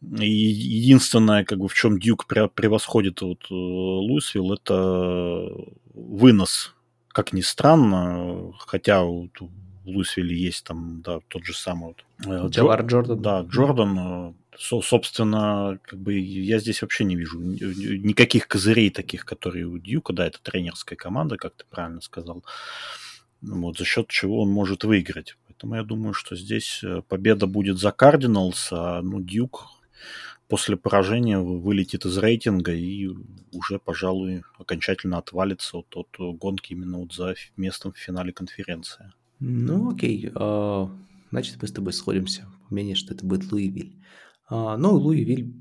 И 0.03 0.31
единственное, 0.31 1.45
как 1.45 1.59
бы, 1.59 1.69
в 1.69 1.75
чем 1.75 1.99
Дьюк 1.99 2.27
превосходит 2.27 3.21
вот, 3.21 3.45
э, 3.51 3.55
Луисвилл, 3.55 4.55
это 4.55 5.49
вынос. 5.95 6.75
Как 7.09 7.33
ни 7.33 7.43
странно, 7.43 8.53
хотя 8.59 9.03
вот 9.03 9.31
в 9.41 9.89
Луисвилле 9.89 10.37
есть 10.37 10.65
там, 10.65 11.03
да, 11.03 11.19
тот 11.29 11.45
же 11.45 11.53
самый 11.53 11.97
вот, 12.25 12.51
Джавар 12.53 12.83
Джордан. 12.83 13.21
Да, 13.21 13.43
Джордан, 13.43 14.35
со, 14.61 14.83
собственно, 14.83 15.79
как 15.83 15.99
бы 15.99 16.19
я 16.19 16.59
здесь 16.59 16.83
вообще 16.83 17.05
не 17.05 17.17
вижу 17.17 17.41
никаких 17.41 18.47
козырей 18.47 18.91
таких, 18.91 19.25
которые 19.25 19.65
у 19.65 19.79
Дьюка, 19.79 20.13
да, 20.13 20.27
это 20.27 20.39
тренерская 20.43 20.99
команда, 20.99 21.39
как 21.39 21.55
ты 21.55 21.65
правильно 21.71 22.03
сказал, 22.03 22.45
вот, 23.41 23.79
за 23.79 23.87
счет 23.87 24.09
чего 24.09 24.43
он 24.43 24.51
может 24.51 24.85
выиграть. 24.85 25.39
Поэтому 25.47 25.77
я 25.77 25.83
думаю, 25.83 26.13
что 26.13 26.37
здесь 26.37 26.81
э, 26.85 27.01
победа 27.09 27.47
будет 27.47 27.79
за 27.79 27.91
Кардиналс, 27.91 28.69
а 28.71 29.01
ну, 29.01 29.23
Дьюк 29.23 29.67
после 30.47 30.77
поражения 30.77 31.39
вылетит 31.39 32.05
из 32.05 32.19
рейтинга 32.19 32.75
и 32.75 33.09
уже, 33.53 33.79
пожалуй, 33.79 34.43
окончательно 34.59 35.17
отвалится 35.17 35.79
вот 35.79 35.97
от 35.97 36.37
гонки 36.37 36.75
именно 36.75 36.99
вот 36.99 37.15
за 37.15 37.35
местом 37.57 37.93
в 37.93 37.99
финале 37.99 38.35
конференции. 38.35 39.11
Ну, 39.39 39.95
окей. 39.95 40.31
А, 40.35 40.91
значит, 41.31 41.63
мы 41.63 41.69
с 41.69 41.73
тобой 41.73 41.95
сходимся. 41.95 42.47
Мнение, 42.69 42.95
что 42.95 43.15
это 43.15 43.25
будет 43.25 43.51
Луивиль. 43.51 43.95
А, 44.51 44.77
но 44.77 44.93
Луи 44.95 45.25
Виль 45.25 45.55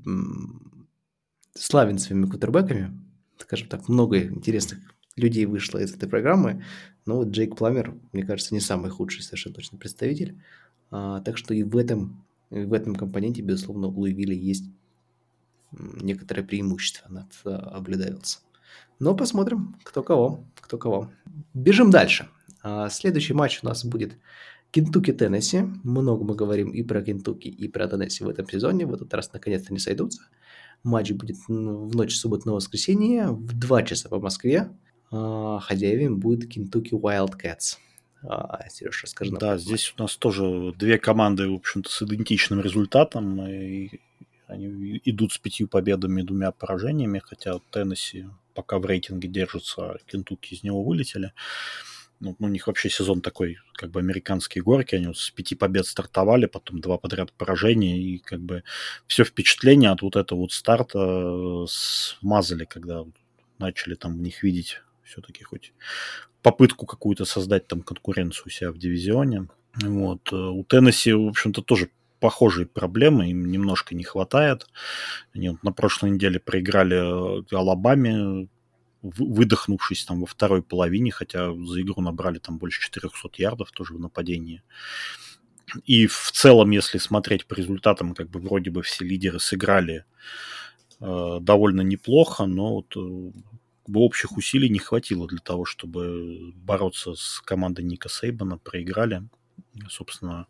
славен 1.54 1.98
своими 1.98 2.26
кутербэками. 2.26 3.00
Скажем 3.38 3.68
так, 3.68 3.88
много 3.88 4.22
интересных 4.22 4.80
людей 5.16 5.46
вышло 5.46 5.78
из 5.78 5.94
этой 5.94 6.08
программы. 6.08 6.64
Но 7.06 7.16
вот 7.16 7.28
Джейк 7.28 7.56
Пламер, 7.56 7.94
мне 8.12 8.24
кажется, 8.24 8.52
не 8.52 8.60
самый 8.60 8.90
худший 8.90 9.22
совершенно 9.22 9.54
точно 9.54 9.78
представитель. 9.78 10.40
А, 10.90 11.20
так 11.20 11.38
что 11.38 11.54
и 11.54 11.62
в 11.62 11.76
этом, 11.76 12.26
и 12.50 12.64
в 12.64 12.72
этом 12.72 12.94
компоненте, 12.94 13.42
безусловно, 13.42 13.86
у 13.86 14.00
Луи 14.00 14.12
Вилля 14.12 14.34
есть 14.34 14.64
некоторое 15.72 16.42
преимущество 16.42 17.08
над 17.08 17.28
uh, 17.44 18.22
Но 18.98 19.14
посмотрим, 19.14 19.76
кто 19.84 20.02
кого, 20.02 20.44
кто 20.60 20.78
кого. 20.78 21.12
Бежим 21.54 21.90
дальше. 21.90 22.28
А, 22.62 22.88
следующий 22.88 23.34
матч 23.34 23.60
у 23.62 23.66
нас 23.66 23.84
будет 23.84 24.18
Кентукки, 24.70 25.12
Теннесси. 25.12 25.62
Много 25.82 26.24
мы 26.24 26.34
говорим 26.34 26.70
и 26.70 26.82
про 26.82 27.02
Кентукки, 27.02 27.48
и 27.48 27.68
про 27.68 27.88
Теннесси 27.88 28.24
в 28.24 28.28
этом 28.28 28.48
сезоне. 28.48 28.86
В 28.86 28.94
этот 28.94 29.12
раз 29.14 29.32
наконец-то 29.32 29.72
не 29.72 29.80
сойдутся. 29.80 30.22
Матч 30.82 31.12
будет 31.12 31.36
в 31.48 31.50
ночь 31.50 32.16
субботы 32.16 32.48
на 32.48 32.54
воскресенье 32.54 33.28
в 33.28 33.58
2 33.58 33.82
часа 33.82 34.08
по 34.08 34.20
Москве. 34.20 34.70
А, 35.10 35.58
хозяевами 35.60 36.14
будет 36.14 36.48
Кентукки 36.48 36.94
Wildcats. 36.94 37.76
А, 38.22 38.68
Сереж, 38.68 39.02
расскажи 39.02 39.32
нам. 39.32 39.40
Да, 39.40 39.58
здесь 39.58 39.92
у 39.96 40.02
нас 40.02 40.16
тоже 40.16 40.72
две 40.78 40.98
команды, 40.98 41.48
в 41.48 41.54
общем-то, 41.54 41.90
с 41.90 42.02
идентичным 42.02 42.60
результатом. 42.60 43.44
И 43.46 44.00
они 44.46 45.00
идут 45.04 45.32
с 45.32 45.38
пятью 45.38 45.68
победами 45.68 46.22
и 46.22 46.24
двумя 46.24 46.52
поражениями, 46.52 47.20
хотя 47.24 47.58
Теннесси 47.70 48.26
пока 48.54 48.78
в 48.78 48.86
рейтинге 48.86 49.28
держится, 49.28 49.98
Кентукки 50.06 50.54
из 50.54 50.62
него 50.62 50.82
вылетели. 50.82 51.32
Ну, 52.20 52.36
у 52.38 52.48
них 52.48 52.66
вообще 52.66 52.90
сезон 52.90 53.22
такой, 53.22 53.56
как 53.74 53.90
бы 53.90 53.98
американские 53.98 54.62
горки, 54.62 54.94
они 54.94 55.14
с 55.14 55.30
пяти 55.30 55.54
побед 55.54 55.86
стартовали, 55.86 56.44
потом 56.44 56.80
два 56.80 56.98
подряд 56.98 57.32
поражения, 57.32 57.98
и 57.98 58.18
как 58.18 58.40
бы 58.40 58.62
все 59.06 59.24
впечатление 59.24 59.90
от 59.90 60.02
вот 60.02 60.16
этого 60.16 60.40
вот 60.40 60.52
старта 60.52 60.98
э, 60.98 61.64
смазали, 61.68 62.66
когда 62.66 63.04
начали 63.58 63.94
там 63.94 64.18
в 64.18 64.20
них 64.20 64.42
видеть 64.42 64.82
все-таки 65.02 65.44
хоть 65.44 65.72
попытку 66.42 66.84
какую-то 66.84 67.24
создать 67.24 67.66
там 67.66 67.82
конкуренцию 67.82 68.46
у 68.46 68.50
себя 68.50 68.70
в 68.70 68.78
дивизионе. 68.78 69.48
Вот. 69.82 70.30
Э, 70.32 70.36
у 70.36 70.62
Теннесси, 70.64 71.14
в 71.14 71.28
общем-то, 71.28 71.62
тоже 71.62 71.90
похожие 72.20 72.66
проблемы, 72.66 73.30
им 73.30 73.50
немножко 73.50 73.94
не 73.94 74.04
хватает. 74.04 74.66
Они 75.34 75.48
вот 75.48 75.62
на 75.62 75.72
прошлой 75.72 76.10
неделе 76.10 76.38
проиграли 76.38 77.40
э, 77.40 77.56
Алабаме 77.56 78.48
выдохнувшись 79.02 80.04
там 80.04 80.20
во 80.20 80.26
второй 80.26 80.62
половине, 80.62 81.10
хотя 81.10 81.52
за 81.52 81.80
игру 81.80 82.02
набрали 82.02 82.38
там 82.38 82.58
больше 82.58 82.82
400 82.82 83.30
ярдов 83.38 83.72
тоже 83.72 83.94
в 83.94 84.00
нападении. 84.00 84.62
И 85.84 86.06
в 86.06 86.30
целом, 86.32 86.70
если 86.70 86.98
смотреть 86.98 87.46
по 87.46 87.54
результатам, 87.54 88.14
как 88.14 88.28
бы 88.28 88.40
вроде 88.40 88.70
бы 88.70 88.82
все 88.82 89.04
лидеры 89.04 89.38
сыграли 89.38 90.04
э, 91.00 91.38
довольно 91.40 91.82
неплохо, 91.82 92.46
но 92.46 92.74
вот 92.74 92.96
э, 92.96 93.30
как 93.84 93.94
бы 93.94 94.00
общих 94.00 94.36
усилий 94.36 94.68
не 94.68 94.78
хватило 94.78 95.26
для 95.28 95.38
того, 95.38 95.64
чтобы 95.64 96.52
бороться 96.54 97.14
с 97.14 97.40
командой 97.40 97.84
Ника 97.84 98.08
Сейбана, 98.08 98.58
проиграли. 98.58 99.22
Собственно, 99.88 100.46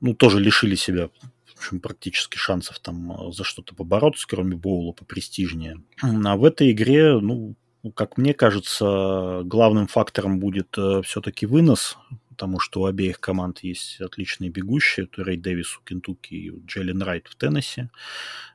ну, 0.00 0.14
тоже 0.14 0.40
лишили 0.40 0.74
себя 0.74 1.10
в 1.56 1.58
общем, 1.58 1.80
практически 1.80 2.36
шансов 2.36 2.78
там 2.78 3.12
э, 3.12 3.32
за 3.32 3.42
что-то 3.42 3.74
побороться, 3.74 4.26
кроме 4.28 4.56
Боула, 4.56 4.92
попрестижнее. 4.92 5.82
А 6.02 6.36
в 6.36 6.44
этой 6.44 6.70
игре, 6.70 7.18
ну, 7.18 7.56
как 7.94 8.18
мне 8.18 8.34
кажется, 8.34 9.42
главным 9.44 9.86
фактором 9.86 10.38
будет 10.38 10.76
э, 10.76 11.00
все-таки 11.02 11.46
вынос, 11.46 11.96
потому 12.28 12.60
что 12.60 12.82
у 12.82 12.84
обеих 12.84 13.20
команд 13.20 13.60
есть 13.60 14.00
отличные 14.00 14.50
бегущие. 14.50 15.06
Это 15.06 15.24
Рэй 15.24 15.38
Дэвис 15.38 15.78
у 15.78 15.82
Кентукки 15.82 16.34
и 16.34 16.52
Джейлен 16.66 17.02
Райт 17.02 17.26
в 17.28 17.36
Теннессе. 17.36 17.90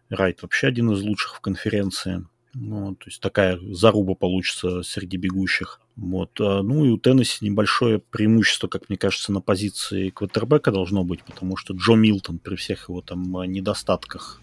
Райт 0.09 0.43
вообще 0.43 0.67
один 0.67 0.91
из 0.91 1.01
лучших 1.01 1.37
в 1.37 1.39
конференции. 1.41 2.25
Ну, 2.53 2.95
то 2.95 3.05
есть 3.07 3.21
такая 3.21 3.57
заруба 3.71 4.13
получится 4.13 4.83
среди 4.83 5.17
бегущих. 5.17 5.81
Вот. 6.01 6.41
А, 6.41 6.63
ну 6.63 6.83
и 6.83 6.89
у 6.89 6.97
Теннесси 6.97 7.45
небольшое 7.45 7.99
преимущество, 7.99 8.67
как 8.67 8.89
мне 8.89 8.97
кажется, 8.97 9.31
на 9.31 9.39
позиции 9.39 10.09
квотербека 10.09 10.71
должно 10.71 11.03
быть, 11.03 11.23
потому 11.23 11.55
что 11.57 11.75
Джо 11.75 11.93
Милтон 11.93 12.39
при 12.39 12.55
всех 12.55 12.89
его 12.89 13.01
там 13.01 13.21
недостатках 13.43 14.41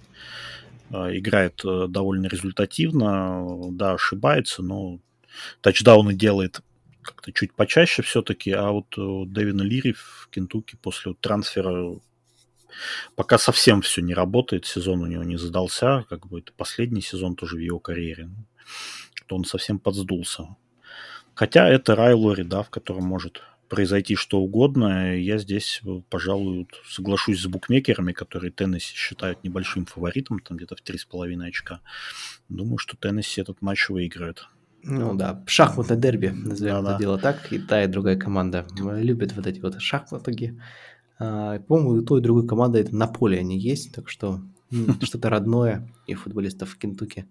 играет 0.90 1.60
довольно 1.64 2.28
результативно, 2.28 3.44
да, 3.72 3.92
ошибается, 3.94 4.62
но 4.62 5.00
тачдауны 5.60 6.14
делает 6.14 6.62
как-то 7.02 7.32
чуть 7.32 7.52
почаще 7.52 8.02
все-таки, 8.02 8.52
а 8.52 8.70
вот 8.70 8.86
Дэвина 8.96 9.62
Лири 9.62 9.92
в 9.92 10.28
Кентукки 10.30 10.76
после 10.80 11.12
трансфера 11.14 11.98
пока 13.16 13.36
совсем 13.36 13.82
все 13.82 14.00
не 14.00 14.14
работает, 14.14 14.64
сезон 14.64 15.02
у 15.02 15.06
него 15.06 15.24
не 15.24 15.36
задался, 15.36 16.06
как 16.08 16.26
бы 16.28 16.38
это 16.38 16.52
последний 16.56 17.02
сезон 17.02 17.34
тоже 17.34 17.56
в 17.56 17.60
его 17.60 17.80
карьере, 17.80 18.30
то 19.26 19.36
он 19.36 19.44
совсем 19.44 19.78
подсдулся. 19.78 20.56
Хотя 21.38 21.68
это 21.68 21.94
райлори, 21.94 22.42
да, 22.42 22.64
в 22.64 22.68
котором 22.68 23.04
может 23.04 23.42
произойти 23.68 24.16
что 24.16 24.40
угодно. 24.40 25.16
Я 25.16 25.38
здесь, 25.38 25.80
пожалуй, 26.10 26.66
соглашусь 26.84 27.40
с 27.40 27.46
букмекерами, 27.46 28.10
которые 28.10 28.50
Теннесси 28.50 28.92
считают 28.96 29.44
небольшим 29.44 29.86
фаворитом, 29.86 30.40
там 30.40 30.56
где-то 30.56 30.74
в 30.74 30.82
3,5 30.82 31.46
очка. 31.46 31.78
Думаю, 32.48 32.78
что 32.78 32.96
Теннесси 32.96 33.40
этот 33.40 33.62
матч 33.62 33.88
выиграет. 33.88 34.48
Ну 34.82 35.14
да, 35.14 35.44
шахматное 35.46 35.96
дерби, 35.96 36.26
назовем 36.26 36.82
да, 36.82 36.90
это 36.90 36.98
дело 36.98 37.18
так. 37.18 37.52
И 37.52 37.60
та, 37.60 37.84
и 37.84 37.86
другая 37.86 38.16
команда 38.16 38.66
любят 38.76 39.32
вот 39.36 39.46
эти 39.46 39.60
вот 39.60 39.80
шахматы. 39.80 40.60
А, 41.20 41.60
по-моему, 41.60 41.90
у 41.90 42.02
той 42.02 42.18
и 42.18 42.22
другой 42.24 42.48
команды 42.48 42.80
это 42.80 42.96
на 42.96 43.06
поле 43.06 43.38
они 43.38 43.56
есть, 43.56 43.94
так 43.94 44.08
что 44.08 44.40
что-то 45.02 45.30
родное 45.30 45.88
и 46.08 46.14
футболистов 46.14 46.70
в 46.70 46.78
Кентукки 46.78 47.28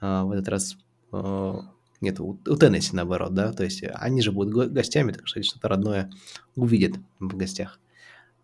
а, 0.00 0.24
в 0.24 0.32
этот 0.32 0.48
раз 0.48 0.76
а, 1.12 1.60
нет, 2.00 2.20
у, 2.20 2.38
у 2.46 2.56
Теннесси 2.56 2.94
наоборот, 2.94 3.34
да, 3.34 3.52
то 3.52 3.64
есть 3.64 3.82
они 3.94 4.22
же 4.22 4.32
будут 4.32 4.72
гостями, 4.72 5.12
так 5.12 5.26
что 5.26 5.42
что-то 5.42 5.68
родное 5.68 6.10
увидят 6.56 6.94
в 7.18 7.36
гостях. 7.36 7.80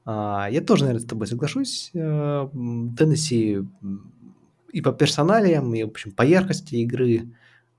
Я 0.07 0.63
тоже, 0.67 0.85
наверное, 0.85 1.05
с 1.05 1.09
тобой 1.09 1.27
соглашусь. 1.27 1.91
Теннесси 1.93 3.61
и 4.75 4.81
по 4.81 4.93
персоналиям, 4.93 5.73
и, 5.75 5.85
в 5.85 5.89
общем, 5.89 6.11
по 6.11 6.23
яркости 6.23 6.75
игры, 6.75 7.33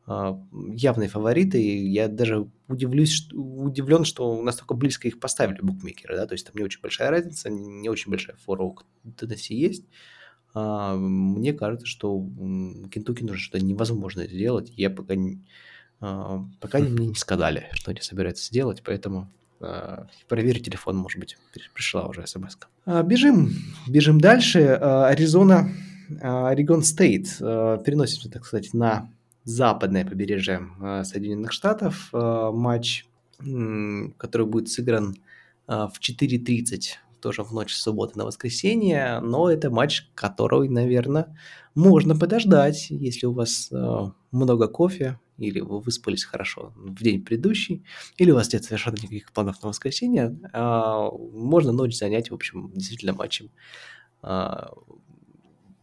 а, 0.08 0.42
явные 0.54 1.10
фавориты. 1.10 1.62
И 1.62 1.90
я 1.90 2.08
даже 2.08 2.48
удивлюсь, 2.70 3.12
что, 3.12 3.36
удивлен, 3.36 4.06
что 4.06 4.42
настолько 4.42 4.76
близко 4.76 5.10
их 5.10 5.20
поставили 5.20 5.60
букмекеры. 5.62 6.16
Да? 6.16 6.26
То 6.26 6.34
есть 6.34 6.48
там 6.48 6.56
не 6.56 6.64
очень 6.64 6.80
большая 6.82 7.10
разница, 7.10 7.50
не 7.50 7.90
очень 7.90 8.10
большая 8.10 8.38
фора 8.38 8.64
у 8.64 8.78
Теннесси 9.18 9.56
есть. 9.56 9.84
А, 10.56 10.96
мне 10.96 11.54
кажется, 11.54 11.86
что 11.86 12.26
Кентукки 12.90 13.24
нужно 13.24 13.38
что-то 13.38 13.64
невозможное 13.64 14.28
сделать. 14.28 14.72
Я 14.78 14.90
пока, 14.90 15.16
не, 15.16 15.46
а, 16.00 16.46
пока 16.62 16.78
они 16.78 16.90
мне 16.90 17.08
не 17.08 17.16
сказали, 17.16 17.68
что 17.74 17.92
они 17.92 18.00
собираются 18.02 18.46
сделать, 18.46 18.82
поэтому 18.84 19.30
проверь 20.28 20.62
телефон, 20.62 20.98
может 20.98 21.18
быть, 21.18 21.38
пришла 21.74 22.08
уже 22.08 22.28
смс 22.28 22.58
-ка. 22.86 23.04
Бежим, 23.04 23.52
бежим 23.88 24.20
дальше. 24.20 24.60
Аризона, 24.60 25.72
Орегон 26.22 26.84
Стейт 26.84 27.38
переносимся, 27.40 28.30
так 28.30 28.46
сказать, 28.46 28.74
на 28.74 29.10
западное 29.46 30.06
побережье 30.06 30.60
Соединенных 31.04 31.54
Штатов. 31.54 32.10
Матч, 32.12 33.08
который 34.18 34.46
будет 34.46 34.70
сыгран 34.70 35.16
в 35.68 35.94
4.30, 36.00 36.98
тоже 37.26 37.42
в 37.42 37.52
ночь 37.52 37.74
с 37.74 37.82
субботы 37.82 38.20
на 38.20 38.26
воскресенье, 38.26 39.20
но 39.20 39.50
это 39.50 39.72
матч, 39.72 40.08
который, 40.14 40.70
наверное, 40.70 41.36
можно 41.74 42.16
подождать, 42.16 42.92
если 42.92 43.26
у 43.26 43.32
вас 43.32 43.72
много 44.32 44.68
кофе, 44.68 45.20
или 45.40 45.60
вы 45.60 45.80
выспались 45.80 46.24
хорошо 46.24 46.72
в 46.76 47.02
день 47.02 47.26
предыдущий, 47.26 47.84
или 48.18 48.30
у 48.30 48.36
вас 48.36 48.54
нет 48.54 48.64
совершенно 48.64 48.98
никаких 48.98 49.32
планов 49.34 49.64
на 49.64 49.70
воскресенье, 49.70 50.38
можно 50.54 51.72
ночь 51.72 51.98
занять, 51.98 52.30
в 52.30 52.36
общем, 52.36 52.72
действительно 52.76 53.14
матчем 53.14 53.50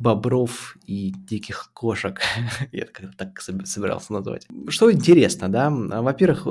бобров 0.02 0.76
и 0.84 1.14
диких 1.28 1.70
кошек. 1.72 2.20
Я 2.72 2.86
как-то 2.86 3.16
так 3.16 3.40
собирался 3.40 4.12
назвать. 4.12 4.46
Что 4.68 4.92
интересно, 4.92 5.48
да? 5.48 5.70
Во-первых, 5.70 6.46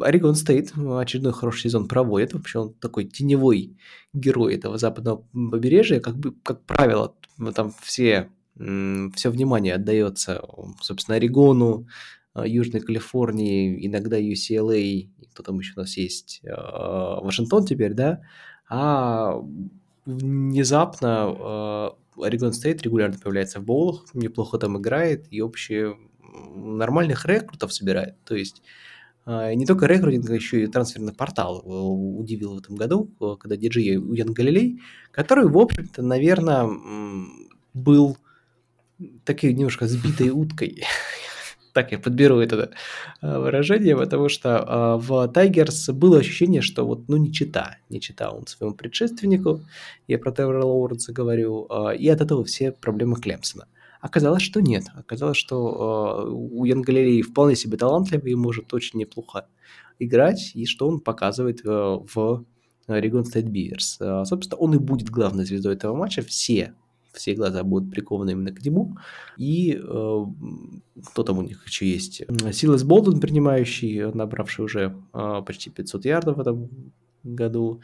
Орегон 0.00 0.36
Стейт 0.36 0.72
очередной 0.76 1.32
хороший 1.32 1.62
сезон 1.62 1.88
проводит. 1.88 2.32
Вообще 2.32 2.60
он 2.60 2.74
такой 2.74 3.04
теневой 3.04 3.76
герой 4.12 4.54
этого 4.54 4.78
западного 4.78 5.24
побережья. 5.32 6.00
Как 6.00 6.16
бы, 6.16 6.32
как 6.44 6.64
правило, 6.64 7.14
там 7.54 7.72
все, 7.82 8.28
все 8.54 9.30
внимание 9.30 9.74
отдается, 9.74 10.40
собственно, 10.80 11.16
Орегону, 11.16 11.88
Южной 12.36 12.80
Калифорнии, 12.80 13.84
иногда 13.86 14.18
UCLA, 14.18 15.08
кто 15.32 15.42
там 15.42 15.58
еще 15.58 15.72
у 15.76 15.80
нас 15.80 15.96
есть, 15.96 16.40
Вашингтон 16.44 17.66
теперь, 17.66 17.94
да? 17.94 18.20
А 18.68 19.42
внезапно 20.06 21.92
Орегон 22.22 22.52
Стейт 22.52 22.82
регулярно 22.82 23.18
появляется 23.18 23.60
в 23.60 23.64
боулах, 23.64 24.06
неплохо 24.14 24.58
там 24.58 24.78
играет 24.78 25.26
и 25.30 25.40
вообще 25.40 25.96
нормальных 26.54 27.26
рекрутов 27.26 27.72
собирает. 27.72 28.16
То 28.24 28.34
есть 28.34 28.62
а, 29.24 29.54
не 29.54 29.66
только 29.66 29.86
рекрутинг, 29.86 30.28
а 30.30 30.34
еще 30.34 30.64
и 30.64 30.66
трансферный 30.66 31.12
портал 31.12 31.62
э, 31.64 31.68
удивил 31.68 32.54
в 32.54 32.58
этом 32.58 32.76
году, 32.76 33.10
э, 33.20 33.36
когда 33.38 33.56
диджей 33.56 33.98
Уян 33.98 34.32
Галилей, 34.32 34.80
который, 35.12 35.46
в 35.46 35.56
общем-то, 35.56 36.02
наверное, 36.02 36.68
был 37.72 38.16
такой 39.24 39.52
немножко 39.54 39.86
сбитой 39.86 40.30
уткой 40.30 40.84
так 41.72 41.92
я 41.92 41.98
подберу 41.98 42.38
это 42.38 42.70
э, 43.20 43.38
выражение, 43.38 43.96
потому 43.96 44.28
что 44.28 44.48
э, 44.48 45.06
в 45.06 45.28
Тайгерс 45.28 45.88
было 45.90 46.18
ощущение, 46.18 46.60
что 46.60 46.86
вот, 46.86 47.08
ну, 47.08 47.16
не 47.16 47.32
чита, 47.32 47.76
не 47.88 48.00
чита 48.00 48.30
он 48.30 48.46
своему 48.46 48.74
предшественнику, 48.74 49.62
я 50.06 50.18
про 50.18 50.32
Тревора 50.32 50.64
Лоуренса 50.64 51.12
говорю, 51.12 51.66
э, 51.70 51.96
и 51.96 52.08
от 52.08 52.20
этого 52.20 52.44
все 52.44 52.72
проблемы 52.72 53.16
Клемсона. 53.16 53.66
Оказалось, 54.00 54.42
что 54.42 54.60
нет. 54.60 54.84
Оказалось, 54.94 55.36
что 55.36 56.26
у 56.28 56.64
Янгалерии 56.64 57.22
вполне 57.22 57.54
себе 57.54 57.76
талантливый 57.76 58.32
и 58.32 58.34
может 58.34 58.74
очень 58.74 58.98
неплохо 58.98 59.46
играть, 60.00 60.50
и 60.54 60.66
что 60.66 60.88
он 60.88 60.98
показывает 60.98 61.62
в 61.62 62.44
Регон 62.88 63.24
Стейт 63.24 63.46
Биверс. 63.46 64.00
Собственно, 64.24 64.56
он 64.56 64.74
и 64.74 64.78
будет 64.78 65.08
главной 65.08 65.44
звездой 65.44 65.74
этого 65.74 65.94
матча. 65.94 66.22
Все 66.22 66.74
все 67.12 67.34
глаза 67.34 67.62
будут 67.62 67.90
прикованы 67.90 68.30
именно 68.30 68.52
к 68.52 68.64
нему. 68.64 68.96
И 69.36 69.78
э, 69.82 70.24
кто 71.06 71.22
там 71.22 71.38
у 71.38 71.42
них 71.42 71.66
еще 71.66 71.86
есть? 71.86 72.22
Силас 72.52 72.84
Болден, 72.84 73.20
принимающий, 73.20 74.12
набравший 74.12 74.64
уже 74.64 74.96
э, 75.12 75.42
почти 75.46 75.70
500 75.70 76.04
ярдов 76.04 76.36
в 76.36 76.40
этом 76.40 76.70
году. 77.22 77.80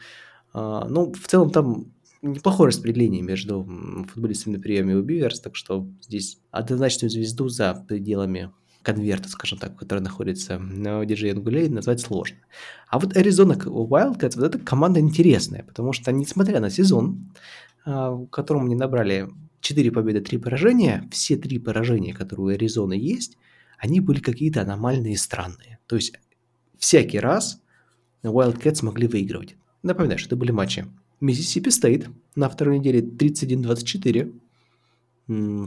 Э, 0.53 0.81
ну, 0.89 1.13
в 1.13 1.27
целом 1.27 1.51
там 1.51 1.91
неплохое 2.21 2.69
распределение 2.69 3.21
между 3.21 3.67
футболистами 4.13 4.57
на 4.57 4.61
приеме 4.61 4.95
у 4.95 5.01
Биверс, 5.01 5.39
так 5.39 5.55
что 5.55 5.87
здесь 6.01 6.39
однозначную 6.51 7.09
звезду 7.09 7.47
за 7.47 7.73
пределами 7.87 8.51
конверта, 8.81 9.29
скажем 9.29 9.57
так, 9.59 9.77
который 9.77 9.99
находится 9.99 10.57
на 10.57 11.05
диджей 11.05 11.33
Ангулей, 11.33 11.69
назвать 11.69 11.99
сложно. 11.99 12.37
А 12.87 12.99
вот 12.99 13.15
Arizona 13.15 13.57
Wildcats, 13.57 14.35
вот 14.35 14.45
эта 14.45 14.59
команда 14.59 14.99
интересная, 14.99 15.63
потому 15.63 15.93
что, 15.93 16.11
несмотря 16.11 16.59
на 16.59 16.69
сезон, 16.69 17.31
в 17.89 18.27
котором 18.27 18.65
они 18.65 18.75
набрали 18.75 19.27
4 19.61 19.91
победы, 19.91 20.21
3 20.21 20.37
поражения, 20.37 21.07
все 21.11 21.37
три 21.37 21.59
поражения, 21.59 22.13
которые 22.13 22.45
у 22.45 22.49
Аризоны 22.49 22.93
есть, 22.93 23.37
они 23.77 23.99
были 23.99 24.19
какие-то 24.19 24.61
аномальные 24.61 25.17
странные. 25.17 25.79
То 25.87 25.95
есть 25.95 26.13
всякий 26.77 27.19
раз 27.19 27.61
Wildcats 28.23 28.83
могли 28.83 29.07
выигрывать. 29.07 29.55
Напоминаю, 29.83 30.19
что 30.19 30.29
это 30.29 30.35
были 30.35 30.51
матчи 30.51 30.85
Миссисипи 31.21 31.69
Стейт 31.69 32.09
на 32.35 32.49
второй 32.49 32.79
неделе 32.79 33.01
31-24, 33.01 34.33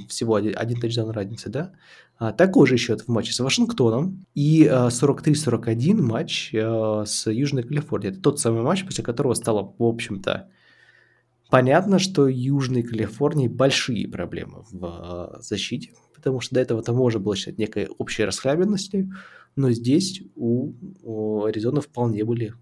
всего 0.08 0.34
один, 0.34 0.54
один 0.56 0.80
тачдаун 0.80 1.10
разницы, 1.10 1.48
да? 1.48 1.72
А, 2.18 2.32
такой 2.32 2.66
же 2.66 2.76
счет 2.76 3.02
в 3.02 3.08
матче 3.08 3.32
с 3.32 3.40
Вашингтоном 3.40 4.24
и 4.34 4.66
а, 4.66 4.88
43-41 4.88 6.02
матч 6.02 6.52
а, 6.54 7.04
с 7.06 7.30
Южной 7.30 7.62
Калифорнией. 7.62 8.12
Это 8.12 8.20
тот 8.22 8.40
самый 8.40 8.62
матч, 8.62 8.84
после 8.84 9.04
которого 9.04 9.34
стало, 9.34 9.74
в 9.78 9.82
общем-то, 9.84 10.48
Понятно, 11.52 11.98
что 11.98 12.28
Южной 12.28 12.82
Калифорнии 12.82 13.46
большие 13.46 14.08
проблемы 14.08 14.64
в 14.70 14.84
а, 14.86 15.38
защите, 15.42 15.92
потому 16.14 16.40
что 16.40 16.54
до 16.54 16.62
этого 16.62 16.82
там 16.82 16.96
можно 16.96 17.20
было 17.20 17.36
считать 17.36 17.58
некой 17.58 17.88
общей 17.98 18.24
расхлябенностью, 18.24 19.12
но 19.54 19.70
здесь 19.70 20.22
у, 20.34 20.72
у 21.02 21.44
Аризоны 21.44 21.82
вполне 21.82 22.24
были 22.24 22.54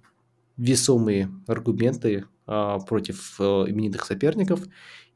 весомые 0.57 1.31
аргументы 1.47 2.25
а, 2.47 2.81
против 2.81 3.37
а, 3.39 3.65
именитых 3.69 4.05
соперников, 4.05 4.67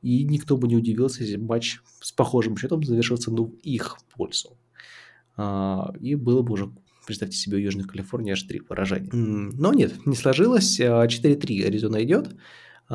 и 0.03 0.23
никто 0.23 0.57
бы 0.57 0.69
не 0.69 0.77
удивился, 0.77 1.25
если 1.25 1.35
матч 1.35 1.81
с 2.01 2.13
похожим 2.13 2.57
счетом 2.57 2.85
завершился 2.85 3.33
ну, 3.33 3.47
в 3.47 3.57
их 3.65 3.99
пользу. 4.17 4.57
А, 5.37 5.93
и 5.99 6.15
было 6.15 6.43
бы 6.43 6.53
уже, 6.53 6.71
представьте 7.09 7.37
себе, 7.37 7.57
у 7.57 7.61
Южной 7.61 7.87
Калифорнии 7.87 8.35
аж 8.35 8.43
три 8.45 8.61
поражения. 8.61 9.11
Но 9.13 9.73
нет, 9.73 10.07
не 10.07 10.15
сложилось. 10.15 10.79
4-3 10.79 11.65
а, 11.65 11.67
Аризона 11.67 12.05
идет. 12.05 12.37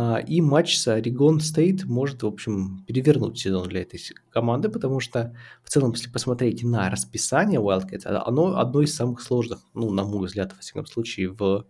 А, 0.01 0.17
и 0.17 0.39
матч 0.39 0.77
с 0.77 0.87
Орегон 0.87 1.41
Стейт 1.41 1.83
может, 1.83 2.23
в 2.23 2.27
общем, 2.27 2.85
перевернуть 2.87 3.37
сезон 3.37 3.67
для 3.67 3.81
этой 3.81 3.99
команды, 4.29 4.69
потому 4.69 5.01
что 5.01 5.35
в 5.61 5.69
целом, 5.69 5.91
если 5.91 6.09
посмотреть 6.09 6.63
на 6.63 6.89
расписание 6.89 7.59
Wildcats, 7.59 8.03
а, 8.05 8.25
оно 8.25 8.57
одно 8.57 8.81
из 8.81 8.95
самых 8.95 9.19
сложных, 9.21 9.59
ну, 9.73 9.91
на 9.91 10.05
мой 10.05 10.27
взгляд, 10.27 10.53
во 10.53 10.59
всяком 10.59 10.85
случае, 10.85 11.31
в, 11.31 11.65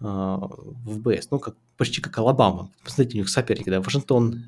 а, 0.00 0.38
в 0.38 1.00
БС. 1.00 1.30
Ну, 1.30 1.38
как, 1.40 1.56
почти 1.76 2.00
как 2.00 2.16
Алабама. 2.16 2.72
Посмотрите, 2.82 3.18
у 3.18 3.20
них 3.20 3.28
соперники, 3.28 3.68
да, 3.68 3.82
Вашингтон, 3.82 4.46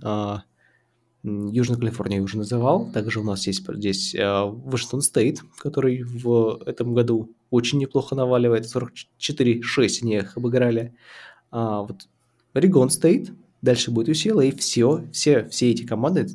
Южная 1.23 1.77
Калифорния 1.77 2.23
уже 2.23 2.39
называл. 2.39 2.91
Также 2.91 3.21
у 3.21 3.25
нас 3.25 3.47
есть 3.47 3.69
здесь 3.69 4.17
Вашингтон 4.19 5.03
Стейт, 5.03 5.43
который 5.59 6.03
в 6.05 6.63
этом 6.65 6.95
году 6.95 7.37
очень 7.51 7.79
неплохо 7.79 8.15
наваливает. 8.15 8.65
44-6 8.65 9.99
они 10.01 10.17
их 10.17 10.39
обыграли. 10.39 10.95
А, 11.51 11.83
вот 11.83 12.07
Орегон 12.53 12.91
Стейт, 12.91 13.33
дальше 13.63 13.91
будет 13.91 14.09
UCLA, 14.09 14.49
и 14.49 14.57
все, 14.57 15.05
все, 15.13 15.49
все 15.49 15.71
эти 15.71 15.87
команды 15.87 16.27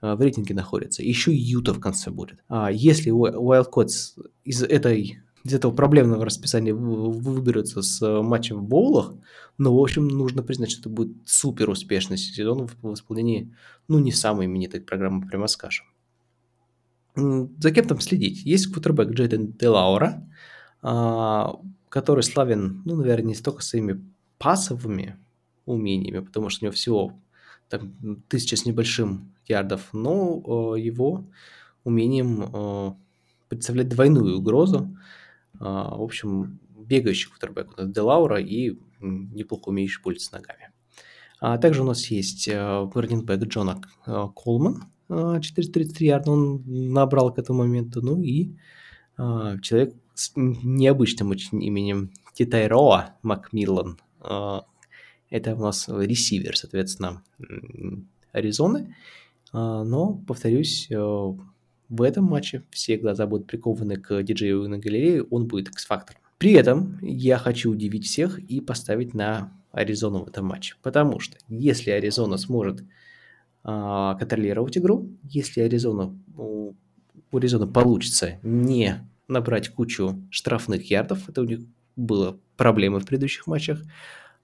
а, 0.00 0.16
в 0.16 0.20
рейтинге 0.20 0.54
находятся. 0.54 1.02
Еще 1.02 1.34
Юта 1.34 1.74
в 1.74 1.80
конце 1.80 2.10
будет. 2.10 2.38
А 2.48 2.70
если 2.70 3.12
Wildcats 3.12 4.20
из 4.44 4.62
этой 4.62 5.20
из 5.44 5.54
этого 5.54 5.72
проблемного 5.72 6.24
расписания 6.24 6.74
выберутся 6.74 7.80
с 7.80 8.22
матчем 8.22 8.58
в 8.58 8.64
боулах, 8.64 9.14
ну, 9.56 9.74
в 9.74 9.80
общем, 9.80 10.06
нужно 10.06 10.42
признать, 10.42 10.70
что 10.70 10.80
это 10.80 10.88
будет 10.90 11.16
супер 11.26 11.70
успешный 11.70 12.18
сезон 12.18 12.68
в 12.82 12.92
исполнении, 12.92 13.54
ну, 13.86 13.98
не 13.98 14.12
самой 14.12 14.46
именитой 14.46 14.80
программы, 14.80 15.26
прямо 15.26 15.46
скажем. 15.46 15.86
За 17.14 17.70
кем 17.72 17.86
там 17.86 18.00
следить? 18.00 18.44
Есть 18.44 18.72
квотербек 18.72 19.10
Джейден 19.10 19.52
Делаура, 19.52 20.28
а, 20.82 21.56
который 21.88 22.22
славен, 22.22 22.82
ну, 22.84 22.96
наверное, 22.96 23.28
не 23.28 23.34
столько 23.34 23.62
своими 23.62 24.04
пасовыми 24.38 25.16
умениями, 25.72 26.20
потому 26.20 26.48
что 26.48 26.64
у 26.64 26.66
него 26.66 26.74
всего 26.74 27.12
там, 27.68 28.22
тысяча 28.28 28.56
с 28.56 28.64
небольшим 28.64 29.34
ярдов, 29.46 29.88
но 29.92 30.74
э, 30.76 30.80
его 30.80 31.26
умением 31.84 32.50
э, 32.52 32.92
представлять 33.48 33.88
двойную 33.88 34.38
угрозу. 34.38 34.96
Э, 35.54 35.64
в 35.64 36.02
общем, 36.02 36.60
бегающий 36.70 37.30
кутербэк 37.30 37.74
у 37.76 37.80
нас 37.80 37.90
Делаура 37.90 38.40
и 38.40 38.78
неплохо 39.00 39.68
умеющий 39.68 40.02
пользоваться 40.02 40.34
ногами. 40.36 40.70
А 41.40 41.58
также 41.58 41.82
у 41.82 41.86
нас 41.86 42.06
есть 42.06 42.48
э, 42.48 42.90
раннинбэк 42.92 43.44
Джона 43.44 43.80
э, 44.06 44.24
Колман, 44.34 44.84
э, 45.08 45.38
433 45.40 46.06
ярда 46.06 46.32
он 46.32 46.62
набрал 46.66 47.32
к 47.32 47.38
этому 47.38 47.60
моменту, 47.60 48.02
ну 48.02 48.20
и 48.20 48.56
э, 49.18 49.56
человек 49.62 49.94
с 50.14 50.32
необычным 50.34 51.30
очень 51.30 51.62
именем 51.62 52.10
Титайроа 52.34 53.14
Макмиллан, 53.22 53.98
э, 54.20 54.60
это 55.30 55.54
у 55.54 55.60
нас 55.60 55.88
ресивер, 55.88 56.56
соответственно, 56.56 57.22
Аризоны. 58.32 58.94
А, 59.52 59.84
но, 59.84 60.14
повторюсь, 60.26 60.88
э, 60.90 60.96
в 60.96 62.02
этом 62.02 62.24
матче 62.24 62.64
все 62.70 62.96
глаза 62.96 63.26
будут 63.26 63.46
прикованы 63.46 63.96
к 63.96 64.22
диджею 64.22 64.68
на 64.68 64.78
галерее, 64.78 65.22
он 65.24 65.46
будет 65.46 65.68
X-фактор. 65.68 66.16
При 66.38 66.52
этом 66.52 66.98
я 67.02 67.38
хочу 67.38 67.70
удивить 67.72 68.06
всех 68.06 68.38
и 68.38 68.60
поставить 68.60 69.14
на 69.14 69.52
Аризону 69.72 70.24
в 70.24 70.28
этом 70.28 70.46
матче. 70.46 70.76
Потому 70.82 71.18
что 71.18 71.36
если 71.48 71.90
Аризона 71.90 72.36
сможет 72.36 72.84
а, 73.64 74.14
контролировать 74.14 74.78
игру, 74.78 75.10
если 75.22 75.62
Аризона, 75.62 76.16
у, 76.36 76.74
у 77.32 77.36
Аризоны 77.36 77.66
получится 77.66 78.38
не 78.42 79.08
набрать 79.26 79.70
кучу 79.70 80.22
штрафных 80.30 80.90
ярдов, 80.90 81.28
это 81.28 81.42
у 81.42 81.44
них 81.44 81.60
было 81.96 82.38
проблемы 82.56 83.00
в 83.00 83.06
предыдущих 83.06 83.46
матчах, 83.46 83.82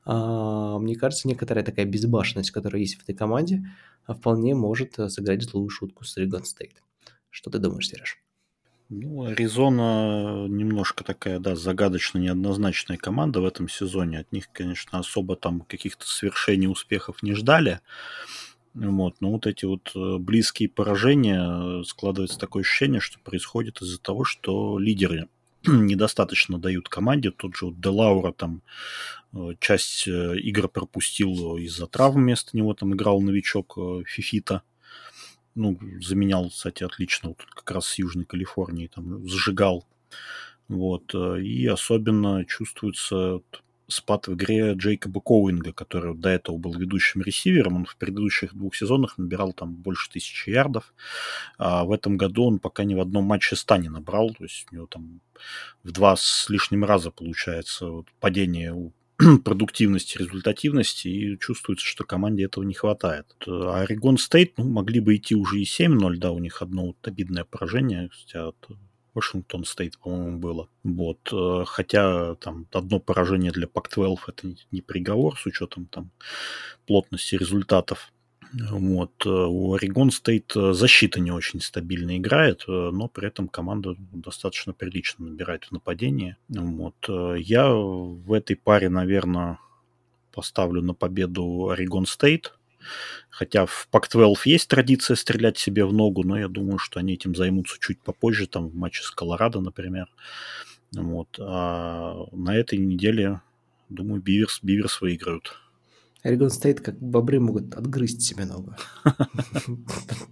мне 0.06 0.96
кажется, 0.96 1.28
некоторая 1.28 1.64
такая 1.64 1.86
безбашенность, 1.86 2.50
которая 2.50 2.80
есть 2.80 2.96
в 2.96 3.02
этой 3.02 3.14
команде, 3.14 3.64
а, 4.06 4.14
вполне 4.14 4.54
может 4.54 4.98
э, 4.98 5.08
сыграть 5.08 5.42
злую 5.42 5.68
шутку 5.70 6.04
с 6.04 6.16
Риган 6.16 6.44
Стейт. 6.44 6.82
Что 7.30 7.50
ты 7.50 7.58
думаешь, 7.58 7.88
Сереж? 7.88 8.18
Ну, 8.90 9.24
Аризона 9.24 10.46
немножко 10.46 11.04
такая, 11.04 11.38
да, 11.38 11.56
загадочно 11.56 12.18
неоднозначная 12.18 12.98
команда 12.98 13.40
в 13.40 13.46
этом 13.46 13.68
сезоне. 13.68 14.18
От 14.18 14.30
них, 14.30 14.50
конечно, 14.52 14.98
особо 14.98 15.36
там 15.36 15.62
каких-то 15.62 16.06
свершений 16.06 16.68
успехов 16.68 17.22
не 17.22 17.32
ждали. 17.32 17.80
Вот, 18.74 19.16
но 19.20 19.30
вот 19.30 19.46
эти 19.46 19.64
вот 19.64 19.92
э, 19.94 20.18
близкие 20.18 20.68
поражения, 20.68 21.80
э, 21.80 21.84
складывается 21.84 22.38
такое 22.38 22.62
ощущение, 22.62 23.00
что 23.00 23.18
происходит 23.20 23.80
из-за 23.80 24.00
того, 24.00 24.24
что 24.24 24.78
лидеры 24.78 25.28
недостаточно 25.66 26.58
дают 26.58 26.88
команде. 26.88 27.30
Тот 27.30 27.56
же 27.56 27.66
вот 27.66 27.80
Делаура 27.80 28.32
там 28.32 28.62
э, 29.32 29.54
часть 29.60 30.06
э, 30.06 30.38
игр 30.38 30.68
пропустил 30.68 31.56
из-за 31.56 31.86
травм, 31.86 32.22
вместо 32.22 32.56
него 32.56 32.74
там 32.74 32.94
играл 32.94 33.20
новичок 33.20 33.74
э, 33.76 34.02
Фифита. 34.06 34.62
Ну, 35.54 35.78
заменял, 36.00 36.50
кстати, 36.50 36.82
отлично, 36.82 37.30
вот 37.30 37.44
как 37.44 37.70
раз 37.70 37.86
с 37.86 37.98
Южной 37.98 38.24
Калифорнии, 38.24 38.88
там, 38.88 39.26
зажигал. 39.28 39.86
Вот, 40.66 41.14
и 41.14 41.66
особенно 41.66 42.44
чувствуется 42.46 43.40
спад 43.88 44.28
в 44.28 44.34
игре 44.34 44.72
Джейкоба 44.74 45.20
Коуинга, 45.20 45.72
который 45.72 46.14
до 46.14 46.28
этого 46.28 46.56
был 46.56 46.74
ведущим 46.74 47.22
ресивером. 47.22 47.76
Он 47.76 47.84
в 47.84 47.96
предыдущих 47.96 48.54
двух 48.54 48.74
сезонах 48.74 49.18
набирал 49.18 49.52
там 49.52 49.74
больше 49.74 50.10
тысячи 50.10 50.50
ярдов. 50.50 50.94
А 51.58 51.84
в 51.84 51.92
этом 51.92 52.16
году 52.16 52.44
он 52.44 52.58
пока 52.58 52.84
ни 52.84 52.94
в 52.94 53.00
одном 53.00 53.24
матче 53.24 53.56
ста 53.56 53.78
не 53.78 53.88
набрал. 53.88 54.34
То 54.34 54.44
есть 54.44 54.66
у 54.70 54.74
него 54.74 54.86
там 54.86 55.20
в 55.82 55.92
два 55.92 56.16
с 56.16 56.46
лишним 56.48 56.84
раза 56.84 57.10
получается 57.10 57.86
вот 57.86 58.06
падение 58.20 58.92
продуктивности, 59.44 60.18
результативности, 60.18 61.08
и 61.08 61.38
чувствуется, 61.38 61.86
что 61.86 62.04
команде 62.04 62.44
этого 62.44 62.64
не 62.64 62.74
хватает. 62.74 63.26
А 63.46 63.82
Орегон 63.82 64.18
Стейт 64.18 64.58
ну, 64.58 64.64
могли 64.64 65.00
бы 65.00 65.16
идти 65.16 65.34
уже 65.34 65.60
и 65.60 65.64
7-0, 65.64 66.16
да, 66.16 66.32
у 66.32 66.38
них 66.38 66.62
одно 66.62 66.86
вот 66.86 66.96
обидное 67.02 67.44
поражение, 67.44 68.10
хотя 68.10 68.50
Вашингтон 69.14 69.64
Стейт, 69.64 69.98
по-моему, 69.98 70.38
было. 70.38 70.68
Вот. 70.82 71.18
Э, 71.32 71.64
хотя 71.66 72.34
там 72.36 72.66
одно 72.72 72.98
поражение 72.98 73.52
для 73.52 73.66
Pac-12 73.66 74.18
это 74.26 74.54
не 74.72 74.80
приговор 74.82 75.38
с 75.38 75.46
учетом 75.46 75.86
там 75.86 76.10
плотности 76.86 77.36
результатов. 77.36 78.12
Вот. 78.52 79.12
Э, 79.24 79.28
у 79.28 79.74
Орегон 79.74 80.10
Стейт 80.10 80.52
э, 80.56 80.72
защита 80.72 81.20
не 81.20 81.30
очень 81.30 81.60
стабильно 81.60 82.16
играет, 82.18 82.64
но 82.66 83.08
при 83.08 83.28
этом 83.28 83.48
команда 83.48 83.94
достаточно 83.98 84.72
прилично 84.72 85.26
набирает 85.26 85.64
в 85.64 85.72
нападении. 85.72 86.36
Вот. 86.48 86.96
Я 87.38 87.72
в 87.72 88.32
этой 88.32 88.56
паре, 88.56 88.88
наверное, 88.88 89.58
поставлю 90.32 90.82
на 90.82 90.94
победу 90.94 91.70
Орегон 91.70 92.06
Стейт. 92.06 92.54
Хотя 93.30 93.66
в 93.66 93.88
Pac-12 93.90 94.34
есть 94.44 94.68
традиция 94.68 95.16
стрелять 95.16 95.58
себе 95.58 95.84
в 95.84 95.92
ногу, 95.92 96.22
но 96.24 96.38
я 96.38 96.48
думаю, 96.48 96.78
что 96.78 97.00
они 97.00 97.14
этим 97.14 97.34
займутся 97.34 97.76
чуть 97.80 98.00
попозже, 98.00 98.46
там 98.46 98.68
в 98.68 98.74
матче 98.74 99.02
с 99.02 99.10
Колорадо, 99.10 99.60
например. 99.60 100.06
Вот. 100.94 101.36
А 101.40 102.26
на 102.32 102.56
этой 102.56 102.78
неделе, 102.78 103.40
думаю, 103.88 104.22
Биверс, 104.22 104.60
Биверс 104.62 105.00
выиграют. 105.00 105.54
Орегон 106.22 106.48
стоит, 106.48 106.80
как 106.80 106.98
бобры 106.98 107.38
могут 107.38 107.74
отгрызть 107.74 108.22
себе 108.22 108.46
ногу. 108.46 108.74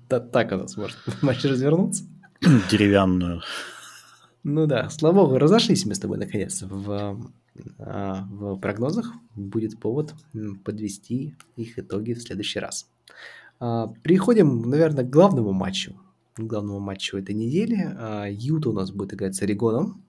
Так 0.09 0.53
у 0.53 0.57
нас 0.57 0.77
может 0.77 0.99
матч 1.23 1.45
развернуться. 1.45 2.05
Деревянную. 2.71 3.43
Ну 4.43 4.67
да, 4.67 4.91
слава 4.91 5.15
богу, 5.15 5.39
разошлись 5.39 5.87
мы 5.87 5.95
с 5.95 6.01
тобой 6.01 6.19
наконец 6.19 6.63
в 6.63 7.33
в 7.55 8.57
прогнозах 8.57 9.13
будет 9.35 9.79
повод 9.79 10.15
подвести 10.65 11.35
их 11.57 11.79
итоги 11.79 12.15
в 12.15 12.23
следующий 12.23 12.61
раз. 12.61 12.89
А, 13.61 13.93
переходим, 14.03 14.63
наверное, 14.63 15.05
к 15.05 15.11
главному 15.11 15.53
матчу. 15.53 15.95
К 16.35 16.41
главному 16.41 16.81
матчу 16.81 17.17
этой 17.17 17.35
недели. 17.35 17.77
А, 17.97 18.27
Юта 18.29 18.71
у 18.71 18.73
нас 18.73 18.91
будет 18.91 19.15
играть 19.15 19.35
с 19.35 19.43
Орегоном. 19.43 20.03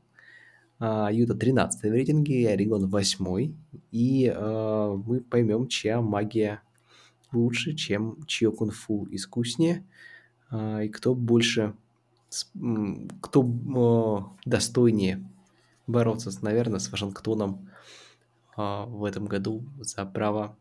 Юта 0.80 1.36
13 1.36 1.82
в 1.82 1.94
рейтинге, 1.94 2.50
Орегон 2.50 2.88
8. 2.88 3.54
И 3.92 4.34
мы 4.36 5.22
поймем, 5.22 5.68
чья 5.68 6.02
магия 6.02 6.62
лучше, 7.32 7.74
чем 7.74 8.18
чье 8.26 8.52
кунг-фу 8.52 9.08
искуснее. 9.12 9.86
И 10.52 10.90
кто 10.90 11.16
больше, 11.16 11.74
кто 13.22 14.36
достойнее 14.46 15.24
бороться, 15.88 16.32
наверное, 16.42 16.80
с 16.80 16.92
Вашингтоном 16.92 17.70
а, 18.56 18.86
в 18.86 19.04
этом 19.06 19.26
году 19.26 19.64
за 19.80 20.06
право 20.06 20.58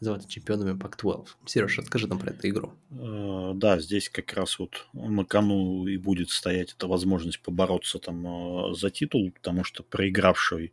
называться 0.00 0.28
чемпионами 0.28 0.78
Пак-12. 0.78 1.26
Сереж, 1.46 1.78
расскажи 1.78 2.06
нам 2.06 2.18
про 2.18 2.30
эту 2.30 2.48
игру. 2.48 2.72
Uh, 2.90 3.52
да, 3.54 3.78
здесь 3.78 4.08
как 4.08 4.32
раз 4.32 4.58
вот 4.58 4.86
на 4.94 5.24
кону 5.24 5.86
и 5.86 5.98
будет 5.98 6.30
стоять 6.30 6.72
эта 6.72 6.88
возможность 6.88 7.40
побороться 7.40 7.98
там 7.98 8.26
uh, 8.26 8.74
за 8.74 8.90
титул, 8.90 9.30
потому 9.30 9.62
что 9.62 9.82
проигравший 9.82 10.72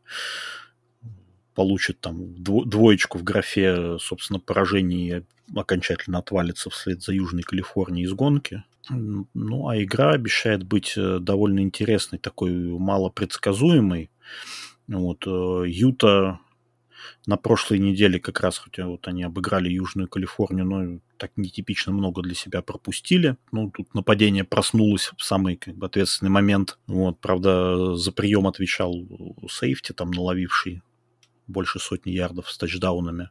получит 1.55 1.99
там 1.99 2.35
двоечку 2.37 3.17
в 3.17 3.23
графе, 3.23 3.97
собственно, 3.99 4.39
поражений 4.39 5.25
окончательно 5.55 6.19
отвалится 6.19 6.69
вслед 6.69 7.01
за 7.01 7.13
Южной 7.13 7.43
Калифорнией 7.43 8.05
из 8.05 8.13
гонки. 8.13 8.63
Ну, 8.89 9.67
а 9.67 9.81
игра 9.81 10.11
обещает 10.11 10.63
быть 10.63 10.93
э, 10.97 11.19
довольно 11.19 11.59
интересной, 11.59 12.19
такой 12.19 12.51
малопредсказуемой. 12.51 14.09
Вот, 14.87 15.25
э, 15.27 15.63
Юта 15.67 16.39
на 17.25 17.37
прошлой 17.37 17.79
неделе 17.79 18.19
как 18.19 18.39
раз, 18.41 18.57
хотя 18.57 18.87
вот 18.87 19.07
они 19.07 19.23
обыграли 19.23 19.69
Южную 19.69 20.07
Калифорнию, 20.07 20.65
но 20.65 20.99
так 21.17 21.31
нетипично 21.35 21.91
много 21.91 22.21
для 22.21 22.35
себя 22.35 22.61
пропустили. 22.61 23.37
Ну, 23.51 23.69
тут 23.69 23.93
нападение 23.93 24.43
проснулось 24.43 25.11
в 25.17 25.23
самый 25.23 25.57
как 25.57 25.75
бы, 25.75 25.85
ответственный 25.85 26.31
момент. 26.31 26.79
Вот, 26.87 27.19
правда, 27.19 27.95
за 27.95 28.11
прием 28.11 28.47
отвечал 28.47 28.93
сейфти, 29.49 29.91
там, 29.91 30.11
наловивший 30.11 30.81
больше 31.47 31.79
сотни 31.79 32.11
ярдов 32.11 32.49
с 32.51 32.57
тачдаунами. 32.57 33.29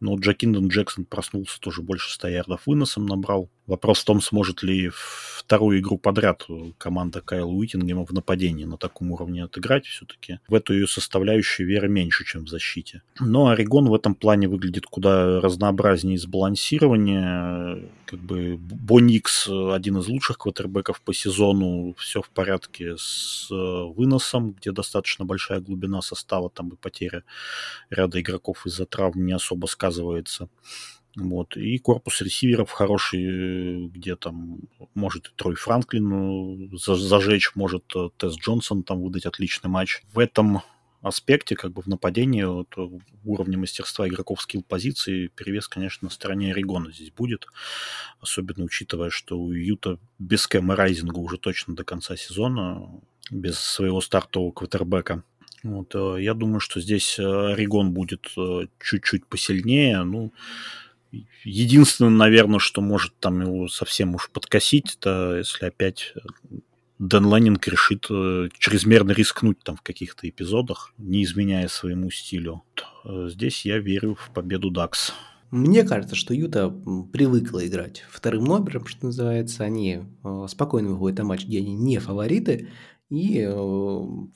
Но 0.00 0.16
Джакиндон 0.18 0.68
Джексон 0.68 1.04
проснулся 1.04 1.60
тоже 1.60 1.82
больше 1.82 2.12
100 2.12 2.28
ярдов 2.28 2.66
выносом 2.66 3.06
набрал. 3.06 3.50
Вопрос 3.66 4.00
в 4.00 4.04
том, 4.04 4.20
сможет 4.20 4.62
ли 4.62 4.90
вторую 4.92 5.78
игру 5.78 5.96
подряд 5.96 6.46
команда 6.78 7.20
Кайла 7.20 7.50
Уитингема 7.50 8.04
в 8.04 8.10
нападении 8.10 8.64
на 8.64 8.76
таком 8.76 9.12
уровне 9.12 9.44
отыграть 9.44 9.86
все-таки. 9.86 10.40
В 10.48 10.54
эту 10.54 10.74
ее 10.74 10.88
составляющую 10.88 11.68
веры 11.68 11.88
меньше, 11.88 12.24
чем 12.24 12.44
в 12.44 12.48
защите. 12.48 13.02
Но 13.20 13.48
Орегон 13.48 13.88
в 13.88 13.94
этом 13.94 14.16
плане 14.16 14.48
выглядит 14.48 14.86
куда 14.86 15.40
разнообразнее 15.40 16.16
и 16.16 16.18
сбалансированнее. 16.18 17.88
Как 18.06 18.18
бы 18.18 18.56
Боникс 18.58 19.48
один 19.48 19.98
из 19.98 20.08
лучших 20.08 20.38
квотербеков 20.38 21.00
по 21.00 21.14
сезону. 21.14 21.94
Все 21.98 22.20
в 22.20 22.30
порядке 22.30 22.96
с 22.98 23.48
э, 23.50 23.54
выносом, 23.54 24.52
где 24.52 24.72
достаточно 24.72 25.24
большая 25.24 25.60
глубина 25.60 26.02
состава, 26.02 26.50
там 26.50 26.70
и 26.70 26.76
потеря 26.76 27.22
ряда 27.90 28.20
игроков 28.20 28.66
из-за 28.66 28.86
травм 28.86 29.24
не 29.24 29.32
особо 29.32 29.66
сказывается. 29.66 30.48
Вот. 31.16 31.56
И 31.56 31.78
корпус 31.78 32.22
ресиверов 32.22 32.70
хороший, 32.70 33.88
где 33.88 34.16
там 34.16 34.60
может 34.94 35.32
Трой 35.36 35.56
Франклин 35.56 36.72
э, 36.72 36.76
зажечь, 36.76 37.52
может 37.54 37.84
э, 37.94 38.08
Тесс 38.16 38.36
Джонсон 38.36 38.82
там 38.82 39.02
выдать 39.02 39.26
отличный 39.26 39.68
матч. 39.68 40.02
В 40.12 40.18
этом 40.18 40.62
аспекте, 41.02 41.54
как 41.54 41.72
бы 41.72 41.82
в 41.82 41.86
нападении, 41.86 42.44
вот, 42.44 42.72
э, 42.78 42.88
уровня 43.24 43.58
мастерства 43.58 44.08
игроков 44.08 44.40
скилл 44.40 44.62
позиции, 44.62 45.26
перевес, 45.26 45.68
конечно, 45.68 46.06
на 46.06 46.10
стороне 46.10 46.52
Орегона 46.52 46.90
здесь 46.92 47.10
будет. 47.10 47.46
Особенно 48.20 48.64
учитывая, 48.64 49.10
что 49.10 49.38
у 49.38 49.52
Юта 49.52 49.98
без 50.18 50.46
Кэма 50.46 50.76
Райзинга 50.76 51.18
уже 51.18 51.36
точно 51.36 51.74
до 51.74 51.84
конца 51.84 52.16
сезона, 52.16 52.88
без 53.30 53.58
своего 53.58 54.00
стартового 54.00 54.52
квотербека. 54.52 55.24
Вот, 55.62 55.94
я 56.18 56.34
думаю, 56.34 56.58
что 56.58 56.80
здесь 56.80 57.20
Орегон 57.20 57.92
будет 57.92 58.26
чуть-чуть 58.80 59.26
посильнее. 59.26 60.02
Ну, 60.02 60.32
Единственное, 61.44 62.10
наверное, 62.10 62.58
что 62.58 62.80
может 62.80 63.18
там 63.18 63.42
его 63.42 63.68
совсем 63.68 64.14
уж 64.14 64.30
подкосить, 64.30 64.96
это 64.98 65.36
если 65.38 65.66
опять 65.66 66.14
Дэн 67.02 67.34
Леннинг 67.34 67.66
решит 67.66 68.06
э, 68.10 68.48
чрезмерно 68.56 69.10
рискнуть 69.10 69.58
там 69.64 69.74
в 69.74 69.82
каких-то 69.82 70.28
эпизодах, 70.28 70.94
не 70.98 71.24
изменяя 71.24 71.66
своему 71.66 72.10
стилю. 72.10 72.62
Э, 73.04 73.28
здесь 73.28 73.66
я 73.66 73.78
верю 73.78 74.14
в 74.14 74.32
победу 74.32 74.70
Дакс. 74.70 75.12
Мне 75.50 75.82
кажется, 75.82 76.14
что 76.14 76.32
Юта 76.32 76.70
привыкла 77.12 77.66
играть 77.66 78.04
вторым 78.08 78.44
номером, 78.44 78.86
что 78.86 79.06
называется. 79.06 79.64
Они 79.64 80.02
э, 80.22 80.46
спокойно 80.48 80.90
выходят 80.90 81.18
на 81.18 81.24
матч, 81.24 81.44
где 81.44 81.58
они 81.58 81.74
не 81.74 81.98
фавориты, 81.98 82.68
и 83.10 83.44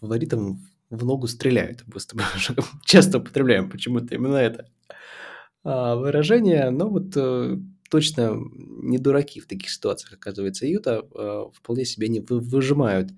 фаворитам 0.01 0.67
в 0.91 1.05
ногу 1.05 1.29
стреляют. 1.29 1.85
Мы 1.87 2.01
часто 2.85 3.19
употребляем 3.19 3.71
почему-то 3.71 4.13
именно 4.17 4.37
это 4.37 4.67
выражение, 5.67 6.71
но 6.71 6.89
вот 6.89 7.17
э, 7.17 7.59
точно 7.91 8.37
не 8.83 8.99
дураки 8.99 9.41
в 9.41 9.47
таких 9.47 9.71
ситуациях, 9.71 10.13
оказывается. 10.13 10.67
Юта 10.67 11.05
э, 11.13 11.45
вполне 11.53 11.85
себе 11.85 12.09
не 12.09 12.21
выжимают 12.21 13.11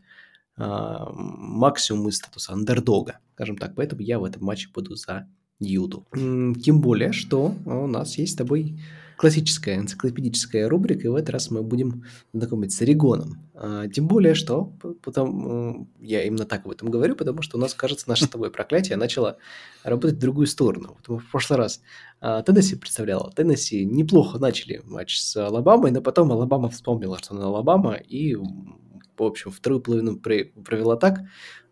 а, 0.57 1.09
максимум 1.13 2.09
из 2.09 2.17
статуса 2.17 2.53
андердога, 2.53 3.19
скажем 3.35 3.57
так. 3.57 3.75
Поэтому 3.77 4.03
я 4.03 4.19
в 4.19 4.25
этом 4.25 4.45
матче 4.45 4.69
буду 4.75 4.97
за 4.97 5.29
Юту. 5.61 6.07
Тем 6.13 6.81
более, 6.81 7.13
что 7.13 7.55
у 7.65 7.87
нас 7.87 8.19
есть 8.19 8.33
с 8.33 8.37
тобой 8.37 8.81
классическая 9.19 9.77
энциклопедическая 9.77 10.69
рубрика, 10.69 11.03
и 11.03 11.09
в 11.09 11.17
этот 11.17 11.31
раз 11.31 11.51
мы 11.51 11.63
будем 11.63 12.05
знакомиться 12.33 12.79
с 12.79 12.83
Орегоном. 12.83 13.51
А, 13.53 13.89
тем 13.89 14.07
более, 14.07 14.35
что 14.35 14.73
потом, 15.03 15.91
я 16.01 16.23
именно 16.23 16.45
так 16.45 16.65
об 16.65 16.71
этом 16.71 16.89
говорю, 16.89 17.17
потому 17.17 17.43
что 17.43 17.59
у 17.59 17.61
нас, 17.61 17.75
кажется, 17.75 18.09
наше 18.09 18.27
с 18.27 18.29
тобой 18.29 18.53
проклятие 18.53 18.97
начало 18.97 19.39
работать 19.83 20.17
в 20.17 20.21
другую 20.21 20.47
сторону. 20.47 20.97
Вот 20.97 21.09
мы 21.09 21.19
в 21.19 21.31
прошлый 21.33 21.59
раз 21.59 21.81
а, 22.21 22.43
Теннесси 22.43 22.77
представляла. 22.77 23.33
Теннесси 23.33 23.85
неплохо 23.85 24.39
начали 24.39 24.83
матч 24.85 25.19
с 25.19 25.37
Алабамой, 25.37 25.91
но 25.91 26.01
потом 26.01 26.31
Алабама 26.31 26.71
вспомнила, 26.71 27.19
что 27.19 27.35
она 27.35 27.47
Алабама, 27.47 27.95
и, 27.95 28.37
в 28.37 29.23
общем, 29.23 29.51
вторую 29.51 29.81
половину 29.81 30.17
провела 30.17 30.97
так, 30.97 31.23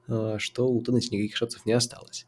а, 0.08 0.40
что 0.40 0.66
у 0.68 0.82
Теннесси 0.82 1.14
никаких 1.14 1.36
шансов 1.36 1.64
не 1.64 1.72
осталось. 1.72 2.26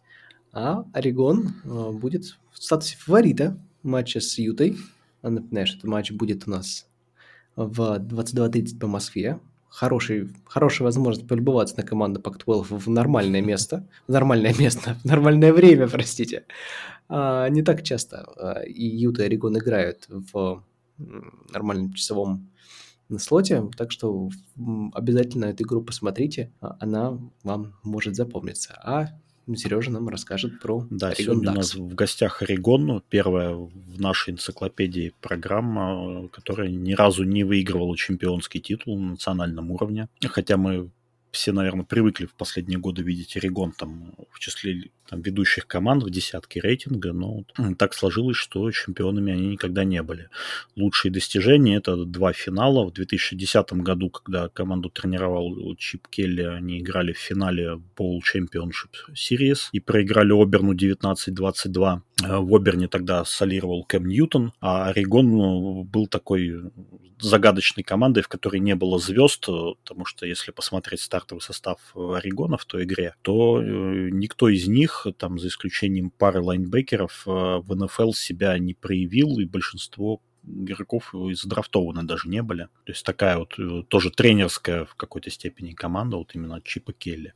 А 0.53 0.85
Орегон 0.93 1.55
будет 1.65 2.37
в 2.53 2.63
статусе 2.63 2.97
фаворита 2.97 3.61
матча 3.83 4.21
с 4.21 4.39
Ютой, 4.39 4.77
Напоминаю, 5.23 5.67
что 5.67 5.79
этот 5.79 5.91
матч 5.91 6.13
будет 6.13 6.47
у 6.47 6.51
нас 6.51 6.87
в 7.57 7.99
22.30 7.99 8.79
по 8.79 8.87
Москве. 8.87 9.41
Хороший, 9.69 10.31
хорошая 10.47 10.87
возможность 10.87 11.29
полюбоваться 11.29 11.77
на 11.77 11.83
команду 11.83 12.21
Pac-12 12.21 12.79
в 12.79 12.89
нормальное 12.89 13.43
место. 13.43 13.87
В 14.07 14.13
нормальное 14.13 14.55
место, 14.59 14.97
в 15.03 15.05
нормальное 15.05 15.53
время, 15.53 15.89
простите. 15.89 16.45
А, 17.09 17.49
не 17.49 17.63
так 17.63 17.83
часто 17.83 18.23
а, 18.37 18.63
и 18.63 18.85
Юта, 18.85 19.23
и 19.23 19.27
Орегон 19.27 19.59
играют 19.59 20.07
в 20.09 20.65
нормальном 21.51 21.93
часовом 21.93 22.51
слоте, 23.17 23.71
так 23.77 23.91
что 23.91 24.29
обязательно 24.93 25.47
эту 25.47 25.65
игру 25.65 25.83
посмотрите, 25.83 26.53
а, 26.61 26.77
она 26.81 27.19
вам 27.43 27.75
может 27.83 28.15
запомниться. 28.15 28.75
А 28.85 29.09
Сережа 29.57 29.91
нам 29.91 30.09
расскажет 30.09 30.61
про 30.61 30.87
Да, 30.91 31.09
Орегон 31.09 31.25
сегодня 31.25 31.45
Дакс. 31.45 31.55
у 31.55 31.59
нас 31.59 31.75
в 31.91 31.95
гостях 31.95 32.43
Орегон, 32.43 33.03
первая 33.09 33.55
в 33.55 34.01
нашей 34.01 34.35
энциклопедии 34.35 35.13
программа, 35.21 36.29
которая 36.29 36.69
ни 36.69 36.93
разу 36.93 37.25
не 37.25 37.45
выигрывала 37.45 37.97
чемпионский 37.97 38.61
титул 38.61 38.99
на 38.99 39.11
национальном 39.11 39.71
уровне. 39.71 40.09
Хотя 40.27 40.57
мы 40.57 40.91
все, 41.39 41.53
наверное, 41.53 41.85
привыкли 41.85 42.27
в 42.27 42.35
последние 42.35 42.79
годы 42.81 43.03
видеть 43.03 43.37
Орегон 43.37 43.71
там 43.71 44.13
в 44.33 44.41
числе 44.41 44.91
там, 45.09 45.23
ведущих 45.23 45.69
команд 45.69 46.03
в 46.03 46.11
десятке 46.11 46.61
рейтинга, 46.61 47.13
но 47.13 47.45
так 47.79 47.95
сложилось, 47.95 48.37
что 48.37 48.71
чемпионами 48.73 49.33
они 49.33 49.47
никогда 49.49 49.85
не 49.85 50.03
были. 50.03 50.29
Лучшие 50.75 51.13
достижения– 51.13 51.77
это 51.79 52.05
два 52.05 52.33
финала. 52.33 52.85
В 52.85 52.93
2010 52.93 53.73
году, 53.75 54.11
когда 54.11 54.49
команду 54.49 54.91
тренировал 54.91 55.77
Чип 55.77 56.09
Келли, 56.09 56.43
они 56.43 56.81
играли 56.81 57.13
в 57.13 57.19
финале 57.19 57.81
Bowl 57.97 58.19
Championship 58.19 59.15
Series 59.15 59.69
и 59.73 59.79
проиграли 59.79 60.33
Оберну 60.33 60.75
19-22. 60.75 62.01
Э, 62.25 62.39
в 62.39 62.55
Оберне 62.55 62.89
тогда 62.89 63.25
солировал 63.25 63.85
Кэм 63.85 64.07
Ньютон, 64.07 64.53
а 64.61 64.89
Орегон 64.89 65.31
ну, 65.31 65.85
был 65.85 66.09
такой 66.09 66.71
загадочной 67.21 67.83
командой, 67.83 68.23
в 68.23 68.29
которой 68.29 68.61
не 68.61 68.75
было 68.75 68.99
звезд, 68.99 69.47
потому 69.47 70.05
что 70.05 70.27
если 70.27 70.51
посмотреть 70.53 71.01
стартовый 71.29 71.43
состав 71.43 71.79
Орегона 71.95 72.57
в 72.57 72.65
той 72.65 72.85
игре, 72.85 73.15
то 73.23 73.61
э, 73.61 74.09
никто 74.11 74.49
из 74.49 74.67
них, 74.67 75.07
там 75.19 75.39
за 75.39 75.49
исключением 75.49 76.11
пары 76.11 76.41
лайнбекеров, 76.41 77.25
э, 77.27 77.31
в 77.31 77.75
НФЛ 77.75 78.13
себя 78.13 78.59
не 78.59 78.75
проявил, 78.75 79.39
и 79.39 79.45
большинство 79.45 80.21
игроков 80.45 81.15
и 81.15 81.35
задрафтованы 81.35 82.05
даже 82.05 82.29
не 82.29 82.43
были. 82.43 82.69
То 82.85 82.93
есть 82.93 83.05
такая 83.05 83.37
вот 83.39 83.59
э, 83.59 83.83
тоже 83.89 84.11
тренерская 84.11 84.87
в 84.87 84.95
какой-то 84.95 85.31
степени 85.31 85.73
команда, 85.73 86.17
вот 86.17 86.35
именно 86.35 86.63
Чипа 86.63 86.93
Келли. 86.93 87.35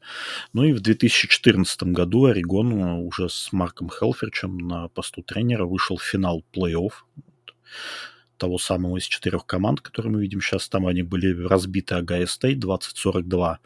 Ну 0.54 0.64
и 0.64 0.72
в 0.72 0.80
2014 0.80 1.82
году 1.84 2.24
Орегон 2.24 2.72
уже 2.72 3.28
с 3.28 3.52
Марком 3.52 3.90
Хелферчем 3.90 4.56
на 4.56 4.88
посту 4.88 5.22
тренера 5.22 5.66
вышел 5.66 5.96
в 5.96 6.02
финал 6.02 6.42
плей-офф 6.54 6.92
того 8.42 8.58
самого 8.58 8.96
из 8.96 9.04
четырех 9.04 9.46
команд, 9.46 9.80
которые 9.80 10.12
мы 10.12 10.20
видим 10.20 10.40
сейчас. 10.40 10.68
Там 10.68 10.86
они 10.88 11.02
были 11.02 11.46
разбиты 11.46 11.94
Огайо 11.94 12.26
Стейт 12.26 12.58
20-42. 12.58 13.60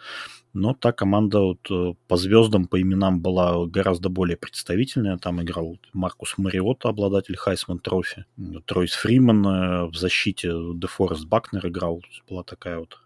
Но 0.52 0.74
та 0.74 0.92
команда 0.92 1.40
вот 1.40 1.70
э, 1.70 1.94
по 2.08 2.16
звездам, 2.16 2.66
по 2.66 2.78
именам 2.80 3.20
была 3.20 3.66
гораздо 3.66 4.10
более 4.10 4.36
представительная. 4.36 5.16
Там 5.16 5.42
играл 5.42 5.78
Маркус 5.94 6.34
Мариотта, 6.36 6.90
обладатель 6.90 7.36
Heisman 7.36 7.78
Trophy. 7.78 8.26
Ройс 8.66 8.92
Фриман 8.92 9.46
э, 9.46 9.86
в 9.86 9.96
защите 9.96 10.52
Дефорест 10.74 11.26
Бакнер 11.26 11.66
играл. 11.66 12.02
Была 12.28 12.42
такая 12.42 12.78
вот 12.78 12.98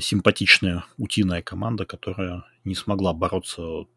симпатичная 0.00 0.84
утиная 0.96 1.42
команда, 1.42 1.84
которая 1.84 2.44
не 2.64 2.74
смогла 2.74 3.12
бороться 3.12 3.62
вот, 3.62 3.88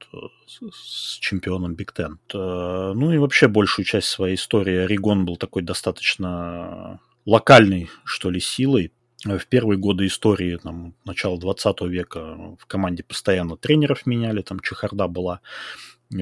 с, 0.46 0.60
с 0.72 1.18
чемпионом 1.20 1.76
Big 1.76 1.94
Ten. 1.94 2.20
Ну 2.34 3.12
и 3.12 3.18
вообще 3.18 3.48
большую 3.48 3.86
часть 3.86 4.08
своей 4.08 4.36
истории 4.36 4.78
Орегон 4.78 5.26
был 5.26 5.38
такой 5.38 5.62
достаточно 5.64 7.00
локальной, 7.26 7.90
что 8.04 8.30
ли, 8.30 8.40
силой. 8.40 8.92
В 9.24 9.46
первые 9.46 9.78
годы 9.78 10.08
истории, 10.08 10.58
там, 10.58 10.96
начала 11.06 11.40
20 11.40 11.82
века 11.82 12.56
в 12.60 12.66
команде 12.66 13.04
постоянно 13.04 13.56
тренеров 13.56 14.08
меняли, 14.08 14.42
там 14.42 14.60
Чехарда 14.60 15.08
была. 15.08 15.42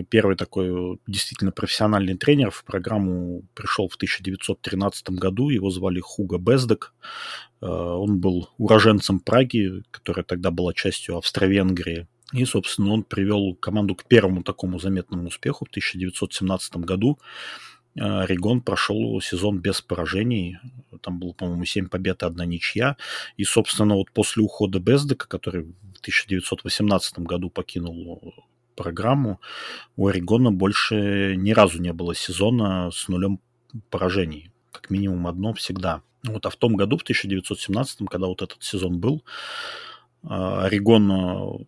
Первый 0.09 0.35
такой 0.35 0.99
действительно 1.07 1.51
профессиональный 1.51 2.15
тренер 2.15 2.51
в 2.51 2.63
программу 2.63 3.43
пришел 3.55 3.87
в 3.87 3.95
1913 3.95 5.09
году, 5.11 5.49
его 5.49 5.71
звали 5.71 5.99
Хуга 5.99 6.37
Бездек. 6.37 6.93
Э, 7.61 7.65
он 7.67 8.19
был 8.19 8.49
уроженцем 8.57 9.19
Праги, 9.19 9.83
которая 9.91 10.23
тогда 10.23 10.51
была 10.51 10.73
частью 10.73 11.17
Австро-Венгрии. 11.17 12.07
И, 12.33 12.45
собственно, 12.45 12.93
он 12.93 13.03
привел 13.03 13.55
команду 13.55 13.95
к 13.95 14.05
первому 14.05 14.43
такому 14.43 14.79
заметному 14.79 15.27
успеху 15.27 15.65
в 15.65 15.69
1917 15.69 16.75
году. 16.77 17.17
Орегон 17.95 18.61
прошел 18.61 19.19
сезон 19.19 19.59
без 19.59 19.81
поражений. 19.81 20.59
Там 21.01 21.19
было, 21.19 21.33
по-моему, 21.33 21.65
7 21.65 21.89
побед 21.89 22.21
и 22.21 22.25
одна 22.25 22.45
ничья. 22.45 22.97
И, 23.37 23.43
собственно, 23.43 23.95
вот 23.95 24.11
после 24.11 24.43
ухода 24.43 24.79
Бездека, 24.79 25.27
который 25.27 25.63
в 25.63 25.99
1918 26.01 27.19
году 27.19 27.49
покинул 27.49 28.33
программу, 28.83 29.39
у 29.97 30.07
Орегона 30.07 30.51
больше 30.51 31.35
ни 31.37 31.51
разу 31.51 31.81
не 31.81 31.93
было 31.93 32.15
сезона 32.15 32.89
с 32.91 33.09
нулем 33.09 33.39
поражений. 33.89 34.51
Как 34.71 34.89
минимум 34.89 35.27
одно 35.27 35.53
всегда. 35.53 36.01
Вот, 36.23 36.45
а 36.45 36.49
в 36.49 36.55
том 36.55 36.75
году, 36.75 36.97
в 36.97 37.01
1917, 37.01 38.07
когда 38.09 38.27
вот 38.27 38.41
этот 38.41 38.63
сезон 38.63 38.99
был, 38.99 39.23
Орегон 40.23 41.67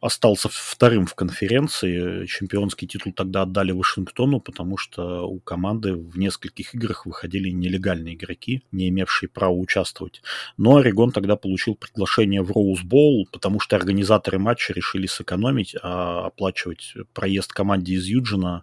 остался 0.00 0.48
вторым 0.50 1.06
в 1.06 1.14
конференции. 1.14 2.26
Чемпионский 2.26 2.88
титул 2.88 3.12
тогда 3.12 3.42
отдали 3.42 3.72
Вашингтону, 3.72 4.40
потому 4.40 4.76
что 4.76 5.26
у 5.26 5.38
команды 5.40 5.94
в 5.94 6.18
нескольких 6.18 6.74
играх 6.74 7.06
выходили 7.06 7.50
нелегальные 7.50 8.14
игроки, 8.14 8.62
не 8.72 8.88
имевшие 8.88 9.28
права 9.28 9.52
участвовать. 9.52 10.22
Но 10.56 10.76
Орегон 10.76 11.12
тогда 11.12 11.36
получил 11.36 11.74
приглашение 11.74 12.42
в 12.42 12.50
Роуз-Боул, 12.50 13.26
потому 13.30 13.60
что 13.60 13.76
организаторы 13.76 14.38
матча 14.38 14.72
решили 14.72 15.06
сэкономить, 15.06 15.76
а 15.82 16.26
оплачивать 16.26 16.94
проезд 17.12 17.52
команде 17.52 17.94
из 17.94 18.06
Юджина 18.06 18.62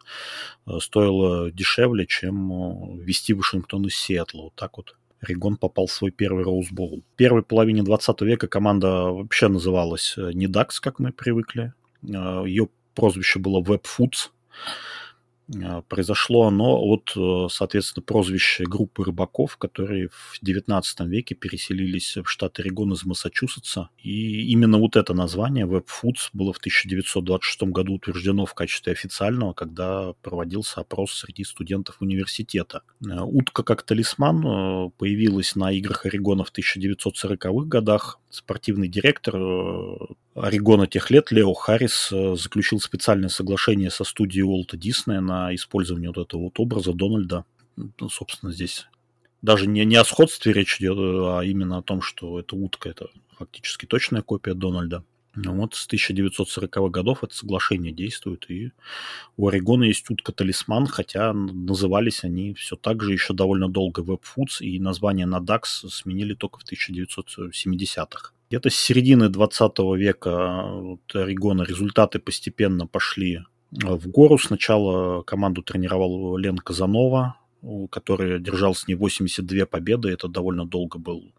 э, 0.66 0.80
стоило 0.82 1.52
дешевле, 1.52 2.08
чем 2.08 2.52
э, 2.52 3.04
вести 3.04 3.34
Вашингтон 3.34 3.86
из 3.86 3.96
Сиэтла. 3.96 4.44
Вот 4.44 4.56
так 4.56 4.78
вот 4.78 4.96
Регон 5.22 5.58
попал 5.58 5.88
в 5.88 5.92
свой 5.92 6.12
первый 6.12 6.44
Роузбол. 6.44 7.02
В 7.02 7.16
первой 7.16 7.44
половине 7.44 7.84
20 7.84 8.22
века 8.22 8.48
команда 8.48 8.88
вообще 9.12 9.48
называлась 9.48 10.16
э, 10.18 10.32
не 10.34 10.48
DAX, 10.48 10.80
как 10.82 11.00
мы 11.00 11.12
привыкли. 11.12 11.74
Э, 12.04 12.44
Ее 12.46 12.70
прозвище 12.96 13.40
было 13.40 13.62
Web 13.62 13.84
Foods. 13.84 14.30
А, 15.64 15.82
произошло 15.84 16.48
оно 16.48 16.78
от, 16.78 17.14
э, 17.16 17.48
соответственно, 17.50 18.04
прозвища 18.04 18.66
группы 18.66 19.06
рыбаков, 19.06 19.56
которые 19.58 20.10
в 20.10 20.40
19 20.42 21.08
веке 21.08 21.36
переселились 21.36 22.18
в 22.18 22.26
штат 22.26 22.60
Орегон 22.60 22.94
из 22.94 23.06
Массачусетса. 23.06 23.90
И 23.98 24.52
именно 24.52 24.78
вот 24.78 24.98
это 24.98 25.14
название 25.14 25.66
Web 25.66 25.86
Foods 25.86 26.30
было 26.34 26.52
в 26.52 26.58
1926 26.58 27.72
году 27.72 27.94
утверждено 27.94 28.46
в 28.46 28.54
качестве 28.54 28.92
официального, 28.92 29.54
когда 29.54 30.14
проводился 30.22 30.82
опрос 30.82 31.14
среди 31.14 31.46
студентов 31.46 31.98
университета. 32.02 32.82
Э, 33.06 33.22
утка 33.22 33.64
как 33.64 33.84
талисман 33.84 34.46
э, 34.46 34.90
появилась 34.98 35.56
на 35.56 35.72
играх 35.72 36.06
Орегона 36.06 36.44
в 36.44 36.52
1940-х 36.52 37.68
годах. 37.68 38.20
Спортивный 38.30 38.90
директор 38.90 39.36
Орегона 40.36 40.86
тех 40.86 41.10
лет 41.10 41.32
Лео 41.32 41.54
Харрис 41.54 42.10
заключил 42.10 42.82
специальное 42.82 43.30
соглашение 43.30 43.90
со 43.90 44.04
студией 44.04 44.44
Уолта 44.44 44.76
Диснея 44.76 45.22
на 45.22 45.37
использование 45.54 46.10
вот 46.10 46.26
этого 46.26 46.44
вот 46.44 46.60
образа 46.60 46.94
Дональда. 46.94 47.46
Ну, 47.76 48.10
собственно, 48.10 48.52
здесь 48.52 48.88
даже 49.42 49.68
не, 49.68 49.86
не 49.86 49.96
о 49.96 50.06
сходстве 50.06 50.54
речь 50.54 50.80
идет, 50.80 50.98
а 50.98 51.42
именно 51.42 51.78
о 51.78 51.84
том, 51.84 52.02
что 52.02 52.40
эта 52.40 52.56
утка– 52.56 52.90
это 52.92 53.08
фактически 53.38 53.86
точная 53.86 54.22
копия 54.22 54.54
Дональда. 54.54 55.04
Ну 55.40 55.54
вот 55.54 55.76
с 55.76 55.88
1940-х 55.88 56.90
годов 56.90 57.24
это 57.24 57.36
соглашение 57.36 57.92
действует, 57.92 58.50
и 58.50 58.72
у 59.38 59.48
Орегона 59.48 59.84
есть 59.84 60.10
утка-талисман, 60.10 60.88
хотя 60.88 61.32
назывались 61.32 62.24
они 62.24 62.56
все 62.56 62.76
так 62.76 63.04
же 63.04 63.14
еще 63.14 63.36
довольно 63.36 63.70
долго 63.70 64.02
Web 64.02 64.24
и 64.62 64.80
название 64.80 65.28
на 65.28 65.40
DAX 65.40 65.88
сменили 65.90 66.34
только 66.34 66.58
в 66.58 66.64
1970-х. 66.64 68.32
Где-то 68.50 68.70
с 68.72 68.76
середины 68.76 69.30
20 69.30 69.78
века 69.96 70.64
вот, 70.64 71.02
Орегона 71.14 71.62
результаты 71.62 72.18
постепенно 72.18 72.88
пошли 72.88 73.44
в 73.72 74.08
гору. 74.08 74.38
Сначала 74.38 75.24
команду 75.24 75.62
тренировал 75.62 76.38
Лен 76.38 76.58
Казанова, 76.58 77.36
который 77.92 78.40
держал 78.40 78.76
с 78.76 78.88
ней 78.88 78.96
82 78.96 79.66
победы. 79.66 80.10
Это 80.10 80.28
довольно 80.28 80.66
долго 80.66 81.00
был 81.00 81.34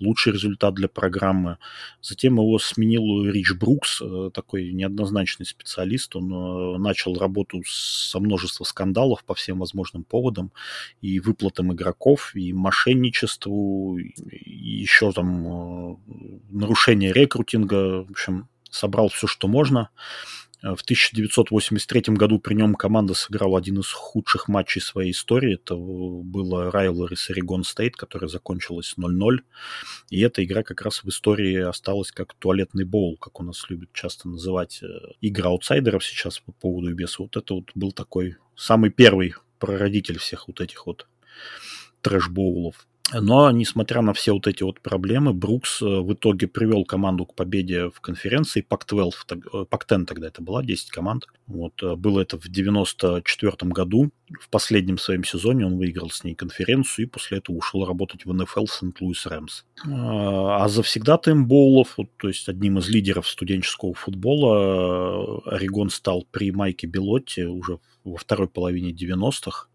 лучший 0.00 0.32
результат 0.32 0.74
для 0.74 0.88
программы. 0.88 1.58
Затем 2.00 2.34
его 2.34 2.58
сменил 2.58 3.24
Рич 3.26 3.52
Брукс, 3.52 4.00
э, 4.00 4.30
такой 4.32 4.72
неоднозначный 4.72 5.46
специалист. 5.46 6.14
Он 6.16 6.32
э, 6.32 6.78
начал 6.78 7.18
работу 7.18 7.62
со 7.66 8.20
множества 8.20 8.64
скандалов 8.64 9.24
по 9.24 9.34
всем 9.34 9.58
возможным 9.58 10.04
поводам. 10.04 10.52
И 11.00 11.20
выплатам 11.20 11.72
игроков, 11.72 12.34
и 12.34 12.52
мошенничеству, 12.52 13.98
и 13.98 14.60
еще 14.60 15.12
там 15.12 15.46
э, 15.46 15.96
нарушение 16.50 17.12
рекрутинга. 17.12 18.04
В 18.04 18.10
общем, 18.10 18.48
собрал 18.70 19.08
все, 19.08 19.26
что 19.26 19.48
можно. 19.48 19.90
В 20.64 20.80
1983 20.80 22.14
году 22.14 22.38
при 22.38 22.54
нем 22.54 22.74
команда 22.74 23.12
сыграла 23.12 23.58
один 23.58 23.80
из 23.80 23.92
худших 23.92 24.48
матчей 24.48 24.80
своей 24.80 25.10
истории. 25.10 25.56
Это 25.56 25.76
было 25.76 26.70
Rivalry 26.70 27.16
с 27.16 27.28
Oregon 27.28 27.60
State, 27.60 27.90
которая 27.90 28.28
закончилась 28.28 28.94
0-0. 28.98 29.40
И 30.08 30.20
эта 30.22 30.42
игра 30.42 30.62
как 30.62 30.80
раз 30.80 31.04
в 31.04 31.08
истории 31.10 31.58
осталась 31.58 32.12
как 32.12 32.32
туалетный 32.32 32.84
боул, 32.84 33.18
как 33.18 33.40
у 33.40 33.42
нас 33.42 33.66
любят 33.68 33.90
часто 33.92 34.26
называть 34.26 34.82
э, 34.82 34.86
игры 35.20 35.48
аутсайдеров 35.48 36.02
сейчас 36.02 36.38
по 36.38 36.52
поводу 36.52 36.88
и 36.88 36.94
без. 36.94 37.18
Вот 37.18 37.36
это 37.36 37.52
вот 37.52 37.70
был 37.74 37.92
такой 37.92 38.36
самый 38.56 38.88
первый 38.88 39.34
прародитель 39.58 40.18
всех 40.18 40.48
вот 40.48 40.62
этих 40.62 40.86
вот 40.86 41.06
трэш-боулов. 42.00 42.86
Но, 43.12 43.50
несмотря 43.50 44.00
на 44.00 44.14
все 44.14 44.32
вот 44.32 44.46
эти 44.46 44.62
вот 44.62 44.80
проблемы, 44.80 45.34
Брукс 45.34 45.82
э, 45.82 45.84
в 45.84 46.14
итоге 46.14 46.48
привел 46.48 46.84
команду 46.84 47.26
к 47.26 47.34
победе 47.34 47.90
в 47.90 48.00
конференции. 48.00 48.62
Пак-12, 48.62 49.66
Пак-10 49.66 50.06
тогда 50.06 50.28
это 50.28 50.42
была, 50.42 50.62
10 50.62 50.90
команд. 50.90 51.26
Вот, 51.46 51.82
э, 51.82 51.96
было 51.96 52.20
это 52.20 52.38
в 52.38 52.48
94 52.48 53.70
году. 53.72 54.10
В 54.40 54.48
последнем 54.48 54.96
своем 54.96 55.22
сезоне 55.22 55.66
он 55.66 55.76
выиграл 55.76 56.08
с 56.10 56.24
ней 56.24 56.34
конференцию 56.34 57.06
и 57.06 57.08
после 57.08 57.38
этого 57.38 57.56
ушел 57.56 57.84
работать 57.84 58.24
в 58.24 58.32
НФЛ 58.32 58.66
Сент-Луис 58.66 59.26
Рэмс. 59.26 59.64
А 59.86 60.66
завсегдатаем 60.68 61.46
боулов, 61.46 61.98
вот, 61.98 62.08
то 62.16 62.28
есть 62.28 62.48
одним 62.48 62.78
из 62.78 62.88
лидеров 62.88 63.28
студенческого 63.28 63.92
футбола, 63.92 65.42
э, 65.46 65.56
Орегон 65.56 65.90
стал 65.90 66.26
при 66.30 66.50
Майке 66.52 66.86
Белотте 66.86 67.46
уже 67.46 67.80
во 68.02 68.16
второй 68.16 68.48
половине 68.48 68.92
90-х. 68.92 69.68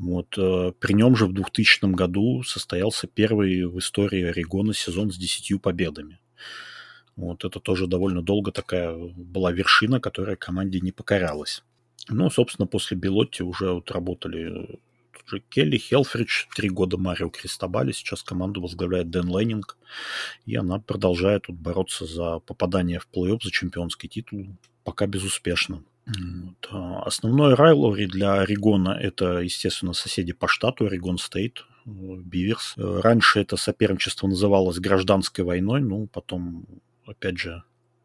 Вот, 0.00 0.38
э, 0.38 0.72
при 0.80 0.94
нем 0.94 1.14
же 1.14 1.26
в 1.26 1.34
2000 1.34 1.94
году 1.94 2.42
состоялся 2.42 3.06
первый 3.06 3.66
в 3.66 3.78
истории 3.78 4.24
Орегона 4.24 4.72
сезон 4.72 5.12
с 5.12 5.18
10 5.18 5.60
победами. 5.60 6.18
Вот 7.16 7.44
это 7.44 7.60
тоже 7.60 7.86
довольно 7.86 8.22
долго 8.22 8.50
такая 8.50 8.96
была 8.96 9.52
вершина, 9.52 10.00
которая 10.00 10.36
команде 10.36 10.80
не 10.80 10.90
покорялась. 10.90 11.62
Ну, 12.08 12.30
собственно, 12.30 12.66
после 12.66 12.96
Белотти 12.96 13.42
уже 13.42 13.72
вот 13.72 13.90
работали 13.90 14.80
же 15.26 15.40
Келли, 15.50 15.76
Хелфридж, 15.76 16.46
три 16.56 16.70
года 16.70 16.96
Марио 16.96 17.28
Кристобали, 17.28 17.92
сейчас 17.92 18.22
команду 18.22 18.62
возглавляет 18.62 19.10
Дэн 19.10 19.28
Леннинг, 19.28 19.76
и 20.46 20.56
она 20.56 20.78
продолжает 20.78 21.42
тут 21.42 21.56
бороться 21.56 22.06
за 22.06 22.38
попадание 22.38 23.00
в 23.00 23.08
плей-офф, 23.14 23.40
за 23.42 23.50
чемпионский 23.50 24.08
титул, 24.08 24.46
пока 24.82 25.06
безуспешно. 25.06 25.82
А 26.70 27.02
основной 27.02 27.54
райлори 27.54 28.06
для 28.06 28.34
Орегона– 28.34 28.90
это, 29.00 29.38
естественно, 29.38 29.92
соседи 29.92 30.32
по 30.32 30.48
штату, 30.48 30.86
Орегон 30.86 31.18
Стейт, 31.18 31.64
Биверс. 31.84 32.74
Раньше 32.76 33.40
это 33.40 33.56
соперничество 33.56 34.26
называлось 34.26 34.78
гражданской 34.78 35.44
войной, 35.44 35.80
ну, 35.80 36.06
потом, 36.06 36.66
опять 37.06 37.38
же, 37.38 37.62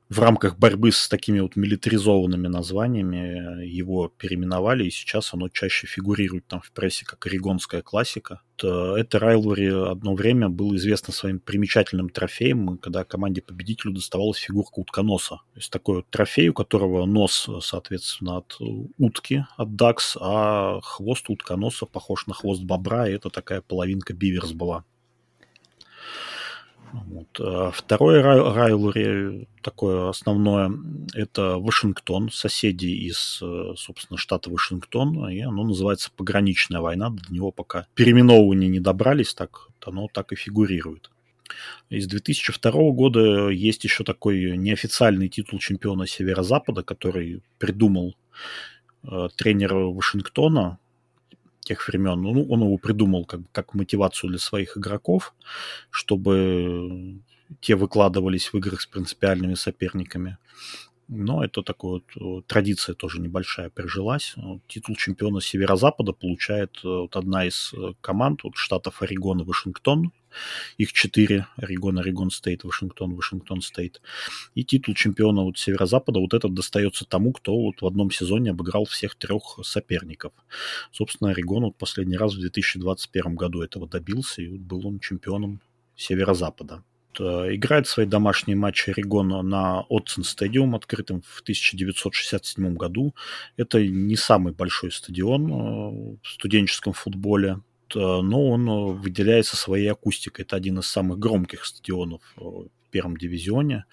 в 0.10 0.20
рамках 0.20 0.58
борьбы 0.58 0.92
с 0.92 1.08
такими 1.10 1.40
вот 1.40 1.56
милитаризованными 1.56 2.48
названиями 2.48 3.66
его 3.66 4.08
переименовали, 4.08 4.86
и 4.86 4.92
сейчас 4.92 5.34
оно 5.34 5.50
чаще 5.50 5.88
фигурирует 5.88 6.46
там 6.48 6.62
в 6.62 6.72
прессе 6.72 7.06
как 7.06 7.26
орегонская 7.26 7.82
классика. 7.82 8.42
Это 8.64 9.20
райлвари 9.20 9.68
одно 9.68 10.16
время 10.16 10.50
было 10.50 10.76
известно 10.76 11.14
своим 11.14 11.40
примечательным 11.40 12.10
трофеем, 12.10 12.78
когда 12.78 13.04
команде 13.04 13.42
победителю 13.42 13.94
доставалась 13.94 14.38
фигурка 14.38 14.80
утконоса. 14.80 15.42
То 15.54 15.60
есть 15.60 15.72
такой 15.72 15.98
вот 15.98 16.08
трофей, 16.10 16.50
у 16.50 16.54
которого 16.54 17.06
нос, 17.06 17.50
соответственно, 17.62 18.38
от 18.38 18.58
утки, 18.98 19.46
от 19.58 19.76
дакс, 19.76 20.18
а 20.20 20.80
хвост 20.82 21.30
утконоса 21.30 21.86
похож 21.86 22.28
на 22.28 22.34
хвост 22.34 22.64
бобра, 22.64 23.10
и 23.10 23.14
это 23.14 23.30
такая 23.30 23.62
половинка 23.62 24.14
биверс 24.14 24.52
была. 24.52 24.86
Вот. 26.94 27.40
А 27.40 27.72
второе 27.72 28.22
райлори, 28.22 29.48
такое 29.62 30.10
основное, 30.10 30.72
это 31.14 31.58
Вашингтон, 31.58 32.30
соседи 32.32 32.88
из, 32.88 33.40
э, 33.42 33.74
собственно, 33.76 34.18
штата 34.18 34.50
Вашингтон, 34.50 35.30
и 35.30 35.42
оно 35.42 35.64
называется 35.64 36.12
«Пограничная 36.16 36.82
война», 36.82 37.10
до 37.10 37.34
него 37.34 37.52
пока 37.52 37.88
переименовывания 37.96 38.70
не 38.70 38.80
добрались, 38.80 39.34
так 39.34 39.68
оно 39.86 40.08
так 40.12 40.32
и 40.32 40.36
фигурирует. 40.36 41.12
Из 41.90 42.08
2002 42.08 42.72
года 42.92 43.50
есть 43.50 43.84
еще 43.84 44.04
такой 44.04 44.58
неофициальный 44.58 45.30
титул 45.30 45.60
чемпиона 45.60 46.08
Северо-Запада, 46.08 46.84
который 46.84 47.44
придумал 47.60 48.16
э, 49.04 49.30
тренер 49.36 49.76
Вашингтона, 49.76 50.80
тех 51.66 51.86
времен. 51.88 52.22
Ну, 52.22 52.48
он 52.50 52.62
его 52.62 52.78
придумал 52.78 53.26
как, 53.26 53.42
как 53.52 53.74
мотивацию 53.74 54.30
для 54.30 54.40
своих 54.40 54.78
игроков, 54.78 55.34
чтобы 55.90 57.20
те 57.60 57.76
выкладывались 57.76 58.54
в 58.54 58.58
играх 58.58 58.82
с 58.82 58.86
принципиальными 58.86 59.56
соперниками. 59.56 60.38
Но 61.08 61.44
это 61.44 61.62
такая 61.62 62.02
вот 62.16 62.48
традиция 62.48 62.96
тоже 62.96 63.22
небольшая 63.22 63.70
прижилась. 63.70 64.36
Титул 64.68 64.96
чемпиона 64.96 65.40
Северо-Запада 65.40 66.14
получает 66.14 66.80
э, 66.84 66.88
вот 66.88 67.16
одна 67.16 67.46
из 67.46 67.74
э, 67.74 67.94
команд 68.02 68.44
вот 68.44 68.56
штатов 68.56 69.04
Орегон 69.04 69.42
и 69.42 69.44
Вашингтон. 69.44 70.12
Их 70.78 70.94
четыре. 70.94 71.46
Орегон, 71.58 72.00
Орегон 72.00 72.32
Стейт, 72.32 72.64
Вашингтон, 72.64 73.14
Вашингтон 73.14 73.62
Стейт. 73.62 74.02
И 74.56 74.64
титул 74.64 74.96
чемпиона 74.96 75.44
вот 75.44 75.60
Северо-Запада 75.60 76.20
вот 76.20 76.34
этот 76.34 76.56
достается 76.56 77.06
тому, 77.06 77.34
кто 77.34 77.56
вот 77.56 77.82
в 77.82 77.86
одном 77.86 78.10
сезоне 78.10 78.50
обыграл 78.52 78.86
всех 78.86 79.16
трех 79.16 79.60
соперников. 79.62 80.34
Собственно, 80.92 81.30
Орегон 81.30 81.66
вот 81.66 81.78
последний 81.78 82.18
раз 82.18 82.34
в 82.34 82.40
2021 82.40 83.36
году 83.36 83.62
этого 83.62 83.88
добился, 83.88 84.42
и 84.42 84.50
вот 84.50 84.62
был 84.62 84.88
он 84.88 85.00
чемпионом 85.00 85.62
Северо-Запада. 85.96 86.84
Э, 87.20 87.54
играет 87.54 87.88
свои 87.88 88.06
домашние 88.06 88.58
матчи 88.58 88.90
Орегона 88.90 89.42
на 89.42 89.86
Отсен 89.90 90.24
стадиум, 90.24 90.76
открытым 90.76 91.22
в 91.22 91.42
1967 91.42 92.76
году. 92.76 93.16
Это 93.58 93.86
не 93.86 94.16
самый 94.16 94.54
большой 94.54 94.92
стадион 94.92 95.52
э, 95.52 96.18
в 96.22 96.28
студенческом 96.28 96.94
футболе, 96.94 97.60
э, 97.94 98.00
но 98.00 98.50
он 98.50 98.98
выделяется 98.98 99.58
своей 99.58 99.88
акустикой. 99.92 100.46
Это 100.46 100.56
один 100.56 100.80
из 100.80 100.88
самых 100.88 101.20
громких 101.20 101.66
стадионов 101.66 102.22
в 102.36 102.68
первом 102.92 103.18
дивизионе 103.18 103.86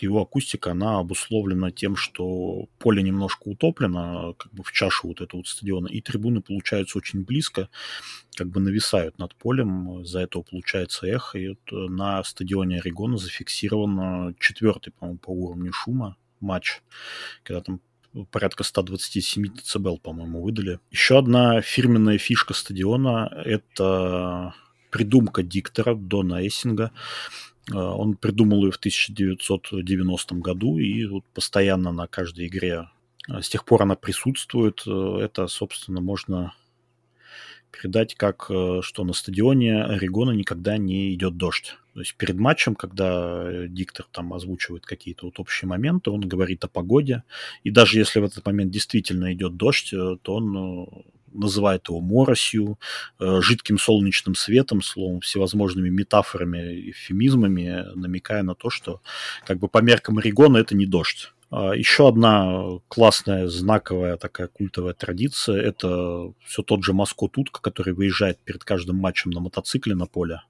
его 0.00 0.22
акустика, 0.22 0.72
она 0.72 0.98
обусловлена 0.98 1.70
тем, 1.70 1.96
что 1.96 2.68
поле 2.78 3.02
немножко 3.02 3.48
утоплено 3.48 4.34
как 4.34 4.52
бы 4.52 4.62
в 4.62 4.72
чашу 4.72 5.08
вот 5.08 5.20
этого 5.20 5.40
вот 5.40 5.48
стадиона, 5.48 5.88
и 5.88 6.00
трибуны 6.00 6.40
получаются 6.40 6.98
очень 6.98 7.24
близко, 7.24 7.68
как 8.36 8.48
бы 8.48 8.60
нависают 8.60 9.18
над 9.18 9.34
полем, 9.34 10.02
из-за 10.02 10.20
этого 10.20 10.42
получается 10.42 11.06
эхо, 11.06 11.38
и 11.38 11.48
вот 11.48 11.72
э, 11.72 11.74
на 11.88 12.22
стадионе 12.24 12.78
Орегона 12.78 13.18
зафиксирован 13.18 14.34
четвертый, 14.38 14.90
по-моему, 14.90 15.18
по 15.18 15.30
уровню 15.30 15.72
шума 15.72 16.16
матч, 16.40 16.82
когда 17.42 17.60
там 17.62 17.80
порядка 18.30 18.64
127 18.64 19.44
дБ, 19.44 20.00
по-моему, 20.02 20.42
выдали. 20.42 20.80
Еще 20.90 21.18
одна 21.18 21.60
фирменная 21.60 22.18
фишка 22.18 22.54
стадиона– 22.54 23.30
это 23.44 24.54
придумка 24.90 25.42
диктора 25.42 25.94
Дона 25.94 26.46
Эссинга. 26.46 26.92
А, 27.72 27.94
он 27.94 28.16
придумал 28.16 28.64
ее 28.64 28.70
в 28.70 28.76
1990 28.76 30.34
году, 30.36 30.78
и 30.78 31.06
вот 31.06 31.24
постоянно 31.34 31.92
на 31.92 32.06
каждой 32.06 32.46
игре 32.46 32.88
а, 33.28 33.42
с 33.42 33.48
тех 33.48 33.64
пор 33.64 33.82
она 33.82 33.94
присутствует. 33.94 34.82
Э, 34.86 35.18
это, 35.22 35.46
собственно, 35.46 36.00
можно 36.00 36.54
передать 37.70 38.14
как, 38.14 38.46
э, 38.50 38.80
что 38.82 39.04
на 39.04 39.12
стадионе 39.12 39.84
Орегона 39.84 40.30
никогда 40.30 40.78
не 40.78 41.14
идет 41.14 41.36
дождь. 41.36 41.76
То 41.92 42.00
есть 42.00 42.14
перед 42.14 42.36
матчем, 42.36 42.74
когда 42.74 43.44
э, 43.44 43.66
диктор 43.68 44.06
там 44.10 44.32
озвучивает 44.32 44.86
какие-то 44.86 45.26
вот 45.26 45.38
общие 45.40 45.68
моменты, 45.68 46.10
он 46.10 46.22
говорит 46.22 46.64
о 46.64 46.68
погоде. 46.68 47.24
И 47.64 47.70
даже 47.70 47.98
если 47.98 48.20
в 48.20 48.24
этот 48.24 48.46
момент 48.46 48.70
действительно 48.70 49.32
идет 49.32 49.56
дождь, 49.56 49.90
то 49.90 50.34
он 50.34 51.04
называет 51.32 51.88
его 51.88 52.00
моросью, 52.00 52.78
э, 53.20 53.40
жидким 53.40 53.78
солнечным 53.78 54.34
светом, 54.34 54.82
словом, 54.82 55.20
всевозможными 55.20 55.88
метафорами, 55.88 56.90
эвфемизмами, 56.90 57.84
намекая 57.94 58.42
на 58.42 58.54
то, 58.54 58.70
что 58.70 59.00
как 59.46 59.58
бы 59.58 59.68
по 59.68 59.78
меркам 59.78 60.18
Орегона 60.18 60.58
это 60.58 60.76
не 60.76 60.86
дождь. 60.86 61.32
А 61.50 61.72
еще 61.72 62.08
одна 62.08 62.78
классная, 62.88 63.48
знаковая 63.48 64.16
такая 64.18 64.48
культовая 64.48 64.92
традиция– 64.92 65.60
это 65.62 66.32
все 66.44 66.62
тот 66.62 66.84
же 66.84 66.92
маскот 66.92 67.38
утка, 67.38 67.62
который 67.62 67.94
выезжает 67.94 68.38
перед 68.44 68.64
каждым 68.64 68.96
матчем 68.96 69.30
на 69.30 69.40
мотоцикле 69.40 69.94
на 69.94 70.06
поле 70.06 70.42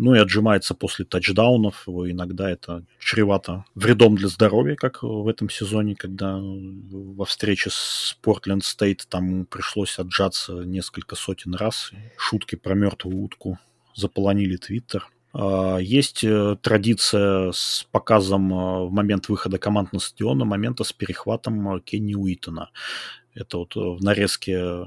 ну 0.00 0.14
и 0.14 0.18
отжимается 0.18 0.74
после 0.74 1.04
тачдаунов. 1.04 1.86
Иногда 1.86 2.50
это 2.50 2.84
чревато 2.98 3.66
вредом 3.74 4.16
для 4.16 4.28
здоровья, 4.28 4.74
как 4.74 5.02
в 5.02 5.28
этом 5.28 5.50
сезоне, 5.50 5.94
когда 5.94 6.38
во 6.40 7.24
встрече 7.26 7.68
с 7.70 8.16
Портленд 8.22 8.64
Стейт 8.64 9.06
там 9.10 9.44
пришлось 9.44 9.98
отжаться 9.98 10.54
несколько 10.64 11.16
сотен 11.16 11.54
раз. 11.54 11.92
Шутки 12.16 12.56
про 12.56 12.74
мертвую 12.74 13.18
утку 13.18 13.58
заполонили 13.94 14.56
Твиттер. 14.56 15.06
А, 15.34 15.76
есть 15.76 16.24
э, 16.24 16.56
традиция 16.62 17.52
с 17.52 17.86
показом 17.92 18.52
э, 18.52 18.86
в 18.86 18.90
момент 18.90 19.28
выхода 19.28 19.58
команд 19.58 19.92
на 19.92 20.00
стадион, 20.00 20.38
момента 20.38 20.82
с 20.82 20.94
перехватом 20.94 21.76
э, 21.76 21.80
Кенни 21.80 22.14
Уитона. 22.14 22.70
Это 23.34 23.58
вот 23.58 23.76
в 23.76 24.02
нарезке 24.02 24.86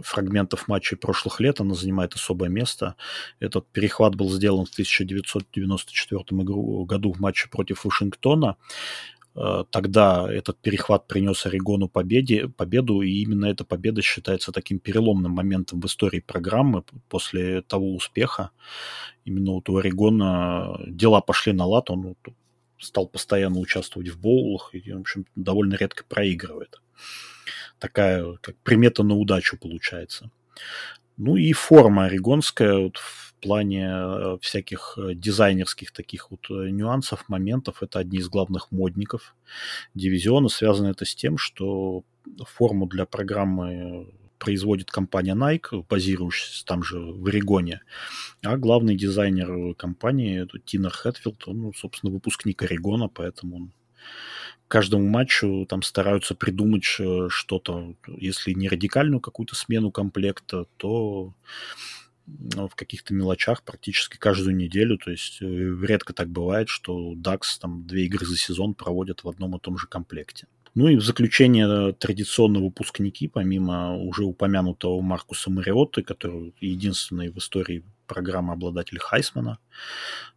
фрагментов 0.00 0.68
матчей 0.68 0.96
прошлых 0.96 1.40
лет, 1.40 1.60
она 1.60 1.74
занимает 1.74 2.14
особое 2.14 2.48
место. 2.48 2.96
Этот 3.40 3.66
перехват 3.68 4.14
был 4.14 4.30
сделан 4.30 4.66
в 4.66 4.72
1994 4.72 6.24
году 6.84 7.12
в 7.12 7.20
матче 7.20 7.48
против 7.48 7.84
Вашингтона. 7.84 8.56
Э, 9.38 9.64
тогда 9.70 10.26
этот 10.30 10.58
перехват 10.58 11.06
принес 11.06 11.46
Орегону 11.46 11.88
победе, 11.88 12.48
победу, 12.48 13.02
и 13.02 13.10
именно 13.22 13.46
эта 13.46 13.64
победа 13.64 14.02
считается 14.02 14.52
таким 14.52 14.78
переломным 14.78 15.32
моментом 15.32 15.80
в 15.80 15.86
истории 15.86 16.20
программы 16.20 16.84
после 17.08 17.62
того 17.62 17.94
успеха. 17.94 18.50
Именно 19.24 19.52
вот 19.52 19.68
у 19.68 19.76
Орегона 19.76 20.80
дела 20.86 21.20
пошли 21.20 21.52
на 21.52 21.66
лад, 21.66 21.90
он 21.90 22.16
стал 22.78 23.06
постоянно 23.06 23.58
участвовать 23.58 24.08
в 24.08 24.20
боулах 24.20 24.70
и, 24.74 24.92
в 24.92 25.00
общем, 25.00 25.26
довольно 25.36 25.74
редко 25.74 26.04
проигрывает 26.04 26.80
такая 27.78 28.36
как 28.40 28.56
примета 28.58 29.02
на 29.02 29.14
удачу 29.14 29.58
получается. 29.58 30.30
Ну 31.16 31.36
и 31.36 31.52
форма 31.52 32.04
орегонская 32.04 32.78
вот 32.78 32.96
в 32.96 33.34
плане 33.40 33.88
э, 33.90 34.38
всяких 34.40 34.98
э, 34.98 35.14
дизайнерских 35.14 35.92
таких 35.92 36.30
вот 36.30 36.46
э, 36.50 36.70
нюансов, 36.70 37.28
моментов. 37.28 37.82
Это 37.82 37.98
одни 37.98 38.18
из 38.18 38.28
главных 38.28 38.70
модников 38.70 39.34
дивизиона. 39.94 40.48
Связано 40.48 40.88
это 40.88 41.04
с 41.04 41.14
тем, 41.14 41.38
что 41.38 42.04
форму 42.46 42.86
для 42.86 43.04
программы 43.04 44.12
производит 44.38 44.90
компания 44.90 45.34
Nike, 45.34 45.84
базирующаяся 45.88 46.64
там 46.64 46.82
же 46.82 47.00
в 47.00 47.26
Орегоне. 47.26 47.80
А 48.42 48.56
главный 48.56 48.96
дизайнер 48.96 49.74
компании, 49.74 50.46
Тинер 50.64 50.90
Хэтфилд, 50.90 51.48
он, 51.48 51.62
ну, 51.62 51.72
собственно, 51.72 52.12
выпускник 52.12 52.62
Орегона, 52.62 53.08
поэтому 53.08 53.56
он 53.56 53.72
каждому 54.68 55.08
матчу 55.08 55.66
там 55.68 55.82
стараются 55.82 56.34
придумать 56.34 56.84
что-то, 56.84 57.94
если 58.06 58.52
не 58.52 58.68
радикальную 58.68 59.20
какую-то 59.20 59.54
смену 59.54 59.90
комплекта, 59.90 60.66
то 60.76 61.34
ну, 62.26 62.68
в 62.68 62.74
каких-то 62.74 63.14
мелочах 63.14 63.62
практически 63.62 64.18
каждую 64.18 64.54
неделю. 64.54 64.98
То 64.98 65.10
есть 65.10 65.40
э, 65.40 65.46
редко 65.46 66.12
так 66.12 66.28
бывает, 66.28 66.68
что 66.68 67.14
DAX 67.14 67.40
там 67.60 67.86
две 67.86 68.04
игры 68.04 68.26
за 68.26 68.36
сезон 68.36 68.74
проводят 68.74 69.24
в 69.24 69.28
одном 69.28 69.56
и 69.56 69.60
том 69.60 69.78
же 69.78 69.86
комплекте. 69.86 70.46
Ну 70.74 70.88
и 70.88 70.96
в 70.96 71.02
заключение 71.02 71.92
традиционно 71.94 72.60
выпускники, 72.60 73.28
помимо 73.28 73.96
уже 73.96 74.24
упомянутого 74.24 75.00
Маркуса 75.00 75.50
Мариотты, 75.50 76.02
который 76.02 76.54
единственный 76.60 77.30
в 77.30 77.38
истории 77.38 77.82
программы 78.08 78.54
обладатель 78.54 78.98
Хайсмана, 78.98 79.58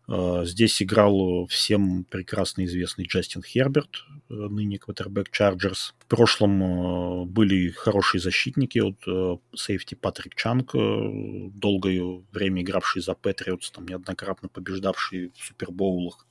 Э, 0.07 0.43
здесь 0.45 0.81
играл 0.81 1.45
всем 1.47 2.03
прекрасно 2.03 2.65
известный 2.65 3.05
Джастин 3.05 3.41
Херберт, 3.41 4.03
э, 4.29 4.33
ныне 4.33 4.77
квотербек 4.77 5.31
Чарджерс. 5.31 5.93
В 5.99 6.05
прошлом 6.07 7.23
э, 7.23 7.25
были 7.25 7.69
хорошие 7.69 8.19
защитники, 8.19 8.79
вот 8.79 9.41
сейфти 9.55 9.95
Патрик 9.95 10.35
Чанг, 10.35 10.71
долгое 10.73 12.23
время 12.31 12.61
игравший 12.61 13.01
за 13.01 13.13
Патриотс, 13.13 13.71
там 13.71 13.87
неоднократно 13.87 14.49
побеждавший 14.49 15.31
в 15.37 15.45
Супербоулах. 15.45 16.25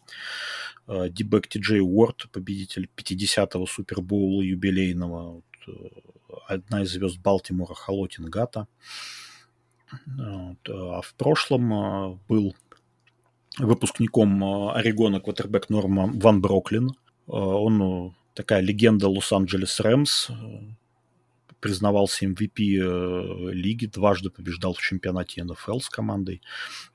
Дибек 0.86 1.46
Ти 1.46 1.58
Джей 1.60 1.80
Уорд, 1.80 2.28
победитель 2.32 2.88
50-го 2.96 3.66
Супербоула 3.66 4.42
юбилейного, 4.42 5.42
одна 6.48 6.82
из 6.82 6.90
звезд 6.90 7.18
Балтимора 7.18 7.74
Холотин 7.74 8.24
Гата. 8.24 8.66
А 10.18 11.00
в 11.02 11.14
прошлом 11.14 12.20
был 12.28 12.54
выпускником 13.58 14.42
э, 14.42 14.72
Орегона 14.72 15.20
квотербек 15.20 15.68
Норма 15.70 16.10
Ван 16.14 16.40
Броклин. 16.40 16.90
Э, 16.90 16.92
он 17.26 17.82
э, 17.82 18.10
такая 18.34 18.60
легенда 18.60 19.08
Лос-Анджелес 19.08 19.80
Рэмс, 19.80 20.30
признавался 21.60 22.24
MVP 22.24 23.52
лиги, 23.52 23.86
дважды 23.86 24.30
побеждал 24.30 24.72
в 24.72 24.80
чемпионате 24.80 25.44
НФЛ 25.44 25.80
с 25.80 25.90
командой 25.90 26.40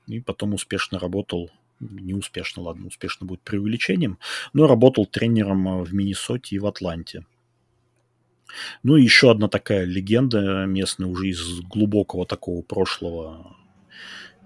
и 0.08 0.20
потом 0.20 0.54
успешно 0.54 0.98
работал 0.98 1.50
не 1.78 2.14
успешно, 2.14 2.62
ладно, 2.62 2.86
успешно 2.86 3.26
будет 3.26 3.42
преувеличением, 3.42 4.18
но 4.54 4.66
работал 4.66 5.06
тренером 5.06 5.84
в 5.84 5.94
Миннесоте 5.94 6.56
и 6.56 6.58
в 6.58 6.66
Атланте. 6.66 7.26
Ну 8.82 8.96
и 8.96 9.02
еще 9.02 9.30
одна 9.30 9.48
такая 9.48 9.84
легенда 9.84 10.64
местная 10.66 11.08
уже 11.08 11.28
из 11.28 11.60
глубокого 11.60 12.26
такого 12.26 12.62
прошлого 12.62 13.56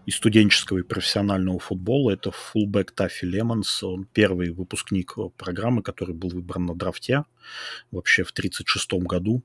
и 0.06 0.10
студенческого, 0.10 0.78
и 0.78 0.82
профессионального 0.82 1.58
футбола. 1.58 2.10
Это 2.10 2.30
фулбэк 2.30 2.92
Таффи 2.92 3.26
Лемонс. 3.26 3.82
Он 3.82 4.06
первый 4.12 4.50
выпускник 4.50 5.14
программы, 5.36 5.82
который 5.82 6.14
был 6.14 6.30
выбран 6.30 6.66
на 6.66 6.74
драфте 6.74 7.24
вообще 7.90 8.24
в 8.24 8.30
1936 8.30 9.06
году. 9.06 9.42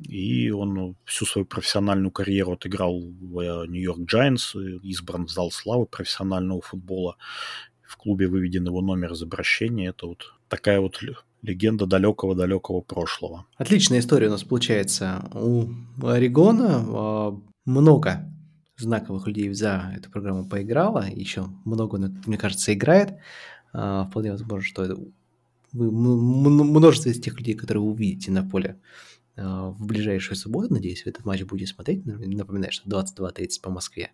И 0.00 0.50
он 0.50 0.94
всю 1.04 1.26
свою 1.26 1.44
профессиональную 1.44 2.12
карьеру 2.12 2.52
отыграл 2.52 3.00
в 3.00 3.66
Нью-Йорк 3.66 4.00
Giants, 4.00 4.54
избран 4.82 5.26
в 5.26 5.30
зал 5.30 5.50
славы 5.50 5.86
профессионального 5.86 6.60
футбола. 6.60 7.16
В 7.82 7.96
клубе 7.96 8.28
выведен 8.28 8.66
его 8.66 8.80
номер 8.80 9.12
из 9.12 9.22
обращения. 9.22 9.88
Это 9.88 10.06
вот 10.06 10.34
такая 10.48 10.78
вот 10.78 11.00
легенда 11.42 11.86
далекого-далекого 11.86 12.80
прошлого. 12.80 13.46
Отличная 13.56 14.00
история 14.00 14.28
у 14.28 14.30
нас 14.30 14.44
получается. 14.44 15.28
У 15.34 15.68
Орегона 16.02 16.84
а, 16.86 17.40
много 17.64 18.28
знаковых 18.76 19.26
людей 19.26 19.52
за 19.52 19.92
эту 19.96 20.10
программу 20.10 20.44
поиграло, 20.46 21.04
еще 21.08 21.48
много, 21.64 21.98
мне 22.26 22.38
кажется, 22.38 22.72
играет. 22.72 23.14
А, 23.72 24.06
вполне 24.06 24.32
возможно, 24.32 24.62
что 24.62 24.84
это 24.84 24.98
множество 25.72 27.10
из 27.10 27.20
тех 27.20 27.38
людей, 27.38 27.54
которые 27.54 27.82
вы 27.82 27.90
увидите 27.90 28.30
на 28.30 28.42
поле 28.42 28.80
а, 29.36 29.70
в 29.70 29.86
ближайшую 29.86 30.36
субботу, 30.36 30.72
надеюсь, 30.72 31.04
вы 31.04 31.10
этот 31.10 31.24
матч 31.24 31.42
будете 31.42 31.72
смотреть. 31.72 32.04
Напоминаю, 32.06 32.72
что 32.72 32.88
22.30 32.88 33.60
по 33.62 33.70
Москве 33.70 34.10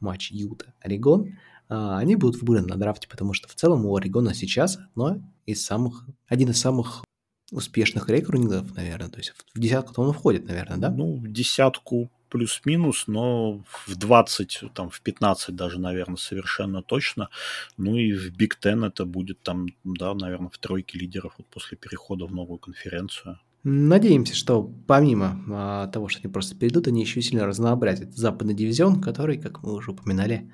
матч 0.00 0.30
Юта-Орегон. 0.30 1.36
А, 1.68 1.98
они 1.98 2.16
будут 2.16 2.40
выбраны 2.40 2.66
на 2.66 2.76
драфте, 2.76 3.08
потому 3.08 3.32
что 3.32 3.48
в 3.48 3.54
целом 3.54 3.86
у 3.86 3.96
Орегона 3.96 4.34
сейчас 4.34 4.78
одно 4.90 5.20
из 5.46 5.64
самых, 5.64 6.06
один 6.26 6.50
из 6.50 6.60
самых 6.60 7.04
успешных 7.50 8.08
рекрутингов, 8.08 8.74
наверное. 8.74 9.10
То 9.10 9.18
есть 9.18 9.32
в 9.54 9.60
десятку 9.60 10.02
он 10.02 10.12
входит, 10.12 10.46
наверное, 10.46 10.78
да? 10.78 10.90
Ну, 10.90 11.16
в 11.16 11.28
десятку 11.30 12.10
плюс-минус, 12.28 13.04
но 13.06 13.62
в 13.86 13.94
20, 13.96 14.64
там, 14.74 14.90
в 14.90 15.00
15 15.00 15.54
даже, 15.54 15.78
наверное, 15.78 16.16
совершенно 16.16 16.82
точно. 16.82 17.28
Ну 17.76 17.96
и 17.96 18.12
в 18.12 18.32
Big 18.36 18.54
Ten 18.60 18.84
это 18.84 19.04
будет 19.04 19.40
там, 19.42 19.68
да, 19.84 20.14
наверное, 20.14 20.50
в 20.50 20.58
тройке 20.58 20.98
лидеров 20.98 21.34
вот 21.38 21.46
после 21.46 21.76
перехода 21.76 22.26
в 22.26 22.34
новую 22.34 22.58
конференцию. 22.58 23.38
Надеемся, 23.64 24.34
что 24.34 24.62
помимо 24.86 25.42
а, 25.50 25.86
того, 25.88 26.08
что 26.08 26.20
они 26.22 26.30
просто 26.30 26.54
перейдут, 26.54 26.86
они 26.86 27.00
еще 27.00 27.22
сильно 27.22 27.46
разнообразят 27.46 28.14
западный 28.14 28.52
дивизион, 28.52 29.00
который, 29.00 29.38
как 29.38 29.62
мы 29.62 29.72
уже 29.72 29.92
упоминали 29.92 30.52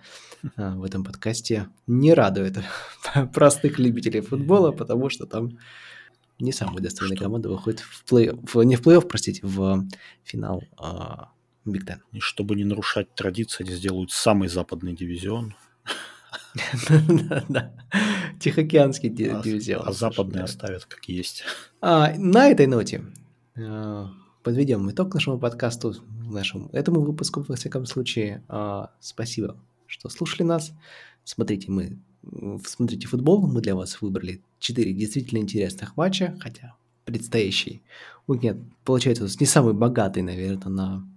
а, 0.57 0.77
в 0.77 0.85
этом 0.85 1.03
подкасте, 1.03 1.69
не 1.89 2.15
радует 2.15 2.59
простых 3.35 3.81
любителей 3.81 4.21
футбола, 4.21 4.71
потому 4.71 5.11
что 5.11 5.27
там 5.27 5.59
не 6.39 6.53
самая 6.53 6.79
достойная 6.79 7.17
что? 7.17 7.25
команда 7.25 7.49
выходит 7.49 7.81
в 7.81 8.05
плей 8.05 8.31
в, 8.31 8.63
не 8.63 8.77
в 8.77 8.83
плей-офф, 8.83 9.07
простите, 9.09 9.41
в 9.45 9.89
финал 10.23 10.63
а, 10.79 11.33
Биг 11.65 11.85
Тен. 11.85 12.03
И 12.13 12.21
чтобы 12.21 12.55
не 12.55 12.65
нарушать 12.65 13.13
традиции, 13.17 13.65
они 13.65 13.75
сделают 13.75 14.13
самый 14.13 14.49
западный 14.49 14.95
дивизион. 14.95 15.57
Да, 17.49 17.73
Тихоокеанский 18.41 19.09
а 19.09 19.43
дивизион. 19.43 19.83
А 19.87 19.93
западные 19.93 20.45
оставят 20.45 20.85
как 20.87 21.05
есть. 21.07 21.45
А, 21.81 22.13
на 22.17 22.49
этой 22.49 22.67
ноте 22.67 23.05
э, 23.57 24.07
подведем 24.43 24.91
итог 24.91 25.15
нашему 25.15 25.39
подкасту, 25.39 25.95
нашему 26.31 26.69
этому 26.73 27.01
выпуску, 27.01 27.45
во 27.47 27.57
всяком 27.57 27.87
случае. 27.87 28.43
А, 28.49 28.91
спасибо, 29.01 29.57
что 29.87 30.09
слушали 30.09 30.43
нас. 30.43 30.73
Смотрите, 31.25 31.71
мы 31.71 31.99
смотрите 32.65 33.07
футбол, 33.07 33.47
мы 33.47 33.61
для 33.61 33.75
вас 33.75 34.01
выбрали 34.01 34.43
4 34.59 34.93
действительно 34.93 35.39
интересных 35.39 35.97
матча, 35.97 36.37
хотя 36.41 36.75
предстоящий 37.05 37.83
уикенд 38.27 38.63
получается 38.85 39.27
не 39.39 39.47
самый 39.47 39.75
богатый, 39.75 40.23
наверное, 40.23 40.69
на 40.69 41.09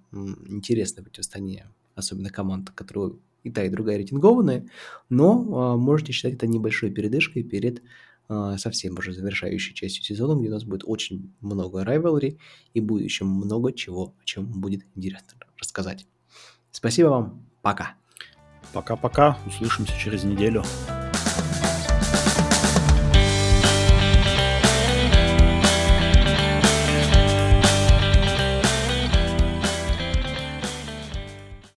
интересное 0.48 1.04
противостояние, 1.04 1.68
особенно 1.96 2.30
команд, 2.30 2.70
которые 2.72 3.14
и 3.44 3.52
та, 3.52 3.64
и 3.64 3.70
другая 3.70 3.98
рейтингованные, 3.98 4.68
но 5.10 5.74
а, 5.74 5.78
можете 5.78 6.12
считать 6.12 6.34
это 6.34 6.48
небольшой 6.48 6.91
передышкой 6.91 7.44
перед 7.44 7.82
а, 8.30 8.58
совсем 8.58 8.98
уже 8.98 9.14
завершающей 9.14 9.74
частью 9.74 10.04
сезона, 10.04 10.39
где 10.39 10.50
у 10.50 10.52
нас 10.52 10.64
будет 10.64 10.84
очень 10.86 11.34
много 11.41 11.84
райвелри 11.84 12.38
и 12.74 12.80
будет 12.80 13.04
еще 13.04 13.26
много 13.26 13.74
чего, 13.74 14.16
о 14.20 14.26
чем 14.26 14.46
будет 14.46 14.86
интересно 14.96 15.38
рассказать. 15.58 16.08
Спасибо 16.72 17.08
вам, 17.08 17.46
пока. 17.62 17.96
Пока-пока, 18.74 19.38
услышимся 19.46 19.94
через 20.00 20.24
неделю. 20.24 20.64